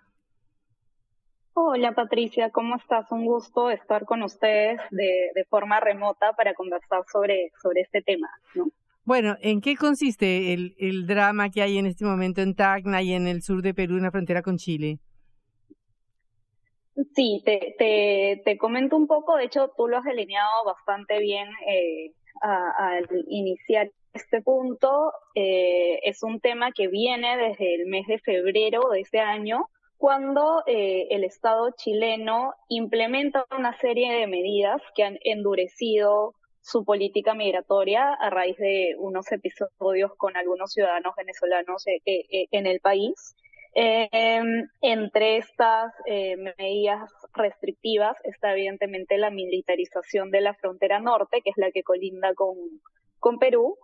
Hola 1.60 1.90
Patricia, 1.90 2.50
¿cómo 2.50 2.76
estás? 2.76 3.10
Un 3.10 3.24
gusto 3.24 3.68
estar 3.68 4.04
con 4.04 4.22
ustedes 4.22 4.80
de, 4.92 5.44
forma 5.50 5.80
remota 5.80 6.32
para 6.34 6.54
conversar 6.54 7.02
sobre, 7.12 7.50
sobre 7.60 7.80
este 7.80 8.00
tema. 8.00 8.28
Bueno, 9.02 9.34
¿en 9.40 9.60
qué 9.60 9.74
consiste 9.74 10.52
el, 10.52 10.76
el 10.78 11.08
drama 11.08 11.50
que 11.50 11.62
hay 11.62 11.78
en 11.78 11.86
este 11.86 12.04
momento 12.04 12.42
en 12.42 12.54
Tacna 12.54 13.02
y 13.02 13.12
en 13.12 13.26
el 13.26 13.42
sur 13.42 13.60
de 13.60 13.74
Perú, 13.74 13.96
en 13.96 14.04
la 14.04 14.12
frontera 14.12 14.40
con 14.40 14.56
Chile? 14.56 15.00
Sí, 17.16 17.42
te, 17.44 17.74
te, 17.76 18.40
te 18.44 18.56
comento 18.56 18.96
un 18.96 19.08
poco, 19.08 19.36
de 19.36 19.46
hecho 19.46 19.72
tú 19.76 19.88
lo 19.88 19.98
has 19.98 20.04
delineado 20.04 20.64
bastante 20.64 21.18
bien 21.18 21.48
eh, 21.66 22.12
al 22.40 23.04
iniciar 23.26 23.90
este 24.12 24.42
punto. 24.42 25.12
Eh, 25.34 25.98
es 26.04 26.22
un 26.22 26.38
tema 26.38 26.70
que 26.70 26.86
viene 26.86 27.36
desde 27.36 27.74
el 27.74 27.86
mes 27.86 28.06
de 28.06 28.20
febrero 28.20 28.90
de 28.90 29.00
este 29.00 29.18
año, 29.18 29.68
cuando 29.98 30.62
eh, 30.66 31.08
el 31.10 31.24
Estado 31.24 31.70
chileno 31.76 32.54
implementa 32.68 33.44
una 33.56 33.76
serie 33.78 34.12
de 34.12 34.28
medidas 34.28 34.80
que 34.94 35.02
han 35.02 35.18
endurecido 35.24 36.34
su 36.62 36.84
política 36.84 37.34
migratoria 37.34 38.14
a 38.14 38.30
raíz 38.30 38.56
de 38.58 38.94
unos 38.98 39.30
episodios 39.32 40.12
con 40.16 40.36
algunos 40.36 40.72
ciudadanos 40.72 41.14
venezolanos 41.16 41.86
eh, 41.88 42.00
eh, 42.06 42.46
en 42.52 42.66
el 42.66 42.80
país. 42.80 43.34
Em, 43.74 44.66
entre 44.80 45.36
estas 45.36 45.92
medidas 46.06 47.10
restrictivas 47.34 48.16
está 48.24 48.52
evidentemente 48.52 49.18
la 49.18 49.30
militarización 49.30 50.30
de 50.30 50.40
la 50.40 50.54
frontera 50.54 51.00
norte, 51.00 51.42
que 51.42 51.50
es 51.50 51.56
la 51.58 51.70
que 51.70 51.82
colinda 51.82 52.34
con, 52.34 52.56
con 53.20 53.38
Perú, 53.38 53.76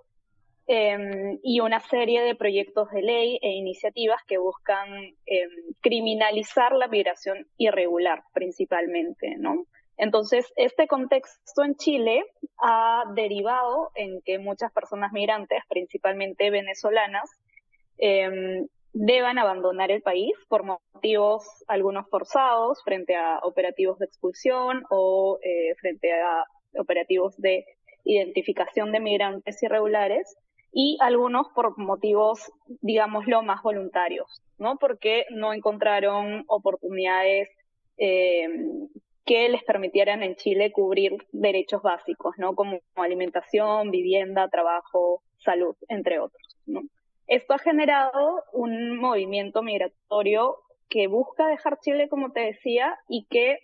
Em, 0.67 1.39
y 1.43 1.61
una 1.61 1.79
serie 1.81 2.23
de 2.23 2.35
proyectos 2.35 2.91
de 2.91 3.03
ley 3.03 3.39
e 3.43 3.51
iniciativas 3.51 4.23
que 4.27 4.39
buscan 4.39 4.89
em, 5.27 5.51
criminalizar 5.83 6.73
la 6.73 6.89
migración 6.89 7.47
irregular 7.59 8.25
principalmente, 8.33 9.37
¿no? 9.37 9.67
Entonces, 9.99 10.51
este 10.57 10.87
contexto 10.87 11.65
en 11.65 11.77
Chile 11.77 12.25
ha 12.59 13.05
derivado 13.15 13.91
en 13.95 14.23
que 14.23 14.39
muchas 14.39 14.73
personas 14.73 15.13
migrantes, 15.13 15.63
principalmente 15.69 16.51
venezolanas, 16.51 17.31
eh, 17.99 18.67
deban 18.95 19.39
abandonar 19.39 19.91
el 19.91 20.01
país 20.01 20.33
por 20.49 20.65
motivos 20.65 21.45
algunos 21.67 22.09
forzados 22.09 22.83
frente 22.85 23.17
a 23.17 23.39
operativos 23.43 23.99
de 23.99 24.07
expulsión 24.07 24.85
o 24.89 25.39
eh, 25.43 25.75
frente 25.81 26.11
a 26.13 26.45
operativos 26.79 27.37
de 27.37 27.67
identificación 28.05 28.93
de 28.93 29.01
migrantes 29.01 29.63
irregulares 29.63 30.37
y 30.75 30.99
algunos 31.01 31.49
por 31.55 31.79
motivos, 31.79 32.53
digámoslo, 32.81 33.43
más 33.43 33.63
voluntarios, 33.63 34.43
¿no? 34.59 34.77
Porque 34.77 35.25
no 35.31 35.53
encontraron 35.53 36.45
oportunidades 36.49 37.49
eh, 37.97 38.49
que 39.25 39.49
les 39.49 39.63
permitieran 39.63 40.25
en 40.25 40.35
Chile 40.35 40.73
cubrir 40.73 41.17
derechos 41.31 41.81
básicos, 41.81 42.35
¿no? 42.39 42.57
Como 42.57 42.81
alimentación, 42.97 43.93
vivienda, 43.93 44.49
trabajo, 44.49 45.23
salud, 45.39 45.77
entre 45.89 46.19
otros, 46.19 46.57
¿no? 46.67 46.83
Esto 47.29 47.55
ha 47.55 47.59
generado 47.59 48.43
un 48.53 48.99
movimiento 48.99 49.63
migratorio 49.63 50.57
que 50.89 51.07
busca 51.07 51.47
dejar 51.47 51.79
Chile, 51.81 52.09
como 52.09 52.33
te 52.33 52.41
decía, 52.41 52.99
y 53.09 53.27
que 53.31 53.59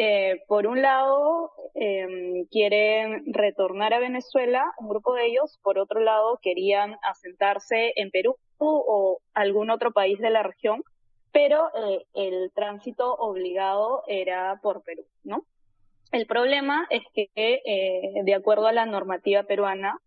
eh, 0.00 0.44
por 0.46 0.68
un 0.68 0.80
lado, 0.80 1.50
eh, 1.74 2.46
quieren 2.52 3.24
retornar 3.34 3.92
a 3.92 3.98
Venezuela, 3.98 4.64
un 4.78 4.88
grupo 4.88 5.12
de 5.14 5.26
ellos, 5.26 5.58
por 5.62 5.78
otro 5.78 5.98
lado, 5.98 6.38
querían 6.40 6.96
asentarse 7.02 7.92
en 7.96 8.12
Perú 8.12 8.36
o 8.58 9.18
algún 9.34 9.70
otro 9.70 9.92
país 9.92 10.20
de 10.20 10.30
la 10.30 10.44
región, 10.44 10.84
pero 11.32 11.68
eh, 11.74 12.06
el 12.14 12.52
tránsito 12.54 13.12
obligado 13.14 14.04
era 14.06 14.60
por 14.62 14.82
Perú, 14.82 15.04
¿no? 15.24 15.44
El 16.12 16.26
problema 16.26 16.86
es 16.90 17.02
que, 17.12 17.28
eh, 17.34 18.22
de 18.24 18.34
acuerdo 18.34 18.66
a 18.68 18.72
la 18.72 18.86
normativa 18.86 19.42
peruana, 19.42 19.98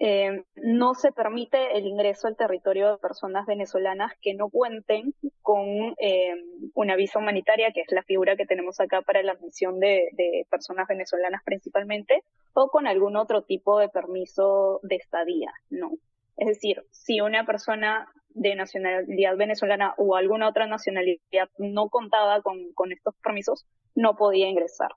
eh, 0.00 0.44
no 0.54 0.94
se 0.94 1.10
permite 1.10 1.76
el 1.76 1.86
ingreso 1.86 2.28
al 2.28 2.36
territorio 2.36 2.92
de 2.92 2.98
personas 2.98 3.46
venezolanas 3.46 4.12
que 4.22 4.34
no 4.34 4.48
cuenten 4.48 5.12
con 5.42 5.66
eh, 5.98 6.34
una 6.74 6.94
visa 6.94 7.18
humanitaria, 7.18 7.72
que 7.72 7.80
es 7.80 7.90
la 7.90 8.04
figura 8.04 8.36
que 8.36 8.46
tenemos 8.46 8.78
acá 8.78 9.02
para 9.02 9.22
la 9.22 9.32
admisión 9.32 9.80
de, 9.80 10.08
personas 10.50 10.86
venezolanas 10.86 11.42
principalmente, 11.44 12.22
o 12.54 12.68
con 12.68 12.86
algún 12.86 13.16
otro 13.16 13.42
tipo 13.42 13.78
de 13.80 13.88
permiso 13.88 14.78
de 14.82 14.96
estadía, 14.96 15.52
¿no? 15.70 15.90
Es 16.36 16.46
decir, 16.46 16.84
si 16.92 17.20
una 17.20 17.44
persona 17.44 18.06
de 18.28 18.54
nacionalidad 18.54 19.36
venezolana 19.36 19.94
o 19.98 20.14
alguna 20.14 20.48
otra 20.48 20.68
nacionalidad 20.68 21.48
no 21.58 21.88
contaba 21.88 22.40
con, 22.42 22.72
con 22.74 22.92
estos 22.92 23.16
permisos, 23.16 23.66
no 23.96 24.14
podía 24.14 24.48
ingresar. 24.48 24.92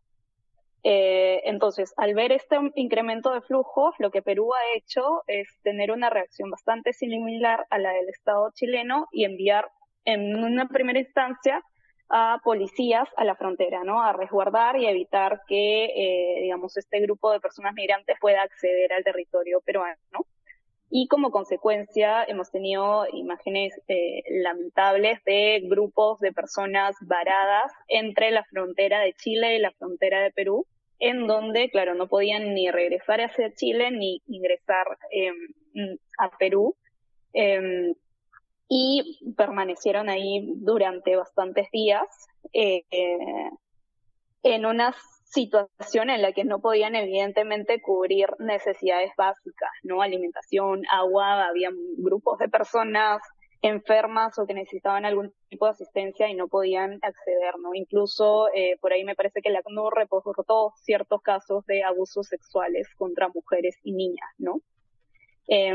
Eh, 0.83 1.41
entonces, 1.45 1.93
al 1.97 2.15
ver 2.15 2.31
este 2.31 2.57
incremento 2.75 3.31
de 3.31 3.41
flujos, 3.41 3.93
lo 3.99 4.09
que 4.09 4.21
Perú 4.21 4.51
ha 4.53 4.77
hecho 4.77 5.23
es 5.27 5.47
tener 5.61 5.91
una 5.91 6.09
reacción 6.09 6.49
bastante 6.49 6.93
similar 6.93 7.65
a 7.69 7.77
la 7.77 7.91
del 7.91 8.09
Estado 8.09 8.49
chileno 8.53 9.07
y 9.11 9.25
enviar 9.25 9.69
en 10.05 10.35
una 10.43 10.67
primera 10.67 10.99
instancia 10.99 11.63
a 12.09 12.39
policías 12.43 13.07
a 13.15 13.23
la 13.23 13.35
frontera, 13.35 13.83
¿no? 13.83 14.01
A 14.03 14.11
resguardar 14.11 14.75
y 14.77 14.85
evitar 14.85 15.41
que, 15.47 15.85
eh, 15.85 16.41
digamos, 16.41 16.75
este 16.75 16.99
grupo 16.99 17.31
de 17.31 17.39
personas 17.39 17.73
migrantes 17.73 18.17
pueda 18.19 18.41
acceder 18.41 18.91
al 18.91 19.03
territorio 19.03 19.61
peruano, 19.61 20.01
¿no? 20.11 20.25
Y 20.93 21.07
como 21.07 21.31
consecuencia 21.31 22.25
hemos 22.25 22.51
tenido 22.51 23.05
imágenes 23.13 23.73
eh, 23.87 24.23
lamentables 24.29 25.23
de 25.23 25.61
grupos 25.63 26.19
de 26.19 26.33
personas 26.33 26.97
varadas 26.99 27.71
entre 27.87 28.29
la 28.31 28.43
frontera 28.43 28.99
de 28.99 29.13
Chile 29.13 29.55
y 29.55 29.59
la 29.59 29.71
frontera 29.71 30.21
de 30.21 30.31
Perú, 30.31 30.67
en 30.99 31.27
donde, 31.27 31.69
claro, 31.69 31.95
no 31.95 32.09
podían 32.09 32.53
ni 32.53 32.69
regresar 32.69 33.21
hacia 33.21 33.53
Chile 33.53 33.89
ni 33.91 34.21
ingresar 34.27 34.85
eh, 35.11 35.31
a 36.19 36.29
Perú. 36.37 36.75
Eh, 37.33 37.93
y 38.73 39.19
permanecieron 39.35 40.09
ahí 40.09 40.53
durante 40.55 41.17
bastantes 41.17 41.69
días 41.71 42.05
eh, 42.53 42.83
en 44.43 44.65
unas 44.65 44.95
situación 45.31 46.09
en 46.09 46.21
la 46.21 46.33
que 46.33 46.43
no 46.43 46.59
podían 46.59 46.95
evidentemente 46.95 47.81
cubrir 47.81 48.27
necesidades 48.39 49.11
básicas, 49.17 49.71
¿no? 49.83 50.01
Alimentación, 50.01 50.83
agua, 50.91 51.47
había 51.47 51.69
grupos 51.97 52.37
de 52.39 52.49
personas 52.49 53.21
enfermas 53.61 54.37
o 54.39 54.45
que 54.45 54.53
necesitaban 54.53 55.05
algún 55.05 55.33
tipo 55.49 55.65
de 55.65 55.71
asistencia 55.71 56.27
y 56.27 56.33
no 56.33 56.47
podían 56.47 56.99
acceder, 57.01 57.59
¿no? 57.61 57.73
Incluso 57.73 58.49
eh, 58.53 58.77
por 58.81 58.91
ahí 58.91 59.03
me 59.03 59.15
parece 59.15 59.41
que 59.41 59.51
la 59.51 59.59
ACNUR 59.59 59.93
reportó 59.95 60.73
ciertos 60.77 61.21
casos 61.21 61.65
de 61.65 61.83
abusos 61.83 62.27
sexuales 62.27 62.87
contra 62.97 63.29
mujeres 63.29 63.77
y 63.83 63.93
niñas, 63.93 64.29
¿no? 64.37 64.61
Eh, 65.47 65.69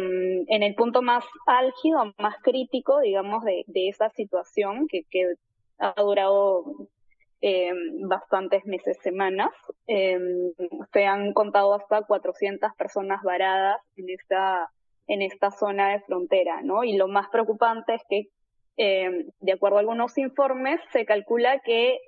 en 0.48 0.62
el 0.62 0.74
punto 0.74 1.00
más 1.00 1.24
álgido, 1.46 2.12
más 2.18 2.36
crítico, 2.42 3.00
digamos, 3.00 3.44
de, 3.44 3.64
de 3.66 3.88
esa 3.88 4.10
situación 4.10 4.86
que, 4.88 5.02
que 5.10 5.34
ha 5.78 5.94
durado 6.02 6.88
eh, 7.40 7.72
bastantes 8.08 8.64
meses, 8.64 8.96
semanas. 9.02 9.50
Eh, 9.86 10.18
se 10.92 11.06
han 11.06 11.32
contado 11.32 11.74
hasta 11.74 12.02
400 12.02 12.72
personas 12.76 13.22
varadas 13.22 13.80
en 13.96 14.10
esta, 14.10 14.70
en 15.06 15.22
esta 15.22 15.50
zona 15.50 15.92
de 15.92 16.00
frontera, 16.00 16.62
¿no? 16.62 16.84
Y 16.84 16.96
lo 16.96 17.08
más 17.08 17.28
preocupante 17.28 17.94
es 17.94 18.02
que, 18.08 18.28
eh, 18.76 19.26
de 19.40 19.52
acuerdo 19.52 19.76
a 19.76 19.80
algunos 19.80 20.16
informes, 20.18 20.80
se 20.92 21.04
calcula 21.04 21.60
que 21.60 21.98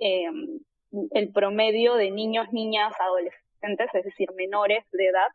el 1.10 1.32
promedio 1.32 1.94
de 1.94 2.10
niños, 2.10 2.46
niñas, 2.52 2.92
adolescentes, 2.98 3.94
es 3.94 4.04
decir, 4.04 4.30
menores 4.34 4.84
de 4.92 5.06
edad, 5.06 5.28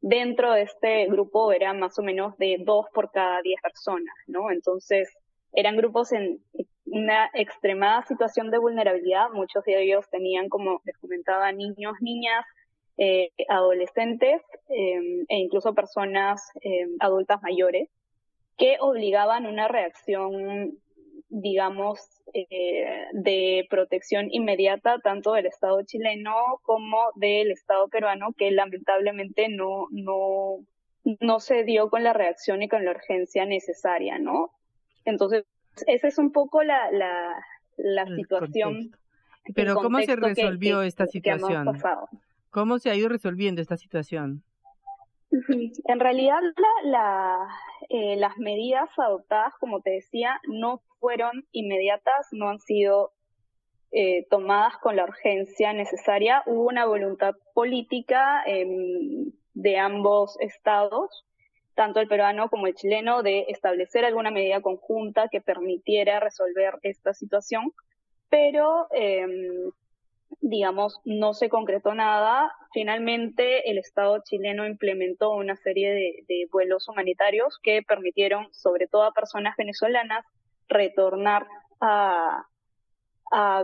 dentro 0.00 0.52
de 0.52 0.62
este 0.62 1.06
grupo 1.06 1.52
era 1.52 1.72
más 1.74 1.98
o 1.98 2.02
menos 2.02 2.36
de 2.38 2.56
dos 2.64 2.86
por 2.94 3.10
cada 3.10 3.42
diez 3.42 3.60
personas, 3.60 4.14
¿no? 4.26 4.50
Entonces, 4.50 5.08
eran 5.52 5.76
grupos 5.76 6.12
en 6.12 6.40
una 6.86 7.30
extremada 7.34 8.02
situación 8.06 8.50
de 8.50 8.58
vulnerabilidad. 8.58 9.30
Muchos 9.32 9.64
de 9.64 9.82
ellos 9.82 10.08
tenían, 10.10 10.48
como 10.48 10.80
les 10.84 10.96
comentaba, 10.98 11.52
niños, 11.52 11.94
niñas, 12.00 12.44
eh, 12.98 13.30
adolescentes 13.48 14.42
eh, 14.68 15.24
e 15.28 15.36
incluso 15.38 15.74
personas 15.74 16.50
eh, 16.62 16.86
adultas 16.98 17.40
mayores 17.42 17.88
que 18.58 18.76
obligaban 18.78 19.46
una 19.46 19.68
reacción, 19.68 20.78
digamos, 21.30 21.98
eh, 22.34 23.06
de 23.12 23.66
protección 23.70 24.28
inmediata 24.30 24.98
tanto 24.98 25.32
del 25.32 25.46
Estado 25.46 25.82
chileno 25.82 26.34
como 26.62 27.10
del 27.14 27.50
Estado 27.52 27.88
peruano, 27.88 28.34
que 28.36 28.50
lamentablemente 28.50 29.48
no, 29.48 29.86
no, 29.90 30.58
no 31.20 31.40
se 31.40 31.64
dio 31.64 31.88
con 31.88 32.04
la 32.04 32.12
reacción 32.12 32.62
y 32.62 32.68
con 32.68 32.84
la 32.84 32.90
urgencia 32.90 33.46
necesaria, 33.46 34.18
¿no? 34.18 34.50
Entonces, 35.04 35.44
esa 35.86 36.08
es 36.08 36.18
un 36.18 36.32
poco 36.32 36.62
la, 36.62 36.90
la, 36.90 37.34
la 37.76 38.06
situación. 38.06 38.90
Pero 39.54 39.74
¿cómo 39.74 40.00
se 40.00 40.16
resolvió 40.16 40.82
esta 40.82 41.06
situación? 41.06 41.78
¿Cómo 42.50 42.78
se 42.78 42.90
ha 42.90 42.94
ido 42.94 43.08
resolviendo 43.08 43.62
esta 43.62 43.76
situación? 43.76 44.42
En 45.30 46.00
realidad, 46.00 46.40
la, 46.42 46.90
la, 46.90 47.48
eh, 47.88 48.16
las 48.16 48.36
medidas 48.38 48.88
adoptadas, 48.96 49.54
como 49.60 49.80
te 49.80 49.90
decía, 49.90 50.40
no 50.48 50.82
fueron 50.98 51.46
inmediatas, 51.52 52.28
no 52.32 52.48
han 52.48 52.58
sido 52.58 53.12
eh, 53.92 54.26
tomadas 54.28 54.76
con 54.78 54.96
la 54.96 55.04
urgencia 55.04 55.72
necesaria. 55.72 56.42
Hubo 56.46 56.64
una 56.66 56.84
voluntad 56.84 57.34
política 57.54 58.42
eh, 58.46 58.66
de 59.54 59.78
ambos 59.78 60.36
estados 60.40 61.24
tanto 61.80 61.98
el 62.00 62.08
peruano 62.08 62.50
como 62.50 62.66
el 62.66 62.74
chileno, 62.74 63.22
de 63.22 63.46
establecer 63.48 64.04
alguna 64.04 64.30
medida 64.30 64.60
conjunta 64.60 65.28
que 65.28 65.40
permitiera 65.40 66.20
resolver 66.20 66.74
esta 66.82 67.14
situación, 67.14 67.72
pero 68.28 68.86
em, 68.90 69.72
digamos, 70.42 71.00
no 71.06 71.32
se 71.32 71.48
concretó 71.48 71.94
nada. 71.94 72.52
Finalmente, 72.74 73.70
el 73.70 73.78
Estado 73.78 74.18
chileno 74.22 74.66
implementó 74.66 75.30
una 75.30 75.56
serie 75.56 75.94
de, 76.28 76.46
vuelos 76.52 76.86
humanitarios 76.86 77.58
que 77.62 77.80
permitieron, 77.82 78.52
sobre 78.52 78.86
todo 78.86 79.04
a 79.04 79.14
personas 79.14 79.56
venezolanas, 79.56 80.26
retornar 80.68 81.46
a, 81.80 82.44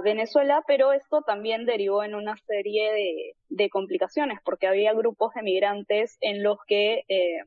Venezuela, 0.04 0.62
pero 0.66 0.92
esto 0.92 1.22
también 1.22 1.66
derivó 1.66 2.04
en 2.04 2.14
una 2.14 2.36
serie 2.46 2.92
de, 2.92 3.34
de 3.48 3.68
complicaciones, 3.68 4.38
porque 4.44 4.68
había 4.68 4.94
grupos 4.94 5.34
de 5.34 5.42
migrantes 5.42 6.18
en 6.20 6.44
los 6.44 6.58
que, 6.68 7.02
eh, 7.08 7.40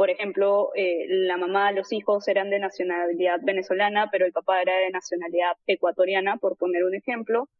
por 0.00 0.08
ejemplo, 0.08 0.70
eh, 0.76 1.04
la 1.10 1.36
mamá, 1.36 1.72
los 1.72 1.92
hijos 1.92 2.26
eran 2.26 2.48
de 2.48 2.58
nacionalidad 2.58 3.38
venezolana, 3.42 4.08
pero 4.10 4.24
el 4.24 4.32
papá 4.32 4.62
era 4.62 4.74
de 4.78 4.88
nacionalidad 4.88 5.58
ecuatoriana, 5.66 6.38
por 6.38 6.56
poner 6.56 6.84
un 6.84 6.94
ejemplo. 6.94 7.50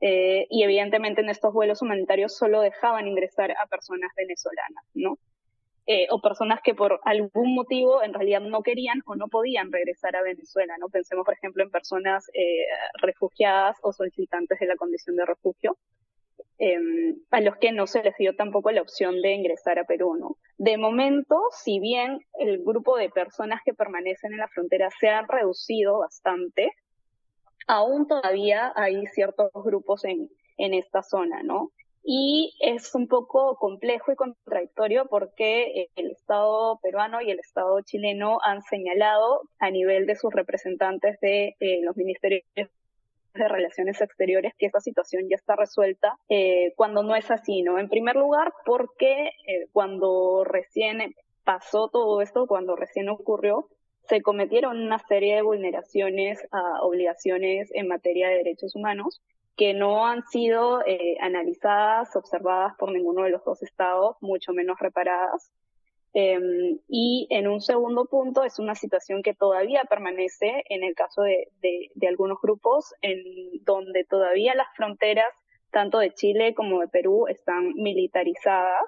Eh, 0.00 0.48
y 0.50 0.64
evidentemente 0.64 1.20
en 1.20 1.28
estos 1.28 1.54
vuelos 1.54 1.82
humanitarios 1.82 2.36
solo 2.36 2.60
dejaban 2.60 3.06
ingresar 3.06 3.52
a 3.52 3.68
personas 3.68 4.10
venezolanas, 4.16 4.84
¿no? 4.94 5.16
Eh, 5.86 6.08
o 6.10 6.20
personas 6.20 6.58
que 6.60 6.74
por 6.74 6.98
algún 7.04 7.54
motivo 7.54 8.02
en 8.02 8.14
realidad 8.14 8.40
no 8.40 8.62
querían 8.62 9.02
o 9.06 9.14
no 9.14 9.28
podían 9.28 9.70
regresar 9.70 10.16
a 10.16 10.22
Venezuela, 10.22 10.74
¿no? 10.80 10.88
Pensemos, 10.88 11.24
por 11.24 11.34
ejemplo, 11.34 11.62
en 11.62 11.70
personas 11.70 12.28
eh, 12.34 12.66
refugiadas 13.00 13.76
o 13.82 13.92
solicitantes 13.92 14.58
de 14.58 14.66
la 14.66 14.74
condición 14.74 15.14
de 15.14 15.24
refugio, 15.24 15.76
em, 16.58 17.16
a 17.30 17.40
los 17.40 17.56
que 17.56 17.72
no 17.72 17.86
se 17.86 18.02
les 18.02 18.16
dio 18.16 18.34
tampoco 18.34 18.70
la 18.70 18.82
opción 18.82 19.20
de 19.22 19.32
ingresar 19.32 19.78
a 19.78 19.84
Perú, 19.84 20.16
¿no? 20.16 20.36
De 20.58 20.78
momento, 20.78 21.40
si 21.52 21.80
bien 21.80 22.20
el 22.38 22.62
grupo 22.64 22.96
de 22.96 23.10
personas 23.10 23.60
que 23.64 23.74
permanecen 23.74 24.32
en 24.32 24.38
la 24.38 24.48
frontera 24.48 24.88
se 24.98 25.08
ha 25.08 25.22
reducido 25.22 25.98
bastante, 25.98 26.72
aún 27.66 28.06
todavía 28.06 28.72
hay 28.76 29.06
ciertos 29.06 29.50
grupos 29.54 30.04
en, 30.04 30.30
en 30.56 30.74
esta 30.74 31.02
zona, 31.02 31.42
¿no? 31.42 31.72
y 32.08 32.54
es 32.60 32.94
un 32.94 33.08
poco 33.08 33.56
complejo 33.56 34.12
y 34.12 34.14
contradictorio 34.14 35.06
porque 35.06 35.88
el 35.96 36.12
Estado 36.12 36.78
peruano 36.80 37.20
y 37.20 37.32
el 37.32 37.40
Estado 37.40 37.80
chileno 37.80 38.38
han 38.44 38.62
señalado 38.62 39.42
a 39.58 39.72
nivel 39.72 40.06
de 40.06 40.14
sus 40.14 40.32
representantes 40.32 41.18
de 41.20 41.56
eh, 41.58 41.80
los 41.82 41.96
ministerios 41.96 42.44
de 43.36 43.48
Relaciones 43.48 44.00
Exteriores 44.00 44.52
que 44.58 44.66
esta 44.66 44.80
situación 44.80 45.24
ya 45.28 45.36
está 45.36 45.56
resuelta 45.56 46.16
eh, 46.28 46.72
cuando 46.76 47.02
no 47.02 47.14
es 47.16 47.30
así, 47.30 47.62
¿no? 47.62 47.78
En 47.78 47.88
primer 47.88 48.16
lugar, 48.16 48.52
porque 48.64 49.30
eh, 49.46 49.68
cuando 49.72 50.44
recién 50.44 51.14
pasó 51.44 51.88
todo 51.88 52.20
esto, 52.20 52.46
cuando 52.46 52.76
recién 52.76 53.08
ocurrió, 53.08 53.68
se 54.08 54.22
cometieron 54.22 54.80
una 54.80 54.98
serie 54.98 55.36
de 55.36 55.42
vulneraciones 55.42 56.46
a 56.52 56.82
obligaciones 56.82 57.70
en 57.74 57.88
materia 57.88 58.28
de 58.28 58.36
derechos 58.36 58.74
humanos 58.74 59.20
que 59.56 59.72
no 59.72 60.06
han 60.06 60.22
sido 60.26 60.84
eh, 60.86 61.16
analizadas, 61.20 62.14
observadas 62.14 62.74
por 62.78 62.92
ninguno 62.92 63.22
de 63.22 63.30
los 63.30 63.42
dos 63.44 63.62
estados, 63.62 64.16
mucho 64.20 64.52
menos 64.52 64.78
reparadas. 64.78 65.50
Em, 66.18 66.78
y 66.88 67.26
en 67.28 67.46
un 67.46 67.60
segundo 67.60 68.06
punto 68.06 68.42
es 68.42 68.58
una 68.58 68.74
situación 68.74 69.22
que 69.22 69.34
todavía 69.34 69.84
permanece 69.84 70.64
en 70.70 70.82
el 70.82 70.94
caso 70.94 71.20
de, 71.20 71.48
de, 71.60 72.08
algunos 72.08 72.38
grupos, 72.40 72.94
en 73.02 73.22
donde 73.66 74.04
todavía 74.04 74.54
las 74.54 74.68
fronteras, 74.74 75.28
tanto 75.70 75.98
de 75.98 76.14
Chile 76.14 76.54
como 76.54 76.80
de 76.80 76.88
Perú, 76.88 77.26
están 77.28 77.74
militarizadas. 77.74 78.80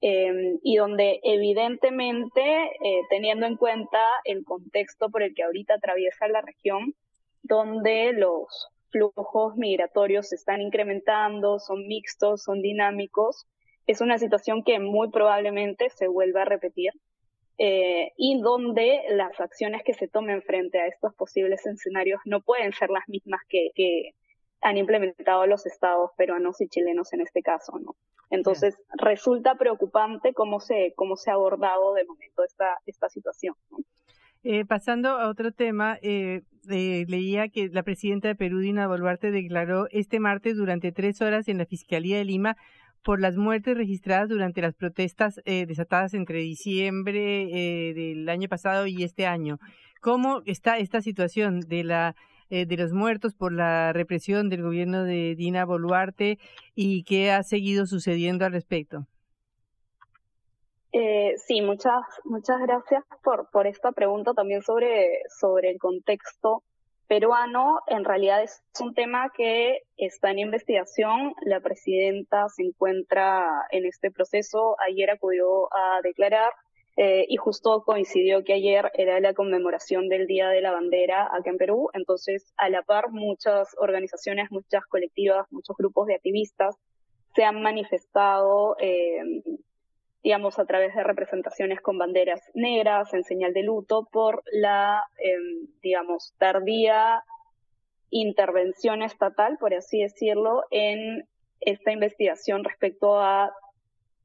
Em, 0.00 0.58
y 0.62 0.76
donde 0.76 1.20
evidentemente, 1.24 2.40
eh, 2.40 3.02
teniendo 3.10 3.44
en 3.44 3.58
cuenta 3.58 4.00
el 4.24 4.42
contexto 4.42 5.10
por 5.10 5.22
el 5.22 5.34
que 5.34 5.42
ahorita 5.42 5.74
atraviesa 5.74 6.26
la 6.28 6.40
región, 6.40 6.94
donde 7.42 8.14
los 8.14 8.68
flujos 8.88 9.56
migratorios 9.56 10.30
se 10.30 10.36
están 10.36 10.62
incrementando, 10.62 11.58
son 11.58 11.86
mixtos, 11.86 12.44
son 12.44 12.62
dinámicos. 12.62 13.46
Es 13.86 14.00
una 14.00 14.18
situación 14.18 14.62
que 14.64 14.78
muy 14.78 15.10
probablemente 15.10 15.90
se 15.90 16.08
vuelva 16.08 16.42
a 16.42 16.44
repetir 16.46 16.92
eh, 17.58 18.12
y 18.16 18.40
donde 18.40 19.02
las 19.10 19.40
acciones 19.40 19.82
que 19.84 19.94
se 19.94 20.08
tomen 20.08 20.42
frente 20.42 20.78
a 20.78 20.86
estos 20.86 21.14
posibles 21.14 21.64
escenarios 21.64 22.20
no 22.24 22.40
pueden 22.42 22.72
ser 22.72 22.90
las 22.90 23.08
mismas 23.08 23.40
que, 23.48 24.12
han 24.62 24.78
implementado 24.78 25.46
los 25.46 25.66
estados 25.66 26.10
peruanos 26.16 26.60
y 26.60 26.66
chilenos 26.66 27.12
en 27.12 27.20
este 27.20 27.42
caso, 27.42 27.78
¿no? 27.78 27.94
Entonces, 28.30 28.74
resulta 28.98 29.54
preocupante 29.54 30.32
cómo 30.32 30.60
se, 30.60 30.92
cómo 30.96 31.14
se 31.16 31.30
ha 31.30 31.34
abordado 31.34 31.92
de 31.92 32.04
momento 32.04 32.42
esta, 32.42 32.78
esta 32.86 33.08
situación. 33.08 33.54
Eh, 34.42 34.64
pasando 34.64 35.10
a 35.10 35.28
otro 35.28 35.50
tema, 35.50 35.98
eh, 36.02 36.42
eh, 36.70 37.04
leía 37.08 37.48
que 37.48 37.68
la 37.68 37.82
presidenta 37.82 38.28
de 38.28 38.36
Perú, 38.36 38.60
Dina 38.60 38.86
Boluarte, 38.86 39.32
declaró 39.32 39.88
este 39.90 40.20
martes 40.20 40.56
durante 40.56 40.92
tres 40.92 41.20
horas 41.20 41.48
en 41.48 41.58
la 41.58 41.66
Fiscalía 41.66 42.18
de 42.18 42.24
Lima 42.24 42.56
por 43.02 43.20
las 43.20 43.36
muertes 43.36 43.76
registradas 43.76 44.28
durante 44.28 44.60
las 44.60 44.74
protestas 44.74 45.40
desatadas 45.44 46.14
entre 46.14 46.40
diciembre 46.40 47.92
del 47.94 48.28
año 48.28 48.48
pasado 48.48 48.86
y 48.86 49.04
este 49.04 49.26
año. 49.26 49.58
¿Cómo 50.00 50.42
está 50.44 50.78
esta 50.78 51.00
situación 51.00 51.60
de 51.60 51.84
la 51.84 52.14
de 52.48 52.76
los 52.76 52.92
muertos 52.92 53.34
por 53.34 53.52
la 53.52 53.92
represión 53.92 54.48
del 54.48 54.62
gobierno 54.62 55.02
de 55.04 55.34
Dina 55.36 55.64
Boluarte 55.64 56.38
y 56.74 57.02
qué 57.02 57.32
ha 57.32 57.42
seguido 57.42 57.86
sucediendo 57.86 58.44
al 58.44 58.52
respecto? 58.52 59.06
Eh, 60.98 61.34
sí, 61.36 61.60
muchas, 61.60 62.00
muchas 62.24 62.56
gracias 62.62 63.04
por, 63.22 63.50
por 63.50 63.66
esta 63.66 63.92
pregunta 63.92 64.32
también 64.32 64.62
sobre, 64.62 65.20
sobre 65.28 65.70
el 65.70 65.78
contexto 65.78 66.62
peruano. 67.06 67.80
En 67.86 68.04
realidad 68.04 68.42
es 68.42 68.62
un 68.80 68.94
tema 68.94 69.30
que 69.36 69.82
está 69.96 70.30
en 70.30 70.40
investigación. 70.40 71.34
La 71.42 71.60
presidenta 71.60 72.48
se 72.48 72.62
encuentra 72.62 73.46
en 73.70 73.86
este 73.86 74.10
proceso. 74.10 74.76
Ayer 74.86 75.10
acudió 75.10 75.72
a 75.74 76.00
declarar 76.02 76.52
eh, 76.96 77.26
y 77.28 77.36
justo 77.36 77.82
coincidió 77.84 78.42
que 78.42 78.54
ayer 78.54 78.90
era 78.94 79.20
la 79.20 79.34
conmemoración 79.34 80.08
del 80.08 80.26
Día 80.26 80.48
de 80.48 80.62
la 80.62 80.72
Bandera 80.72 81.24
acá 81.24 81.50
en 81.50 81.58
Perú. 81.58 81.90
Entonces, 81.92 82.52
a 82.56 82.70
la 82.70 82.82
par, 82.82 83.10
muchas 83.10 83.74
organizaciones, 83.78 84.50
muchas 84.50 84.84
colectivas, 84.86 85.46
muchos 85.50 85.76
grupos 85.76 86.06
de 86.06 86.14
activistas 86.14 86.76
se 87.34 87.44
han 87.44 87.60
manifestado 87.60 88.76
eh, 88.80 89.42
digamos, 90.26 90.58
a 90.58 90.64
través 90.64 90.92
de 90.92 91.04
representaciones 91.04 91.80
con 91.80 91.98
banderas 91.98 92.40
negras 92.52 93.14
en 93.14 93.22
señal 93.22 93.52
de 93.52 93.62
luto 93.62 94.08
por 94.10 94.42
la, 94.50 95.04
em, 95.18 95.68
digamos, 95.82 96.34
tardía 96.36 97.22
intervención 98.10 99.02
estatal, 99.02 99.56
por 99.60 99.72
así 99.72 100.02
decirlo, 100.02 100.64
en 100.72 101.28
esta 101.60 101.92
investigación 101.92 102.64
respecto 102.64 103.20
a 103.20 103.52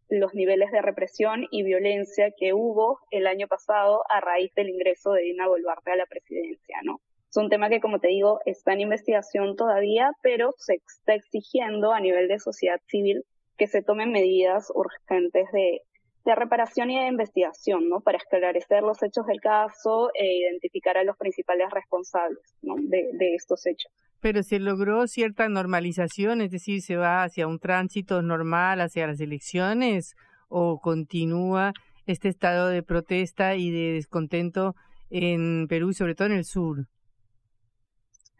los 0.10 0.34
niveles 0.34 0.72
de 0.72 0.82
represión 0.82 1.46
y 1.52 1.62
violencia 1.62 2.34
que 2.36 2.56
hubo 2.56 2.98
el 3.12 3.28
año 3.28 3.48
pasado 3.48 4.04
a 4.10 4.22
raíz 4.22 4.52
del 4.56 4.70
ingreso 4.70 5.12
de 5.12 5.22
Dina 5.22 5.48
Boluarte 5.48 5.92
a 5.92 5.98
la 5.98 6.08
presidencia, 6.08 6.78
¿no? 6.84 7.00
Es 7.30 7.38
un 7.38 7.50
tema 7.50 7.70
que, 7.70 7.80
como 7.80 8.00
te 8.00 8.08
digo, 8.08 8.40
está 8.48 8.74
en 8.74 8.82
investigación 8.82 9.56
todavía, 9.56 10.14
pero 10.24 10.56
se 10.58 10.82
está 10.84 11.14
exigiendo 11.14 11.94
a 11.94 12.00
nivel 12.00 12.28
de 12.28 12.40
sociedad 12.40 12.82
civil 12.88 13.24
que 13.56 13.68
se 13.68 13.84
tomen 13.84 14.12
medidas 14.12 14.72
urgentes 14.74 15.46
de, 15.52 15.84
de 16.24 16.36
reparación 16.36 16.92
y 16.92 17.00
de 17.00 17.08
investigación, 17.08 17.90
¿no? 17.90 18.02
Para 18.02 18.18
esclarecer 18.18 18.84
los 18.84 19.02
hechos 19.02 19.26
del 19.26 19.40
caso 19.42 20.12
e 20.14 20.40
identificar 20.40 20.98
a 20.98 21.04
los 21.04 21.18
principales 21.18 21.70
responsables, 21.72 22.56
¿no? 22.62 22.76
De, 22.76 23.10
de 23.14 23.36
estos 23.36 23.66
hechos. 23.66 23.92
Pero 24.20 24.44
se 24.44 24.60
logró 24.60 25.08
cierta 25.08 25.50
normalización, 25.50 26.42
es 26.42 26.52
decir, 26.52 26.82
se 26.82 26.96
va 26.96 27.24
hacia 27.24 27.48
un 27.48 27.60
tránsito 27.60 28.22
normal 28.22 28.82
hacia 28.82 29.08
las 29.08 29.20
elecciones 29.20 30.16
o 30.48 30.80
continúa 30.80 31.74
este 32.06 32.30
estado 32.30 32.68
de 32.68 32.84
protesta 32.84 33.56
y 33.56 33.72
de 33.72 33.94
descontento 33.94 34.76
en 35.10 35.68
Perú 35.68 35.90
y 35.90 35.94
sobre 35.94 36.14
todo 36.14 36.28
en 36.28 36.36
el 36.36 36.46
sur. 36.46 36.86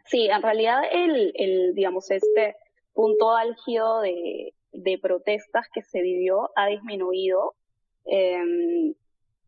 Sí, 0.06 0.28
en 0.28 0.42
realidad 0.42 0.82
el, 0.90 1.32
el 1.34 1.74
digamos, 1.74 2.10
este 2.10 2.54
punto 2.92 3.34
álgido 3.34 4.00
de, 4.02 4.52
de 4.72 4.98
protestas 4.98 5.66
que 5.72 5.82
se 5.82 6.02
vivió 6.02 6.50
ha 6.54 6.66
disminuido 6.66 7.54
eh, 8.06 8.94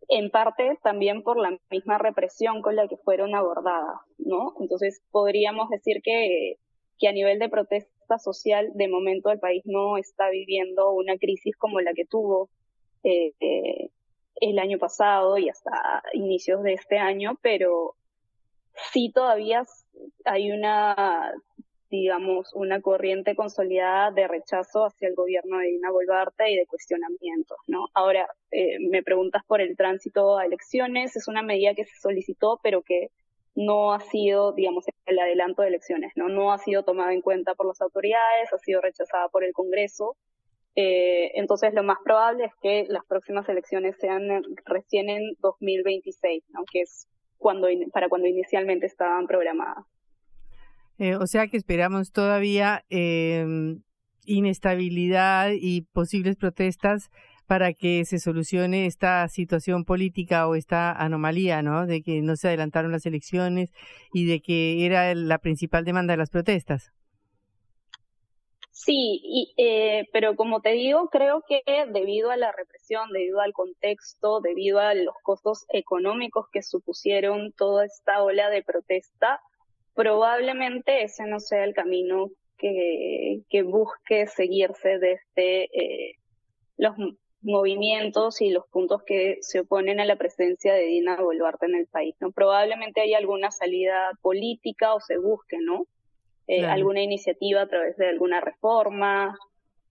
en 0.09 0.31
parte 0.31 0.79
también 0.83 1.23
por 1.23 1.39
la 1.39 1.59
misma 1.71 1.99
represión 1.99 2.63
con 2.63 2.77
la 2.77 2.89
que 2.89 2.97
fueron 2.97 3.35
abordadas, 3.35 4.01
¿no? 4.19 4.55
Entonces 4.61 5.03
podríamos 5.11 5.69
decir 5.71 6.03
que, 6.03 6.59
que 6.99 7.09
a 7.09 7.13
nivel 7.13 7.39
de 7.39 7.49
protesta 7.49 8.19
social, 8.19 8.71
de 8.75 8.89
momento 8.89 9.31
el 9.31 9.39
país 9.39 9.63
no 9.65 9.97
está 9.97 10.29
viviendo 10.31 10.93
una 10.93 11.17
crisis 11.17 11.57
como 11.57 11.81
la 11.81 11.95
que 11.95 12.05
tuvo 12.05 12.51
eh, 13.03 13.33
eh, 13.41 13.91
el 14.37 14.59
año 14.59 14.79
pasado 14.79 15.39
y 15.39 15.49
hasta 15.49 16.03
inicios 16.13 16.63
de 16.63 16.75
este 16.75 16.99
año, 16.99 17.39
pero 17.43 17.95
sí 18.93 19.11
todavía 19.13 19.65
hay 20.25 20.51
una 20.51 21.33
digamos, 22.01 22.53
una 22.55 22.81
corriente 22.81 23.37
consolidada 23.37 24.11
de 24.11 24.27
rechazo 24.27 24.87
hacia 24.87 25.09
el 25.09 25.15
gobierno 25.15 25.59
de 25.59 25.67
Dina 25.67 25.93
Boluarte 25.93 26.51
y 26.51 26.57
de 26.57 26.67
cuestionamientos, 26.67 27.57
¿no? 27.69 27.87
Ahora, 27.95 28.27
eh, 28.51 28.79
me 28.91 29.03
preguntas 29.03 29.43
por 29.47 29.61
el 29.61 29.77
tránsito 29.77 30.37
a 30.37 30.45
elecciones, 30.45 31.15
es 31.15 31.29
una 31.29 31.43
medida 31.43 31.75
que 31.75 31.85
se 31.85 31.97
solicitó, 32.01 32.59
pero 32.63 32.83
que 32.83 33.11
no 33.55 33.93
ha 33.93 34.01
sido, 34.01 34.53
digamos, 34.53 34.87
el 35.07 35.19
adelanto 35.21 35.63
de 35.63 35.69
elecciones, 35.69 36.13
¿no? 36.17 36.29
No 36.29 36.53
ha 36.53 36.59
sido 36.59 36.83
tomada 36.83 37.13
en 37.13 37.21
cuenta 37.21 37.55
por 37.55 37.67
las 37.67 37.81
autoridades, 37.81 38.53
ha 38.53 38.59
sido 38.59 38.81
rechazada 38.81 39.29
por 39.29 39.45
el 39.45 39.53
Congreso. 39.53 40.17
Eh, 40.75 41.31
entonces, 41.35 41.73
lo 41.75 41.85
más 41.85 41.99
probable 42.05 42.47
es 42.47 42.53
que 42.61 42.87
las 42.89 43.05
próximas 43.07 43.49
elecciones 43.49 43.97
sean 43.99 44.43
recién 44.65 45.09
en 45.09 45.23
2026, 45.39 46.43
¿no? 46.49 46.65
Que 46.71 46.81
es 46.81 47.07
cuando, 47.39 47.69
para 47.93 48.09
cuando 48.09 48.27
inicialmente 48.27 48.87
estaban 48.87 49.29
programadas. 49.29 49.85
Eh, 50.99 51.17
o 51.17 51.27
sea 51.27 51.49
que 51.49 51.57
esperamos 51.57 52.13
todavía 52.13 52.85
eh, 52.91 53.45
inestabilidad 54.25 55.51
y 55.53 55.83
posibles 55.83 56.37
protestas 56.37 57.11
para 57.47 57.75
que 57.75 58.05
se 58.05 58.19
solucione 58.19 58.87
esta 58.87 59.29
situación 59.29 59.85
política 59.85 60.49
o 60.49 60.55
esta 60.55 60.93
anomalía, 60.93 61.63
¿no? 61.63 61.87
De 61.87 62.03
que 62.03 62.23
no 62.23 62.37
se 62.37 62.49
adelantaron 62.49 62.93
las 62.93 63.07
elecciones 63.07 63.71
y 64.13 64.27
de 64.27 64.41
que 64.41 64.87
era 64.87 65.15
la 65.15 65.39
principal 65.39 65.85
demanda 65.85 66.15
de 66.15 66.19
las 66.19 66.31
protestas. 66.31 66.93
Sí, 68.71 69.21
y, 69.23 69.55
eh, 69.57 70.09
pero 70.13 70.35
como 70.35 70.61
te 70.61 70.73
digo, 70.73 71.09
creo 71.09 71.45
que 71.47 71.63
debido 71.93 72.31
a 72.31 72.37
la 72.37 72.51
represión, 72.51 73.11
debido 73.13 73.41
al 73.41 73.53
contexto, 73.53 74.41
debido 74.41 74.81
a 74.81 74.95
los 74.95 75.15
costos 75.23 75.65
económicos 75.69 76.47
que 76.53 76.63
supusieron 76.63 77.53
toda 77.53 77.85
esta 77.85 78.23
ola 78.23 78.51
de 78.51 78.65
protesta, 78.65 79.41
probablemente 79.95 81.03
ese 81.03 81.25
no 81.27 81.41
sea 81.41 81.65
el 81.65 81.75
camino 81.75 82.31
que, 82.59 83.41
que 83.49 83.63
busque 83.63 84.27
seguirse 84.27 84.99
desde 84.99 85.65
eh, 85.65 86.15
los 86.77 86.95
movimientos 87.43 88.41
y 88.41 88.51
los 88.51 88.67
puntos 88.69 89.03
que 89.05 89.39
se 89.41 89.61
oponen 89.61 90.01
a 90.01 90.05
la 90.05 90.17
presencia 90.17 90.73
de 90.75 90.83
Dina 90.87 91.21
Boluarte 91.21 91.67
en 91.67 91.77
el 91.77 91.87
país. 91.87 92.15
¿no? 92.21 92.33
Probablemente 92.33 93.03
haya 93.03 93.19
alguna 93.19 93.51
salida 93.51 94.11
política 94.23 94.95
o 94.95 95.01
se 95.01 95.19
busque, 95.19 95.59
¿no? 95.61 95.87
Eh, 96.47 96.67
alguna 96.67 97.01
iniciativa 97.01 97.63
a 97.63 97.69
través 97.69 97.97
de 97.97 98.07
alguna 98.07 98.39
reforma, 98.43 99.35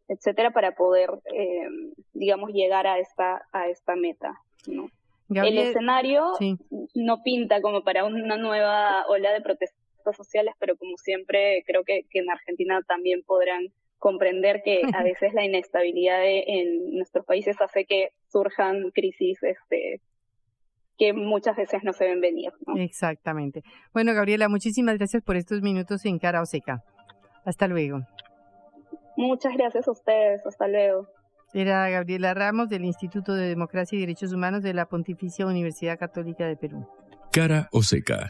etcétera, 0.08 0.52
para 0.52 0.76
poder, 0.76 1.10
eh, 1.34 1.68
digamos, 2.14 2.52
llegar 2.52 2.86
a 2.86 3.00
esta, 3.00 3.42
a 3.52 3.70
esta 3.70 3.96
meta, 3.96 4.36
¿no? 4.68 4.88
el 5.30 5.58
escenario 5.58 6.34
no 6.94 7.24
pinta 7.24 7.60
como 7.62 7.84
para 7.84 8.06
una 8.06 8.38
nueva 8.38 9.04
ola 9.08 9.32
de 9.32 9.42
protestas 9.42 9.83
sociales, 10.12 10.54
pero 10.60 10.76
como 10.76 10.98
siempre 10.98 11.64
creo 11.66 11.84
que, 11.84 12.04
que 12.10 12.20
en 12.20 12.30
Argentina 12.30 12.82
también 12.88 13.24
podrán 13.24 13.68
comprender 13.98 14.62
que 14.64 14.82
a 14.94 15.04
veces 15.04 15.34
la 15.34 15.46
inestabilidad 15.46 16.22
en 16.26 16.96
nuestros 16.98 17.26
países 17.26 17.56
hace 17.62 17.86
que 17.86 18.10
surjan 18.28 18.92
crisis 18.92 19.42
este, 19.44 20.02
que 20.98 21.14
muchas 21.14 21.56
veces 21.56 21.84
no 21.84 21.94
se 21.94 22.06
ven 22.06 22.20
venir. 22.20 22.52
Exactamente. 22.76 23.64
Bueno, 23.94 24.14
Gabriela, 24.14 24.50
muchísimas 24.50 24.98
gracias 24.98 25.24
por 25.24 25.36
estos 25.36 25.62
minutos 25.62 26.06
en 26.06 26.20
Cara 26.20 26.42
o 26.42 26.46
Seca. 26.46 26.84
Hasta 27.46 27.68
luego. 27.68 28.02
Muchas 29.16 29.54
gracias 29.56 29.88
a 29.88 29.92
ustedes. 29.92 30.46
Hasta 30.46 30.68
luego. 30.68 31.08
Era 31.54 31.88
Gabriela 31.90 32.34
Ramos 32.34 32.70
del 32.70 32.84
Instituto 32.84 33.36
de 33.36 33.48
Democracia 33.48 33.96
y 33.96 34.02
Derechos 34.02 34.34
Humanos 34.34 34.64
de 34.64 34.74
la 34.74 34.88
Pontificia 34.88 35.46
Universidad 35.46 36.00
Católica 36.00 36.48
de 36.48 36.58
Perú. 36.58 36.88
Cara 37.32 37.70
o 37.72 37.84
Seca. 37.84 38.30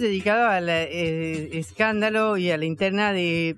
Dedicado 0.00 0.48
al 0.48 0.68
eh, 0.68 1.56
escándalo 1.58 2.36
y 2.36 2.50
a 2.50 2.56
la 2.56 2.64
interna 2.64 3.12
de 3.12 3.56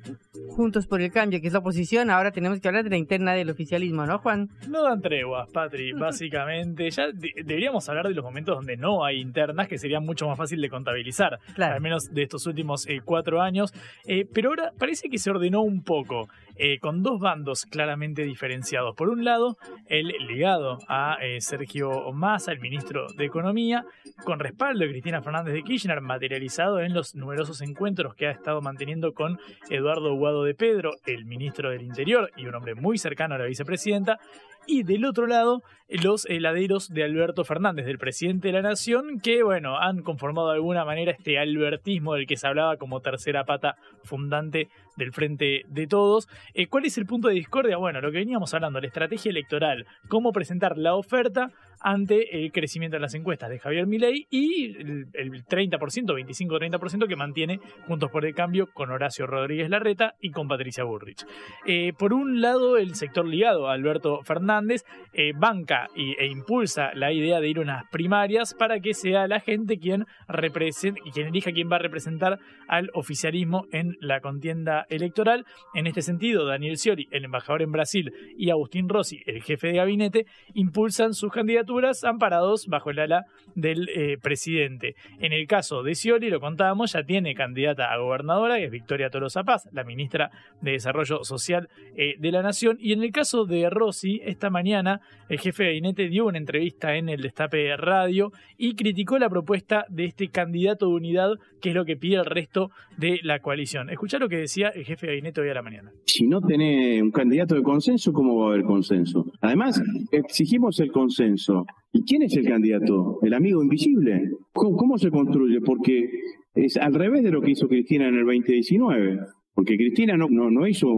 Juntos 0.49 0.87
por 0.87 1.01
el 1.01 1.11
Cambio, 1.11 1.41
que 1.41 1.47
es 1.47 1.53
la 1.53 1.61
oposición, 1.61 2.11
ahora 2.11 2.31
tenemos 2.31 2.61
que 2.61 2.69
hablar 2.69 2.85
de 2.85 2.91
la 2.91 2.97
interna 2.97 3.33
del 3.33 3.51
oficialismo, 3.51 4.07
¿no, 4.07 4.19
Juan? 4.19 4.49
No 4.69 4.83
dan 4.83 5.01
treguas, 5.01 5.49
Patri, 5.51 5.93
básicamente. 5.99 6.91
Ya 6.91 7.07
deberíamos 7.13 7.89
hablar 7.89 8.09
de 8.09 8.15
los 8.15 8.25
momentos 8.25 8.57
donde 8.57 8.77
no 8.77 9.05
hay 9.05 9.21
internas, 9.21 9.69
que 9.69 9.79
sería 9.79 10.01
mucho 10.01 10.27
más 10.27 10.37
fácil 10.37 10.61
de 10.61 10.69
contabilizar, 10.69 11.39
al 11.57 11.81
menos 11.81 12.13
de 12.13 12.23
estos 12.23 12.47
últimos 12.47 12.87
eh, 12.89 13.01
cuatro 13.05 13.41
años. 13.41 13.73
Eh, 14.07 14.27
pero 14.33 14.51
ahora 14.51 14.73
parece 14.79 15.09
que 15.09 15.19
se 15.19 15.31
ordenó 15.31 15.63
un 15.63 15.83
poco. 15.83 16.29
Eh, 16.65 16.79
con 16.79 17.03
dos 17.03 17.19
bandos 17.19 17.67
claramente 17.67 18.23
diferenciados. 18.23 18.95
Por 18.95 19.09
un 19.09 19.25
lado, 19.25 19.57
el 19.87 20.07
ligado 20.29 20.79
a 20.87 21.19
Sergio 21.41 22.13
Massa, 22.13 22.53
el 22.53 22.61
ministro 22.61 23.09
de 23.17 23.25
Economía, 23.25 23.85
con 24.25 24.39
respaldo 24.39 24.85
de 24.85 24.91
Cristina 24.91 25.23
Fernández 25.23 25.55
de 25.55 25.65
Kirchner, 25.65 26.01
materializado 26.01 26.79
en 26.79 26.95
los 26.95 27.17
numerosos 27.17 27.63
encuentros 27.63 28.15
que 28.15 28.29
ha 28.29 28.31
estado 28.31 28.61
manteniendo 28.61 29.13
con 29.13 29.41
Eduardo 29.71 30.15
Guado 30.15 30.45
de 30.45 30.55
Pedro, 30.55 30.93
el 31.05 31.25
ministro 31.25 31.71
del 31.71 31.83
Interior 31.83 32.31
y 32.37 32.47
un 32.47 32.55
hombre 32.55 32.77
muy 32.77 32.97
cercano 32.97 33.35
a 33.35 33.39
la 33.39 33.47
vicepresidenta, 33.47 34.21
y 34.67 34.85
del 34.85 35.05
otro 35.05 35.27
lado 35.27 35.63
los 35.89 36.25
heladeros 36.27 36.89
de 36.89 37.05
Alberto 37.05 37.45
Fernández, 37.45 37.85
del 37.85 37.99
presidente 37.99 38.49
de 38.49 38.55
la 38.55 38.63
Nación, 38.63 39.21
que 39.21 39.43
bueno, 39.43 39.79
han 39.79 40.03
conformado 40.03 40.49
de 40.49 40.55
alguna 40.55 40.85
manera 40.85 41.13
este 41.13 41.39
albertismo 41.39 42.15
del 42.15 42.27
que 42.27 42.37
se 42.37 42.47
hablaba 42.47 42.77
como 42.77 43.01
tercera 43.01 43.45
pata 43.45 43.77
fundante 44.05 44.69
del 44.97 45.13
Frente 45.13 45.63
de 45.69 45.87
Todos. 45.87 46.29
Eh, 46.55 46.67
¿Cuál 46.67 46.85
es 46.87 46.99
el 46.99 47.07
punto 47.07 47.29
de 47.29 47.35
discordia? 47.35 47.77
Bueno, 47.77 48.01
lo 48.01 48.11
que 48.11 48.19
veníamos 48.19 48.55
hablando, 48.55 48.81
la 48.81 48.87
estrategia 48.87 49.31
electoral, 49.31 49.87
cómo 50.09 50.33
presentar 50.33 50.79
la 50.79 50.95
oferta 50.95 51.51
ante 51.83 52.45
el 52.45 52.53
crecimiento 52.53 52.97
de 52.97 53.01
las 53.01 53.15
encuestas 53.15 53.51
de 53.51 53.59
Javier 53.59 53.87
Milei 53.87 54.27
y 54.31 54.77
el, 54.77 55.45
30%, 55.47 55.79
25-30% 55.79 57.09
que 57.09 57.17
mantiene 57.17 57.61
Juntos 57.87 58.11
por 58.11 58.25
el 58.25 58.35
Cambio 58.35 58.69
con 58.73 58.91
Horacio 58.91 59.27
Rodríguez 59.27 59.69
Larreta 59.69 60.15
y 60.21 60.31
con 60.31 60.49
Patricia 60.49 60.85
Burrich. 60.85 61.27
Eh, 61.67 61.93
por 61.99 62.13
un 62.13 62.41
lado, 62.41 62.77
el 62.77 62.95
sector 62.95 63.27
ligado 63.27 63.69
a 63.69 63.73
Alberto 63.73 64.23
Fernández 64.23 64.85
eh, 65.13 65.33
banca 65.35 65.89
y, 65.97 66.15
e 66.19 66.27
impulsa 66.27 66.93
la 66.95 67.13
idea 67.13 67.41
de 67.41 67.49
ir 67.49 67.59
a 67.59 67.63
unas 67.63 67.85
primarias 67.91 68.55
para 68.55 68.81
que 68.81 68.95
sea 68.95 69.27
la 69.27 69.41
gente 69.41 69.79
quien 69.79 70.07
represente 70.29 71.01
y 71.05 71.11
quien 71.11 71.29
elija 71.29 71.53
quién 71.53 71.71
va 71.71 71.77
a 71.77 71.81
representar 71.81 72.39
al 72.69 72.91
oficialismo 72.95 73.67
en 73.73 73.97
la 74.01 74.21
contienda 74.21 74.87
electoral. 74.89 75.45
En 75.75 75.87
este 75.87 76.03
sentido, 76.03 76.47
Daniel 76.47 76.77
Scioli, 76.77 77.09
el 77.11 77.25
embajador 77.25 77.63
en 77.63 77.73
Brasil, 77.73 78.13
y 78.37 78.51
Agustín 78.51 78.89
Rossi, 78.89 79.23
el 79.27 79.43
jefe 79.43 79.69
de 79.69 79.75
gabinete, 79.75 80.27
impulsan 80.55 81.15
sus 81.15 81.33
candidaturas 81.33 81.72
amparados 82.05 82.67
bajo 82.67 82.91
el 82.91 82.99
ala 82.99 83.25
del 83.55 83.89
eh, 83.89 84.19
presidente. 84.21 84.95
En 85.21 85.33
el 85.33 85.47
caso 85.47 85.83
de 85.83 85.95
Scioli, 85.95 86.31
lo 86.31 86.41
contábamos, 86.41 86.93
ya 86.93 87.03
tiene 87.03 87.35
candidata 87.35 87.93
a 87.93 87.99
gobernadora, 87.99 88.59
que 88.59 88.67
es 88.67 88.71
Victoria 88.71 89.11
Tolosa 89.11 89.45
Paz, 89.45 89.69
la 89.73 89.85
ministra 89.85 90.31
de 90.61 90.73
Desarrollo 90.73 91.25
Social 91.25 91.69
eh, 91.97 92.15
de 92.19 92.33
la 92.33 92.43
Nación. 92.43 92.77
Y 92.81 92.93
en 92.93 93.03
el 93.03 93.13
caso 93.13 93.45
de 93.45 93.69
Rossi, 93.71 94.21
esta 94.25 94.51
mañana 94.51 95.01
el 95.29 95.39
jefe 95.39 95.63
de 95.63 95.69
gabinete 95.71 96.09
dio 96.09 96.27
una 96.27 96.39
entrevista 96.39 96.97
en 96.97 97.09
el 97.09 97.23
Destape 97.23 97.77
Radio 97.77 98.33
y 98.59 98.75
criticó 98.75 99.19
la 99.19 99.31
propuesta 99.31 99.87
de 99.89 100.05
este 100.05 100.29
candidato 100.29 100.87
de 100.87 100.93
unidad, 100.93 101.31
que 101.61 101.71
es 101.71 101.75
lo 101.75 101.85
que 101.85 101.97
pide 101.97 102.17
el 102.17 102.27
resto 102.27 102.71
de 102.97 103.21
la 103.23 103.41
coalición. 103.41 103.91
Escuchá 103.91 104.19
lo 104.19 104.29
que 104.29 104.37
decía 104.37 104.69
el 104.69 104.85
jefe 104.85 105.07
de 105.07 105.13
gabinete 105.13 105.41
hoy 105.41 105.49
a 105.49 105.55
la 105.55 105.63
mañana. 105.63 105.93
Si 106.07 106.27
no 106.27 106.41
tiene 106.41 107.03
un 107.03 107.11
candidato 107.11 107.55
de 107.55 107.63
consenso, 107.63 108.13
¿cómo 108.13 108.37
va 108.37 108.47
a 108.47 108.53
haber 108.53 108.65
consenso? 108.65 109.25
Además, 109.41 109.83
exigimos 110.11 110.79
el 110.81 110.93
consenso 110.93 111.62
¿Y 111.93 112.05
quién 112.05 112.23
es 112.23 112.37
el 112.37 112.47
candidato? 112.47 113.19
¿El 113.23 113.35
amigo 113.35 113.63
invisible? 113.63 114.31
¿Cómo, 114.53 114.99
se 114.99 115.11
construye? 115.11 115.61
Porque 115.61 116.09
es 116.55 116.77
al 116.77 116.95
revés 116.95 117.23
de 117.23 117.31
lo 117.31 117.41
que 117.43 117.53
hizo 117.53 117.69
Cristina 117.69 118.09
en 118.09 118.17
el 118.17 118.25
2019. 118.25 119.19
Porque 119.55 119.77
Cristina 119.77 120.17
no, 120.17 120.29
no, 120.29 120.67
hizo 120.67 120.89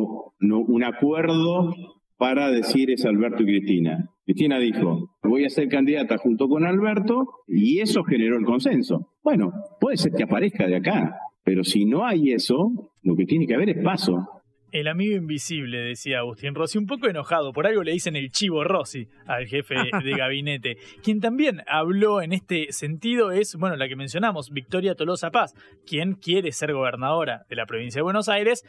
un 0.41 0.85
acuerdo 0.85 1.75
para 2.17 2.51
decir 2.51 2.91
es 2.91 3.05
Alberto 3.05 3.43
y 3.43 3.47
Cristina. 3.47 4.11
Cristina 4.25 4.59
dijo, 4.59 5.11
voy 5.23 5.45
a 5.45 5.51
ser 5.51 5.69
candidata 5.69 6.17
junto 6.19 6.49
con 6.49 6.65
Alberto 6.65 7.27
y 7.49 7.81
eso 7.81 8.05
generó 8.05 8.39
el 8.39 8.45
consenso. 8.45 9.09
Bueno, 9.23 9.53
puede 9.81 9.97
ser 9.97 10.12
que 10.12 10.23
aparezca 10.23 10.67
de 10.67 10.77
acá, 10.77 11.17
pero 11.43 11.65
si 11.65 11.85
no 11.85 12.07
hay 12.07 12.33
eso, 12.33 12.91
lo 13.03 13.17
que 13.17 13.27
tiene 13.27 13.47
que 13.47 13.55
haber 13.55 13.71
es 13.71 13.85
paso. 13.85 14.27
El 14.75 14.89
amigo 14.89 15.14
invisible, 15.14 15.79
decía 15.79 16.18
Agustín 16.18 16.53
Rossi, 16.53 16.79
un 16.79 16.87
poco 16.87 17.07
enojado. 17.07 17.53
Por 17.53 17.68
algo 17.68 17.85
le 17.85 17.93
dicen 17.93 18.16
el 18.16 18.33
chivo 18.33 18.64
Rossi 18.64 19.07
al 19.25 19.47
jefe 19.47 19.77
de 19.77 20.11
gabinete. 20.18 20.79
Quien 21.01 21.20
también 21.20 21.62
habló 21.68 22.20
en 22.20 22.33
este 22.33 22.72
sentido 22.72 23.31
es, 23.31 23.55
bueno, 23.55 23.77
la 23.77 23.87
que 23.87 23.95
mencionamos, 23.95 24.51
Victoria 24.51 24.97
Tolosa 24.97 25.31
Paz, 25.31 25.55
quien 25.87 26.14
quiere 26.14 26.51
ser 26.51 26.72
gobernadora 26.72 27.47
de 27.49 27.55
la 27.55 27.66
provincia 27.66 28.01
de 28.01 28.03
Buenos 28.03 28.29
Aires, 28.29 28.64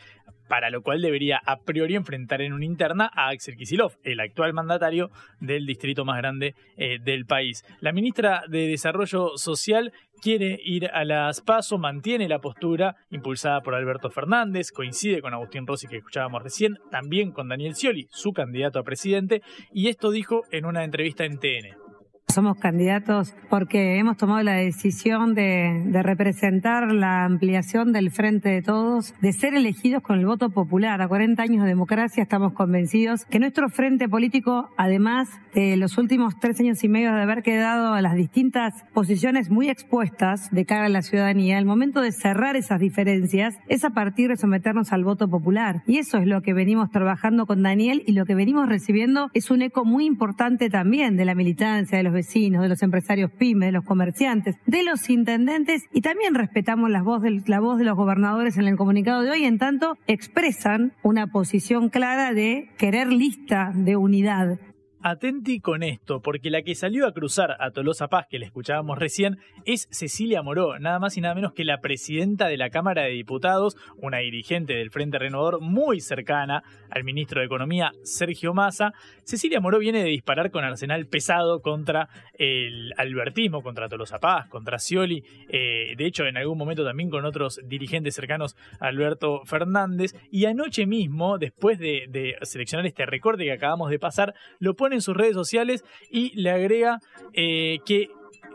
para 0.48 0.70
lo 0.70 0.82
cual 0.82 1.02
debería 1.02 1.41
a 1.46 1.58
priori 1.58 1.96
enfrentar 1.96 2.41
en 2.41 2.54
una 2.54 2.66
interna 2.66 3.10
a 3.14 3.30
Axel 3.30 3.56
Kisilov, 3.56 3.93
el 4.04 4.20
actual 4.20 4.54
mandatario 4.54 5.10
del 5.39 5.66
distrito 5.66 6.06
más 6.06 6.18
grande 6.18 6.56
eh, 6.78 7.00
del 7.04 7.26
país. 7.26 7.64
La 7.80 7.91
ministra 7.91 8.43
de 8.48 8.68
Desarrollo 8.68 9.38
Social 9.38 9.91
quiere 10.22 10.60
ir 10.64 10.88
a 10.88 11.04
las 11.04 11.41
PASO, 11.41 11.78
mantiene 11.78 12.28
la 12.28 12.39
postura 12.39 12.96
impulsada 13.12 13.62
por 13.62 13.76
Alberto 13.76 14.10
Fernández, 14.10 14.72
coincide 14.72 15.22
con 15.22 15.34
Agustín 15.34 15.68
Rossi 15.68 15.88
que 15.88 15.98
escuchábamos 15.98 16.43
recién, 16.43 16.78
también 16.91 17.32
con 17.32 17.50
Daniel 17.50 17.76
Scioli, 17.76 18.08
su 18.12 18.34
candidato 18.34 18.80
a 18.80 18.84
presidente, 18.84 19.41
y 19.74 19.89
esto 19.89 20.12
dijo 20.12 20.43
en 20.52 20.66
una 20.66 20.84
entrevista 20.84 21.26
en 21.26 21.39
TN. 21.39 21.85
Somos 22.28 22.57
candidatos 22.57 23.34
porque 23.49 23.97
hemos 23.97 24.17
tomado 24.17 24.41
la 24.41 24.53
decisión 24.53 25.36
de, 25.36 26.01
representar 26.03 26.91
la 26.91 27.23
ampliación 27.23 27.93
del 27.93 28.11
Frente 28.11 28.49
de 28.49 28.61
Todos, 28.61 29.13
de 29.21 29.32
ser 29.32 29.53
elegidos 29.53 30.01
con 30.01 30.19
el 30.19 30.26
voto 30.26 30.49
popular. 30.49 31.01
A 31.01 31.07
40 31.07 31.41
años 31.41 31.61
de 31.61 31.69
democracia 31.69 32.23
estamos 32.23 32.53
convencidos 32.53 33.26
que 33.26 33.39
nuestro 33.39 33.69
frente 33.69 34.09
político, 34.09 34.69
además 34.76 35.30
de 35.53 35.78
los 35.78 35.97
últimos 35.97 36.38
tres 36.39 36.59
años 36.59 36.84
y 36.84 36.89
medio 36.89 37.13
de 37.13 37.21
haber 37.21 37.43
quedado 37.43 37.93
a 37.93 38.01
las 38.01 38.15
distintas 38.15 38.73
posiciones 38.93 39.49
muy 39.49 39.69
expuestas 39.69 40.49
de 40.51 40.65
cara 40.65 40.88
a 40.88 40.89
la 40.89 41.03
ciudadanía, 41.03 41.59
el 41.59 41.65
momento 41.65 42.01
de 42.01 42.11
cerrar 42.11 42.55
esas 42.57 42.80
diferencias 42.80 43.55
es 43.67 43.86
a 43.86 43.91
partir 43.91 44.30
de 44.30 44.36
someternos 44.36 44.91
al 44.91 45.05
voto 45.05 45.30
popular. 45.30 45.84
Y 45.86 45.99
eso 45.99 46.17
es 46.17 46.26
lo 46.26 46.41
que 46.41 46.53
venimos 46.53 46.89
trabajando 46.89 47.45
con 47.45 47.61
Daniel 47.61 48.03
y 48.05 48.13
lo 48.13 48.26
que 48.26 48.36
venimos 48.36 48.67
recibiendo 48.67 49.30
es 49.34 49.51
un 49.51 49.61
eco 49.61 49.86
muy 49.86 50.05
importante 50.05 50.69
también 50.69 51.15
de 51.15 51.26
la 51.26 51.36
militancia, 51.36 51.97
de 51.99 52.03
los 52.03 52.14
vecinos, 52.16 52.63
de 52.63 52.70
los 52.70 52.82
empresarios 52.82 53.30
pymes, 53.30 53.68
de 53.68 53.74
los 53.74 53.86
comerciantes, 53.86 54.55
de 54.66 54.84
los 54.84 55.07
intendentes 55.11 55.84
y 55.93 56.01
también 56.01 56.34
respetamos 56.34 56.89
la 56.89 57.03
voz, 57.03 57.22
de, 57.22 57.43
la 57.45 57.59
voz 57.59 57.78
de 57.78 57.86
los 57.86 57.95
gobernadores 57.95 58.57
en 58.57 58.68
el 58.68 58.76
comunicado 58.76 59.22
de 59.22 59.30
hoy, 59.30 59.43
en 59.43 59.59
tanto 59.59 59.97
expresan 60.07 60.93
una 61.03 61.28
posición 61.28 61.89
clara 61.89 62.34
de 62.34 62.70
querer 62.78 63.13
lista 63.13 63.72
de 63.76 63.95
unidad 63.95 64.57
atenti 65.06 65.60
con 65.60 65.84
esto, 65.84 66.20
porque 66.20 66.49
la 66.49 66.64
que 66.64 66.74
salió 66.74 67.06
a 67.06 67.14
cruzar 67.14 67.58
a 67.60 67.70
Tolosa 67.70 68.08
Paz, 68.08 68.26
que 68.28 68.39
le 68.39 68.47
escuchábamos 68.47 68.97
recién, 68.97 69.38
es 69.64 69.88
Cecilia 69.91 70.41
Moró, 70.41 70.80
nada 70.80 70.97
más 70.97 71.16
y 71.16 71.22
nada 71.22 71.36
menos 71.36 71.53
que 71.53 71.64
la 71.64 71.80
presidenta 71.80 72.47
de 72.47 72.58
la 72.58 72.72
Cámara 72.72 73.03
de 73.03 73.12
Diputados, 73.12 73.78
una 73.97 74.18
dirigente 74.18 74.74
del 74.74 74.89
Frente 74.89 75.20
Renovador 75.20 75.62
muy 75.62 76.01
cercana 76.01 76.64
al 76.89 77.03
ministro 77.03 77.39
de 77.39 77.45
Economía, 77.45 77.91
Sergio 78.01 78.56
Massa. 78.56 78.93
Cecilia 79.24 79.60
Moró 79.60 79.78
viene 79.78 80.01
de 80.01 80.10
disparar 80.10 80.49
con 80.49 80.64
arsenal 80.64 81.06
pesado 81.06 81.62
contra 81.62 82.10
el 82.34 82.91
albertismo, 82.97 83.62
contra 83.62 83.88
Tolosa 83.88 84.18
Paz, 84.18 84.47
contra 84.49 84.80
Scioli, 84.80 85.24
eh, 85.49 85.93
de 85.95 86.06
hecho 86.08 86.26
en 86.26 86.36
algún 86.36 86.58
momento 86.58 86.84
también 86.84 87.12
con 87.12 87.26
otros 87.26 87.62
dirigentes 87.64 88.16
cercanos 88.16 88.56
a 88.80 88.88
Alberto 88.88 89.43
Fernández, 89.45 90.16
y 90.32 90.45
anoche 90.45 90.88
mismo, 90.88 91.38
después 91.38 91.78
de, 91.78 92.08
de 92.10 92.38
seleccionar 92.41 92.88
este 92.88 93.06
recorte 93.06 93.43
que 93.43 93.51
acabamos 93.51 93.91
de 93.91 93.99
pasar, 93.99 94.34
lo 94.58 94.76
pone 94.76 94.95
en 94.96 95.02
sus 95.02 95.16
redes 95.16 95.36
sociales 95.36 95.84
y 96.10 96.32
le 96.39 96.52
agrega 96.52 97.00
eh, 97.34 97.78
que 97.86 98.10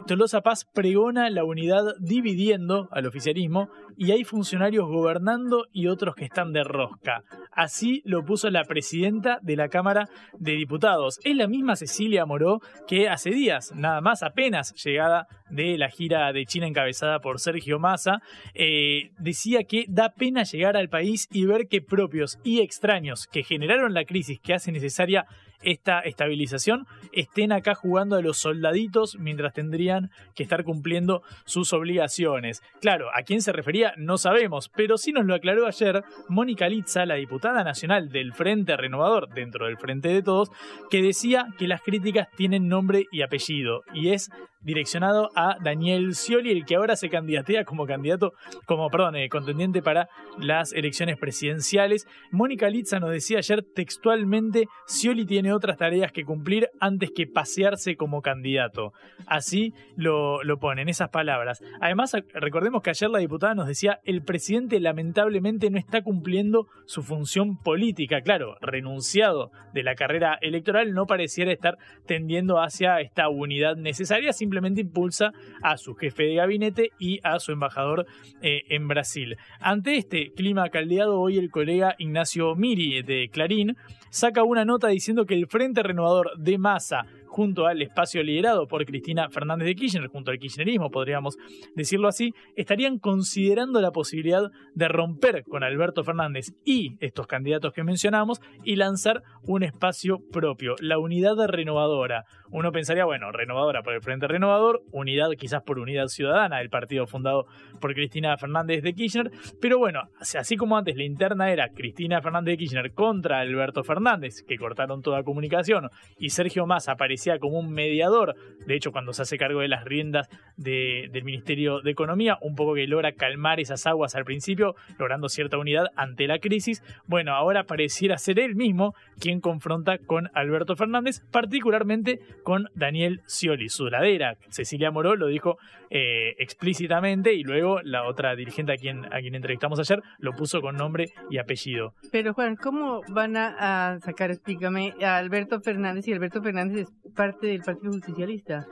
Tolosa 0.07 0.41
Paz 0.41 0.64
pregona 0.64 1.30
la 1.30 1.45
unidad 1.45 1.95
dividiendo 2.01 2.88
al 2.91 3.07
oficialismo 3.07 3.70
y 3.97 4.12
hay 4.12 4.24
funcionarios 4.24 4.86
gobernando 4.86 5.66
y 5.72 5.88
otros 5.88 6.14
que 6.14 6.24
están 6.24 6.53
de 6.53 6.64
rosca. 6.64 7.22
Así 7.53 8.03
lo 8.05 8.24
puso 8.24 8.51
la 8.51 8.64
presidenta 8.64 9.38
de 9.43 9.57
la 9.57 9.68
Cámara 9.68 10.09
de 10.38 10.53
Diputados. 10.53 11.18
Es 11.22 11.36
la 11.36 11.47
misma 11.47 11.76
Cecilia 11.76 12.24
Moró 12.24 12.61
que 12.88 13.09
hace 13.09 13.30
días, 13.30 13.72
nada 13.74 14.01
más 14.01 14.22
apenas 14.22 14.74
llegada 14.82 15.26
de 15.51 15.76
la 15.76 15.91
gira 15.91 16.32
de 16.32 16.47
China 16.47 16.66
encabezada 16.66 17.20
por 17.20 17.41
Sergio 17.41 17.78
Massa, 17.78 18.20
eh, 18.55 19.11
decía 19.18 19.64
que 19.64 19.84
da 19.88 20.14
pena 20.14 20.45
llegar 20.45 20.76
al 20.76 20.88
país 20.88 21.28
y 21.30 21.45
ver 21.45 21.66
que 21.68 21.82
propios 21.82 22.38
y 22.43 22.61
extraños 22.61 23.26
que 23.26 23.43
generaron 23.43 23.93
la 23.93 24.05
crisis 24.05 24.41
que 24.41 24.55
hace 24.55 24.72
necesaria 24.72 25.26
esta 25.62 26.00
estabilización 26.00 26.86
estén 27.12 27.52
acá 27.52 27.74
jugando 27.74 28.16
a 28.16 28.22
los 28.22 28.38
soldaditos 28.38 29.16
mientras 29.18 29.52
tendrían 29.52 30.11
que 30.34 30.42
estar 30.42 30.64
cumpliendo 30.64 31.22
sus 31.44 31.72
obligaciones. 31.72 32.62
Claro, 32.80 33.08
¿a 33.14 33.22
quién 33.22 33.42
se 33.42 33.52
refería? 33.52 33.92
No 33.96 34.18
sabemos, 34.18 34.68
pero 34.68 34.96
sí 34.98 35.12
nos 35.12 35.26
lo 35.26 35.34
aclaró 35.34 35.66
ayer 35.66 36.02
Mónica 36.28 36.68
Litza, 36.68 37.06
la 37.06 37.14
diputada 37.14 37.64
nacional 37.64 38.11
del 38.11 38.32
Frente 38.32 38.76
Renovador 38.76 39.28
dentro 39.28 39.66
del 39.66 39.78
Frente 39.78 40.08
de 40.08 40.22
Todos, 40.22 40.50
que 40.90 41.02
decía 41.02 41.48
que 41.58 41.68
las 41.68 41.82
críticas 41.82 42.28
tienen 42.36 42.68
nombre 42.68 43.06
y 43.11 43.22
apellido 43.22 43.82
y 43.92 44.11
es 44.11 44.30
direccionado 44.62 45.30
a 45.34 45.56
Daniel 45.62 46.14
Scioli, 46.14 46.50
el 46.50 46.64
que 46.64 46.76
ahora 46.76 46.96
se 46.96 47.08
candidatea 47.08 47.64
como 47.64 47.86
candidato, 47.86 48.32
como, 48.66 48.88
perdón, 48.90 49.16
eh, 49.16 49.28
contendiente 49.28 49.82
para 49.82 50.08
las 50.38 50.72
elecciones 50.72 51.18
presidenciales. 51.18 52.06
Mónica 52.30 52.68
Litza 52.68 53.00
nos 53.00 53.11
decía 53.11 53.38
ayer 53.38 53.64
textualmente, 53.74 54.68
Scioli 54.86 55.24
tiene 55.24 55.49
otras 55.53 55.76
tareas 55.76 56.12
que 56.12 56.24
cumplir 56.24 56.68
antes 56.80 57.11
que 57.14 57.26
pasearse 57.26 57.96
como 57.96 58.22
candidato. 58.22 58.92
Así 59.26 59.74
lo, 59.96 60.42
lo 60.42 60.59
pone, 60.59 60.82
en 60.82 60.88
esas 60.88 61.11
palabras. 61.11 61.62
Además, 61.80 62.16
recordemos 62.34 62.82
que 62.82 62.90
ayer 62.90 63.11
la 63.11 63.18
diputada 63.18 63.55
nos 63.55 63.66
decía, 63.66 64.01
el 64.05 64.22
presidente 64.22 64.80
lamentablemente 64.80 65.70
no 65.70 65.78
está 65.78 66.03
cumpliendo 66.03 66.66
su 66.86 67.03
función 67.03 67.57
política. 67.57 68.20
Claro, 68.22 68.57
renunciado 68.61 69.51
de 69.72 69.82
la 69.82 69.94
carrera 69.94 70.38
electoral, 70.40 70.92
no 70.92 71.07
pareciera 71.07 71.53
estar 71.53 71.78
tendiendo 72.07 72.61
hacia 72.61 73.01
esta 73.01 73.28
unidad 73.28 73.76
necesaria, 73.76 74.32
simplemente 74.32 74.80
impulsa 74.80 75.32
a 75.62 75.76
su 75.76 75.94
jefe 75.94 76.24
de 76.24 76.34
gabinete 76.36 76.90
y 76.98 77.20
a 77.22 77.38
su 77.38 77.53
embajador 77.53 78.07
eh, 78.42 78.62
en 78.68 78.88
Brasil. 78.88 79.36
Ante 79.61 79.96
este 79.96 80.32
clima 80.32 80.68
caldeado, 80.70 81.20
hoy 81.20 81.38
el 81.38 81.51
colega 81.51 81.94
Ignacio 81.98 82.55
Miri 82.55 83.03
de 83.03 83.28
Clarín 83.30 83.76
saca 84.11 84.44
una 84.44 84.64
nota 84.64 84.88
diciendo 84.88 85.24
que 85.24 85.34
el 85.34 85.46
Frente 85.46 85.82
Renovador 85.82 86.32
de 86.36 86.58
Masa 86.58 87.06
junto 87.31 87.66
al 87.66 87.81
espacio 87.81 88.24
liderado 88.24 88.66
por 88.66 88.85
Cristina 88.85 89.31
Fernández 89.31 89.66
de 89.66 89.76
Kirchner, 89.76 90.09
junto 90.09 90.33
al 90.33 90.39
kirchnerismo, 90.39 90.91
podríamos 90.91 91.37
decirlo 91.76 92.09
así, 92.09 92.35
estarían 92.57 92.99
considerando 92.99 93.81
la 93.81 93.93
posibilidad 93.93 94.51
de 94.74 94.89
romper 94.89 95.45
con 95.45 95.62
Alberto 95.62 96.03
Fernández 96.03 96.53
y 96.64 96.97
estos 96.99 97.28
candidatos 97.28 97.72
que 97.72 97.85
mencionamos 97.85 98.41
y 98.64 98.74
lanzar 98.74 99.22
un 99.45 99.62
espacio 99.62 100.18
propio, 100.33 100.74
la 100.81 100.99
unidad 100.99 101.37
renovadora. 101.47 102.24
Uno 102.51 102.72
pensaría, 102.72 103.05
bueno, 103.05 103.31
renovadora 103.31 103.83
por 103.83 103.95
el 103.95 104.03
Frente 104.03 104.26
Renovador, 104.26 104.83
unidad 104.91 105.31
quizás 105.39 105.62
por 105.62 105.78
Unidad 105.78 106.09
Ciudadana, 106.09 106.61
el 106.61 106.68
partido 106.68 107.07
fundado 107.07 107.47
por 107.81 107.95
Cristina 107.95 108.37
Fernández 108.39 108.83
de 108.83 108.93
Kirchner, 108.93 109.31
pero 109.61 109.78
bueno, 109.78 110.03
así 110.18 110.57
como 110.57 110.76
antes 110.76 110.97
la 110.97 111.05
interna 111.05 111.53
era 111.53 111.68
Cristina 111.68 112.20
Fernández 112.20 112.55
de 112.55 112.59
Kirchner 112.59 112.93
contra 112.93 113.39
Alberto 113.39 113.85
Fernández, 113.85 114.43
que 114.43 114.59
cortaron 114.59 115.01
toda 115.01 115.22
comunicación, 115.22 115.91
y 116.18 116.31
Sergio 116.31 116.66
Massa 116.66 116.93
apareció 116.93 117.19
como 117.40 117.58
un 117.58 117.72
mediador, 117.72 118.34
de 118.66 118.74
hecho 118.74 118.92
cuando 118.92 119.12
se 119.12 119.22
hace 119.22 119.38
cargo 119.38 119.60
de 119.60 119.68
las 119.68 119.84
riendas 119.84 120.28
del 120.56 121.24
Ministerio 121.24 121.80
de 121.80 121.90
Economía, 121.90 122.38
un 122.42 122.54
poco 122.54 122.74
que 122.74 122.86
logra 122.86 123.12
calmar 123.12 123.60
esas 123.60 123.86
aguas 123.86 124.14
al 124.14 124.24
principio, 124.24 124.74
logrando 124.98 125.28
cierta 125.28 125.56
unidad 125.58 125.86
ante 125.96 126.26
la 126.26 126.38
crisis, 126.38 126.82
bueno, 127.06 127.34
ahora 127.34 127.64
pareciera 127.64 128.18
ser 128.18 128.38
él 128.38 128.56
mismo 128.56 128.94
quien 129.18 129.40
confronta 129.40 129.98
con 129.98 130.30
Alberto 130.34 130.76
Fernández, 130.76 131.22
particularmente 131.30 132.20
con 132.42 132.68
Daniel 132.74 133.22
Scioli, 133.26 133.68
su 133.68 133.86
ladera. 133.86 134.36
Cecilia 134.50 134.90
Moró 134.90 135.16
lo 135.16 135.28
dijo 135.28 135.58
eh, 135.90 136.34
explícitamente 136.38 137.34
y 137.34 137.42
luego 137.42 137.80
la 137.82 138.04
otra 138.04 138.36
dirigente 138.36 138.72
a 138.72 138.76
quien, 138.76 139.06
a 139.06 139.20
quien 139.20 139.34
entrevistamos 139.34 139.78
ayer 139.80 140.02
lo 140.18 140.32
puso 140.32 140.60
con 140.60 140.76
nombre 140.76 141.12
y 141.30 141.38
apellido. 141.38 141.94
Pero 142.12 142.34
Juan, 142.34 142.56
¿cómo 142.56 143.02
van 143.08 143.36
a, 143.36 143.98
sacar, 144.00 144.30
explícame, 144.30 144.94
a 145.02 145.16
Alberto 145.16 145.60
Fernández 145.60 146.06
y 146.08 146.12
Alberto 146.12 146.42
Fernández 146.42 146.88
parte 147.11 147.48
del 147.48 147.62
Partido 147.62 147.92
Justicialista. 147.92 148.66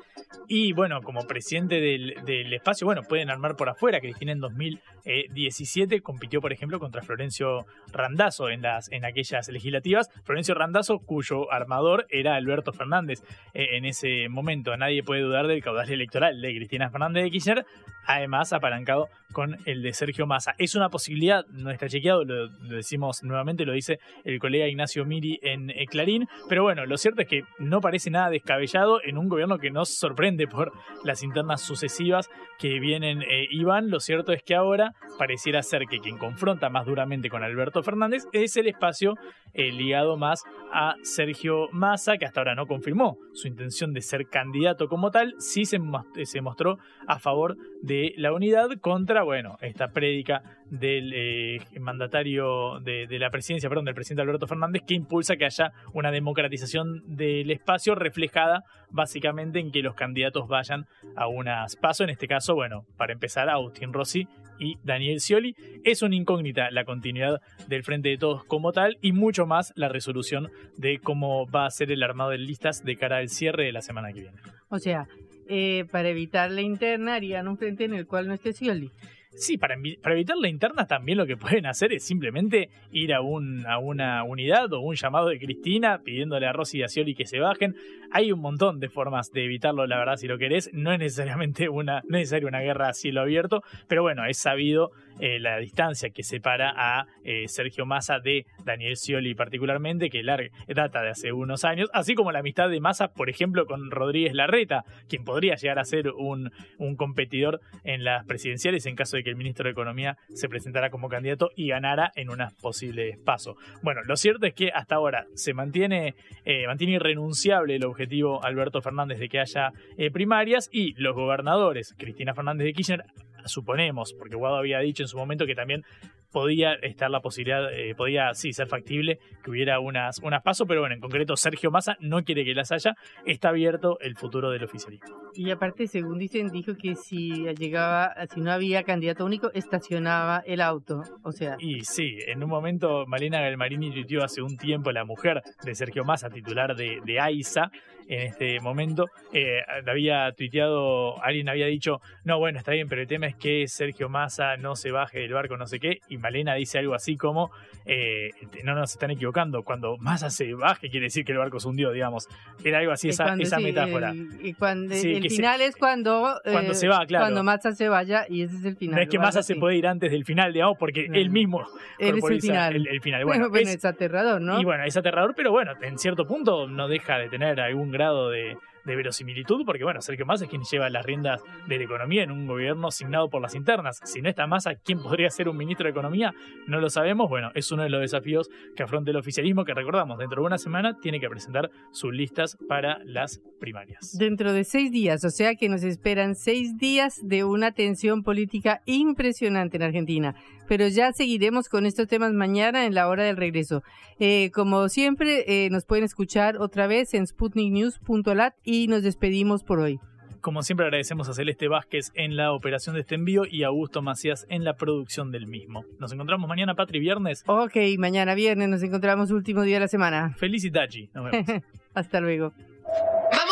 Y 0.47 0.73
bueno, 0.73 1.03
como 1.03 1.27
presidente 1.27 1.81
del, 1.81 2.15
del 2.25 2.53
espacio, 2.53 2.87
bueno, 2.87 3.03
pueden 3.03 3.31
armar 3.31 3.57
por 3.57 3.69
afuera. 3.69 4.01
Cristina 4.01 4.33
en 4.33 4.41
2017 4.41 6.01
compitió, 6.01 6.41
por 6.41 6.53
ejemplo, 6.53 6.79
contra 6.79 7.03
Florencio 7.03 7.67
Randazzo 7.93 8.49
en, 8.49 8.63
las, 8.63 8.91
en 8.91 9.05
aquellas 9.05 9.49
legislativas. 9.49 10.09
Florencio 10.25 10.55
Randazzo, 10.55 11.01
cuyo 11.01 11.53
armador 11.53 12.07
era 12.09 12.37
Alberto 12.37 12.73
Fernández 12.73 13.23
eh, 13.55 13.77
en 13.77 13.85
ese 13.85 14.29
momento. 14.29 14.77
Nadie 14.77 15.03
puede 15.03 15.23
dudar 15.23 15.47
del 15.47 15.63
caudal 15.63 15.91
electoral 15.91 16.41
de 16.41 16.55
Cristina 16.55 16.91
Fernández 16.91 17.25
de 17.25 17.31
Kirchner, 17.31 17.67
además 18.07 18.53
apalancado 18.53 19.09
con 19.33 19.59
el 19.67 19.83
de 19.83 19.93
Sergio 19.93 20.27
Massa. 20.27 20.55
Es 20.59 20.75
una 20.75 20.89
posibilidad, 20.89 21.47
no 21.49 21.71
está 21.71 21.89
chequeado, 21.89 22.25
lo, 22.25 22.49
decimos 22.49 23.23
nuevamente, 23.23 23.67
lo 23.67 23.73
dice 23.73 23.99
el 24.25 24.39
colega 24.39 24.67
Ignacio 24.67 25.05
Miri 25.05 25.39
en 25.43 25.71
eh, 25.71 25.87
Clarín, 25.87 26.27
pero 26.49 26.63
bueno, 26.63 26.87
lo 26.87 26.97
cierto 26.97 27.23
es 27.23 27.29
que 27.29 27.45
no 27.59 27.81
parece 27.81 28.11
nada 28.11 28.28
descabellado 28.31 29.01
en 29.05 29.19
un 29.19 29.29
gobierno 29.29 29.59
que 29.59 29.71
nos 29.71 29.91
sorprende 29.91 30.47
por 30.47 30.73
las 31.05 31.23
internas 31.23 31.63
sucesivas 31.63 32.31
que 32.59 32.81
vienen 32.81 33.23
eh, 33.23 33.47
y. 33.51 33.69
Lo 33.69 34.01
cierto 34.01 34.33
es 34.33 34.43
que 34.43 34.55
ahora 34.55 34.95
pareciera 35.19 35.63
ser 35.63 35.83
que 35.91 35.99
quien 35.99 36.17
confronta 36.17 36.71
más 36.71 36.87
duramente 36.87 37.29
con 37.29 37.43
Alberto 37.43 37.83
Fernández 37.83 38.25
es 38.33 38.57
el 38.57 38.67
espacio 38.67 39.15
eh, 39.53 39.71
ligado 39.73 40.17
más 40.17 40.45
a 40.73 40.95
Sergio 41.03 41.69
Massa, 41.71 42.17
que 42.17 42.25
hasta 42.25 42.41
ahora 42.41 42.55
no 42.55 42.67
confirmó 42.67 43.19
su 43.35 43.47
intención 43.47 43.93
de 43.93 44.01
ser 44.01 44.27
candidato 44.29 44.89
como 44.89 45.11
tal, 45.11 45.35
sí 45.39 45.65
se, 45.65 45.79
se 46.25 46.41
mostró 46.41 46.79
a 47.07 47.19
favor 47.19 47.57
de 47.83 48.15
la 48.17 48.33
unidad 48.33 48.71
contra, 48.81 49.23
bueno, 49.23 49.59
esta 49.61 49.89
prédica 49.89 50.43
del 50.71 51.13
eh, 51.15 51.61
mandatario 51.81 52.81
de, 52.81 53.07
la 53.19 53.31
presidencia, 53.31 53.69
perdón, 53.69 53.87
del 53.87 53.95
presidente 53.95 54.23
Alberto 54.23 54.47
Fernández, 54.47 54.83
que 54.87 54.95
impulsa 54.95 55.37
que 55.37 55.45
haya 55.45 55.73
una 55.93 56.11
democratización 56.11 57.03
del 57.07 57.51
espacio 57.51 57.95
reflejada 57.95 58.65
básicamente 58.91 59.59
en 59.59 59.71
que 59.71 59.83
los 59.83 59.95
candidatos 59.95 60.49
vayan 60.49 60.87
a 61.17 61.27
unas 61.27 61.77
pasos, 61.77 62.05
en 62.05 62.11
este 62.11 62.29
caso, 62.29 62.55
bueno, 62.55 62.85
para 62.97 63.13
empezar, 63.13 63.49
Agustín 63.49 63.93
Rossi 63.93 64.29
y 64.59 64.77
Daniel 64.83 65.21
Scioli. 65.21 65.55
Es 65.85 66.03
una 66.03 66.17
incógnita 66.17 66.71
la 66.71 66.85
continuidad 66.85 67.41
del 67.67 67.85
Frente 67.85 68.09
de 68.09 68.19
Todos 68.19 68.45
como 68.45 68.73
tal 68.73 68.99
y 69.01 69.13
mucho 69.13 69.47
más 69.47 69.73
la 69.77 69.89
resolución 69.89 70.51
de 70.77 70.99
cómo 70.99 71.47
va 71.47 71.67
a 71.67 71.71
ser 71.71 71.91
el 71.91 72.03
armado 72.03 72.31
de 72.31 72.39
listas 72.39 72.85
de 72.85 72.97
cara 72.97 73.19
al 73.19 73.29
cierre 73.29 73.65
de 73.65 73.73
la 73.73 73.83
semana 73.83 74.13
que 74.13 74.23
viene. 74.23 74.39
O 74.69 74.79
sea, 74.79 75.07
eh, 75.49 75.87
para 75.91 76.09
evitar 76.09 76.51
la 76.51 76.61
interna 76.61 77.15
harían 77.15 77.49
un 77.49 77.57
frente 77.57 77.85
en 77.85 77.95
el 77.95 78.07
cual 78.07 78.29
no 78.29 78.35
esté 78.35 78.53
Scioli. 78.53 78.91
Sí, 79.31 79.59
para, 79.59 79.75
evitar 79.75 80.37
la 80.37 80.49
interna 80.49 80.87
también 80.87 81.19
lo 81.19 81.27
que 81.27 81.37
pueden 81.37 81.67
hacer 81.67 81.93
es 81.93 82.05
simplemente 82.05 82.71
ir 82.91 83.13
a, 83.13 83.21
un, 83.21 83.67
a 83.67 83.79
una 83.79 84.25
unidad 84.25 84.73
o 84.73 84.81
un 84.81 84.97
llamado 84.97 85.29
de 85.29 85.39
Cristina 85.39 86.01
pidiéndole 86.03 86.47
a 86.47 86.53
Rossi 86.53 86.79
y 86.79 86.83
a 86.83 86.89
Scioli 86.89 87.15
que 87.15 87.27
se 87.27 87.39
bajen. 87.39 87.77
Hay 88.11 88.33
un 88.33 88.41
montón 88.41 88.81
de 88.81 88.89
formas 88.89 89.31
de 89.31 89.45
evitarlo, 89.45 89.87
la 89.87 89.99
verdad, 89.99 90.17
si 90.17 90.27
lo 90.27 90.39
querés. 90.39 90.71
No 90.73 90.93
es 90.93 90.99
necesariamente 90.99 91.69
una, 91.69 92.03
necesaria 92.09 92.49
una 92.49 92.61
guerra 92.61 92.89
a 92.89 92.95
cielo 92.95 93.21
abierto, 93.21 93.63
pero 93.87 94.03
bueno, 94.03 94.25
es 94.25 94.39
sabido 94.39 94.93
eh, 95.21 95.39
la 95.41 95.59
distancia 95.59 96.11
que 96.11 96.23
separa 96.23 96.73
a 96.77 97.07
eh, 97.25 97.49
Sergio 97.49 97.87
Massa 97.87 98.21
de 98.21 98.47
Daniel 98.65 98.97
Scioli 98.97 99.35
particularmente, 99.35 100.11
que 100.11 100.23
data 100.69 101.03
de 101.03 101.11
hace 101.11 101.33
unos 101.33 101.65
años, 101.65 101.89
así 101.93 102.15
como 102.15 102.33
la 102.33 102.41
amistad 102.41 102.69
de 102.69 102.81
Massa, 102.81 103.09
por 103.09 103.31
ejemplo, 103.31 103.67
con 103.67 103.91
Rodríguez 103.91 104.35
Larreta, 104.35 104.85
quien 105.09 105.25
podría 105.25 105.57
llegar 105.57 105.79
a 105.79 105.85
ser 105.85 106.11
un, 106.11 106.53
un 106.79 106.97
competidor 106.97 107.61
en 107.85 108.05
las 108.05 108.25
presidenciales 108.27 108.87
en 108.87 108.95
caso 108.97 109.17
de 109.17 109.25
que 109.25 109.31
el 109.31 109.37
ministro 109.37 109.65
de 109.65 109.73
Economía 109.73 110.17
se 110.35 110.49
presentara 110.49 110.91
como 110.91 111.09
candidato 111.09 111.51
y 111.57 111.69
ganara 111.69 112.13
en 112.15 112.31
un 112.31 112.39
posible 112.63 113.19
paso. 113.25 113.57
Bueno, 113.83 114.03
lo 114.05 114.17
cierto 114.17 114.47
es 114.47 114.55
que 114.55 114.71
hasta 114.73 114.95
ahora 114.95 115.27
se 115.35 115.55
mantiene, 115.55 116.15
eh, 116.45 116.67
mantiene 116.67 116.95
irrenunciable 116.95 117.77
el 117.77 117.85
objetivo 117.85 118.45
Alberto 118.45 118.81
Fernández 118.81 119.19
de 119.19 119.29
que 119.29 119.41
haya 119.41 119.73
primarias 120.13 120.69
y 120.73 120.95
los 120.95 121.15
gobernadores, 121.15 121.95
Cristina 121.99 122.35
Fernández 122.35 122.67
de 122.67 122.73
Kirchner, 122.73 123.05
suponemos, 123.45 124.15
porque 124.15 124.37
Guado 124.37 124.57
había 124.57 124.79
dicho 124.81 125.03
en 125.03 125.09
su 125.09 125.17
momento 125.17 125.47
que 125.47 125.55
también 125.55 125.85
podía 126.33 126.75
estar 126.75 127.11
la 127.11 127.21
posibilidad, 127.21 127.73
eh, 127.73 127.95
podía 127.95 128.35
sí 128.35 128.53
ser 128.53 128.69
factible 128.69 129.19
que 129.43 129.51
hubiera 129.51 129.81
unas, 129.81 130.19
unas 130.23 130.43
pasos, 130.43 130.67
pero 130.69 130.81
bueno, 130.81 130.95
en 130.95 131.01
concreto 131.01 131.37
Sergio 131.37 131.71
Massa 131.71 131.97
no 132.01 132.23
quiere 132.23 132.45
que 132.45 132.55
las 132.55 132.73
haya, 132.73 132.95
está 133.25 133.49
abierto 133.49 133.99
el 134.01 134.17
futuro 134.17 134.51
del 134.51 134.65
oficialismo. 134.65 135.17
Y 135.35 135.51
aparte, 135.51 135.87
según 135.87 136.19
dicen, 136.19 136.49
dijo 136.49 136.77
que 136.77 136.95
si 136.95 137.47
llegaba, 137.55 138.15
si 138.33 138.41
no 138.41 138.53
había 138.53 138.83
candidato 138.83 139.25
único, 139.25 139.51
estacionaba 139.53 140.43
el 140.47 140.61
auto, 140.61 141.03
o 141.23 141.33
sea. 141.33 141.57
Y 141.59 141.81
sí, 141.85 142.19
en 142.27 142.43
un 142.43 142.51
momento 142.51 143.07
Malena 143.07 143.41
Galmarini 143.41 143.91
tuiteó 143.91 144.25
hace 144.25 144.43
un 144.43 144.57
tiempo 144.57 144.93
la 144.93 145.05
mujer 145.05 145.43
de 145.65 145.75
Sergio 145.75 146.05
Massa, 146.05 146.29
titular 146.29 146.77
de, 146.77 147.01
de 147.05 147.21
AISA, 147.21 147.71
en 148.09 148.23
este 148.23 148.61
momento, 148.61 149.07
eh, 149.33 149.61
había 149.87 150.33
tuiteado, 150.33 151.23
alguien 151.23 151.49
había 151.49 151.67
dicho, 151.67 152.01
no, 152.25 152.39
bueno, 152.39 152.59
está 152.59 152.73
bien, 152.73 152.89
pero 152.89 153.03
el 153.03 153.09
tema 153.09 153.27
es 153.27 153.37
que 153.37 153.69
Sergio 153.69 154.09
Massa 154.09 154.57
no 154.57 154.75
se 154.77 154.91
baje 154.91 155.21
del 155.21 155.33
barco, 155.33 155.57
no 155.57 155.67
sé 155.67 155.79
qué, 155.79 156.01
y 156.09 156.17
Malena 156.17 156.55
dice 156.55 156.79
algo 156.79 156.95
así 156.95 157.17
como, 157.17 157.51
eh, 157.85 158.31
no 158.65 158.75
nos 158.75 158.93
están 158.93 159.11
equivocando, 159.11 159.63
cuando 159.63 159.97
Massa 159.99 160.31
se 160.31 160.55
baje 160.55 160.89
quiere 160.91 161.07
decir 161.07 161.25
que 161.25 161.33
el 161.33 161.39
barco 161.39 161.61
se 161.61 161.69
hundió, 161.69 161.93
digamos. 161.93 162.29
Era 162.65 162.79
algo 162.79 162.93
así, 162.93 163.09
esa, 163.09 163.35
esa 163.39 163.59
metáfora. 163.59 164.15
y 164.15 164.55
cuando, 164.55 164.95
el 164.95 165.31
final 165.31 165.61
es 165.61 165.77
cuando, 165.77 166.41
cuando 166.45 166.75
se 166.75 166.89
va, 166.89 167.05
claro. 167.07 167.25
Cuando 167.25 167.45
Massa 167.45 167.73
se 167.73 167.89
vaya 167.89 168.25
y 168.29 168.43
ese 168.43 168.57
es 168.57 168.65
el 168.65 168.77
final. 168.77 168.97
No 168.97 169.03
es 169.03 169.09
que 169.09 169.19
Massa 169.19 169.43
se 169.43 169.55
puede 169.57 169.77
ir 169.77 169.87
antes 169.87 170.11
del 170.11 170.25
final, 170.25 170.53
digamos, 170.53 170.77
porque 170.79 171.09
él 171.13 171.31
mismo 171.31 171.67
él 171.99 172.19
es 172.19 172.25
el 172.25 172.41
final. 172.41 172.87
El, 172.89 173.01
final. 173.01 173.25
Bueno, 173.25 173.49
bueno, 173.51 173.71
es, 173.71 173.85
aterrador, 173.85 174.41
¿no? 174.41 174.61
Y 174.61 174.65
bueno, 174.65 174.85
es 174.85 174.97
aterrador, 174.97 175.35
pero 175.37 175.51
bueno, 175.51 175.73
en 175.83 175.99
cierto 175.99 176.27
punto 176.27 176.67
no 176.67 176.89
deja 176.89 177.19
de 177.19 177.29
tener 177.29 177.61
algún 177.61 177.91
grado 177.99 178.31
de, 178.31 178.57
de 178.85 178.97
verosimilitud, 178.97 179.65
porque 179.67 179.85
bueno, 179.85 180.01
Sergio 180.01 180.25
Massa 180.25 180.45
es 180.45 180.51
quien 180.51 180.63
lleva 180.63 180.89
las 180.89 181.05
riendas 181.05 181.43
de 181.67 181.77
la 181.77 181.85
economía 181.85 182.23
en 182.23 182.31
un 182.31 182.47
gobierno 182.47 182.89
asignado 182.89 183.29
por 183.29 183.43
las 183.43 183.55
internas. 183.55 184.01
Si 184.05 184.23
no 184.23 184.29
está 184.29 184.47
Massa, 184.47 184.77
¿quién 184.77 185.03
podría 185.03 185.31
ser 185.31 185.49
un 185.49 185.57
ministro 185.57 185.85
de 185.85 185.91
Economía? 185.91 186.33
No 186.67 186.81
lo 186.81 186.89
sabemos. 186.89 187.29
Bueno, 187.29 187.51
es 187.55 187.71
uno 187.71 187.83
de 187.83 187.91
los 187.91 188.01
desafíos 188.01 188.49
que 188.77 188.83
afronta 188.83 189.11
el 189.11 189.17
oficialismo, 189.17 189.65
que 189.65 189.75
recordamos, 189.75 190.19
dentro 190.19 190.41
de 190.41 190.47
una 190.47 190.59
semana 190.59 190.97
tiene 191.01 191.21
que 191.21 191.29
presentar 191.29 191.71
sus 191.93 192.13
listas 192.13 192.57
para 192.69 192.99
las 193.05 193.41
primarias. 193.61 194.17
Dentro 194.19 194.53
de 194.53 194.65
seis 194.65 194.91
días, 194.91 195.25
o 195.25 195.31
sea 195.31 195.55
que 195.55 195.69
nos 195.69 195.83
esperan 195.83 196.35
seis 196.35 196.77
días 196.79 197.21
de 197.23 197.45
una 197.45 197.73
tensión 197.73 198.23
política 198.23 198.81
impresionante 198.87 199.77
en 199.77 199.83
Argentina. 199.83 200.35
Pero 200.69 200.87
ya 200.87 201.13
seguiremos 201.13 201.69
con 201.69 201.87
estos 201.87 202.07
temas 202.07 202.33
mañana 202.33 202.87
en 202.87 202.95
la 202.95 203.09
hora 203.09 203.25
del 203.25 203.37
regreso. 203.37 203.83
Eh, 204.21 204.51
como 204.53 204.89
siempre, 204.89 205.45
eh, 205.49 205.71
nos 205.71 205.85
pueden 205.85 206.05
escuchar 206.05 206.59
otra 206.59 206.87
vez 206.87 207.15
en 207.15 207.27
sputniknews.lat 207.27 208.55
y 208.63 208.87
nos 208.87 209.03
despedimos 209.03 209.65
por 209.65 209.81
hoy. 209.81 209.99
Como 210.41 210.63
siempre 210.63 210.87
agradecemos 210.87 211.29
a 211.29 211.35
Celeste 211.35 211.67
Vázquez 211.67 212.13
en 212.15 212.37
la 212.37 212.53
operación 212.53 212.95
de 212.95 213.01
este 213.01 213.17
envío 213.17 213.43
y 213.51 213.65
a 213.65 213.69
Augusto 213.69 214.03
Macías 214.03 214.47
en 214.49 214.63
la 214.63 214.75
producción 214.75 215.33
del 215.33 215.47
mismo. 215.47 215.85
Nos 215.99 216.13
encontramos 216.13 216.49
mañana, 216.49 216.75
Patri, 216.75 217.01
viernes. 217.01 217.43
Ok, 217.47 217.77
mañana 217.99 218.35
viernes 218.35 218.69
nos 218.69 218.83
encontramos 218.83 219.31
último 219.33 219.63
día 219.63 219.77
de 219.77 219.81
la 219.81 219.89
semana. 219.89 220.35
Felicitachi. 220.37 221.11
Nos 221.13 221.31
vemos. 221.31 221.47
Hasta 221.95 222.21
luego. 222.21 222.53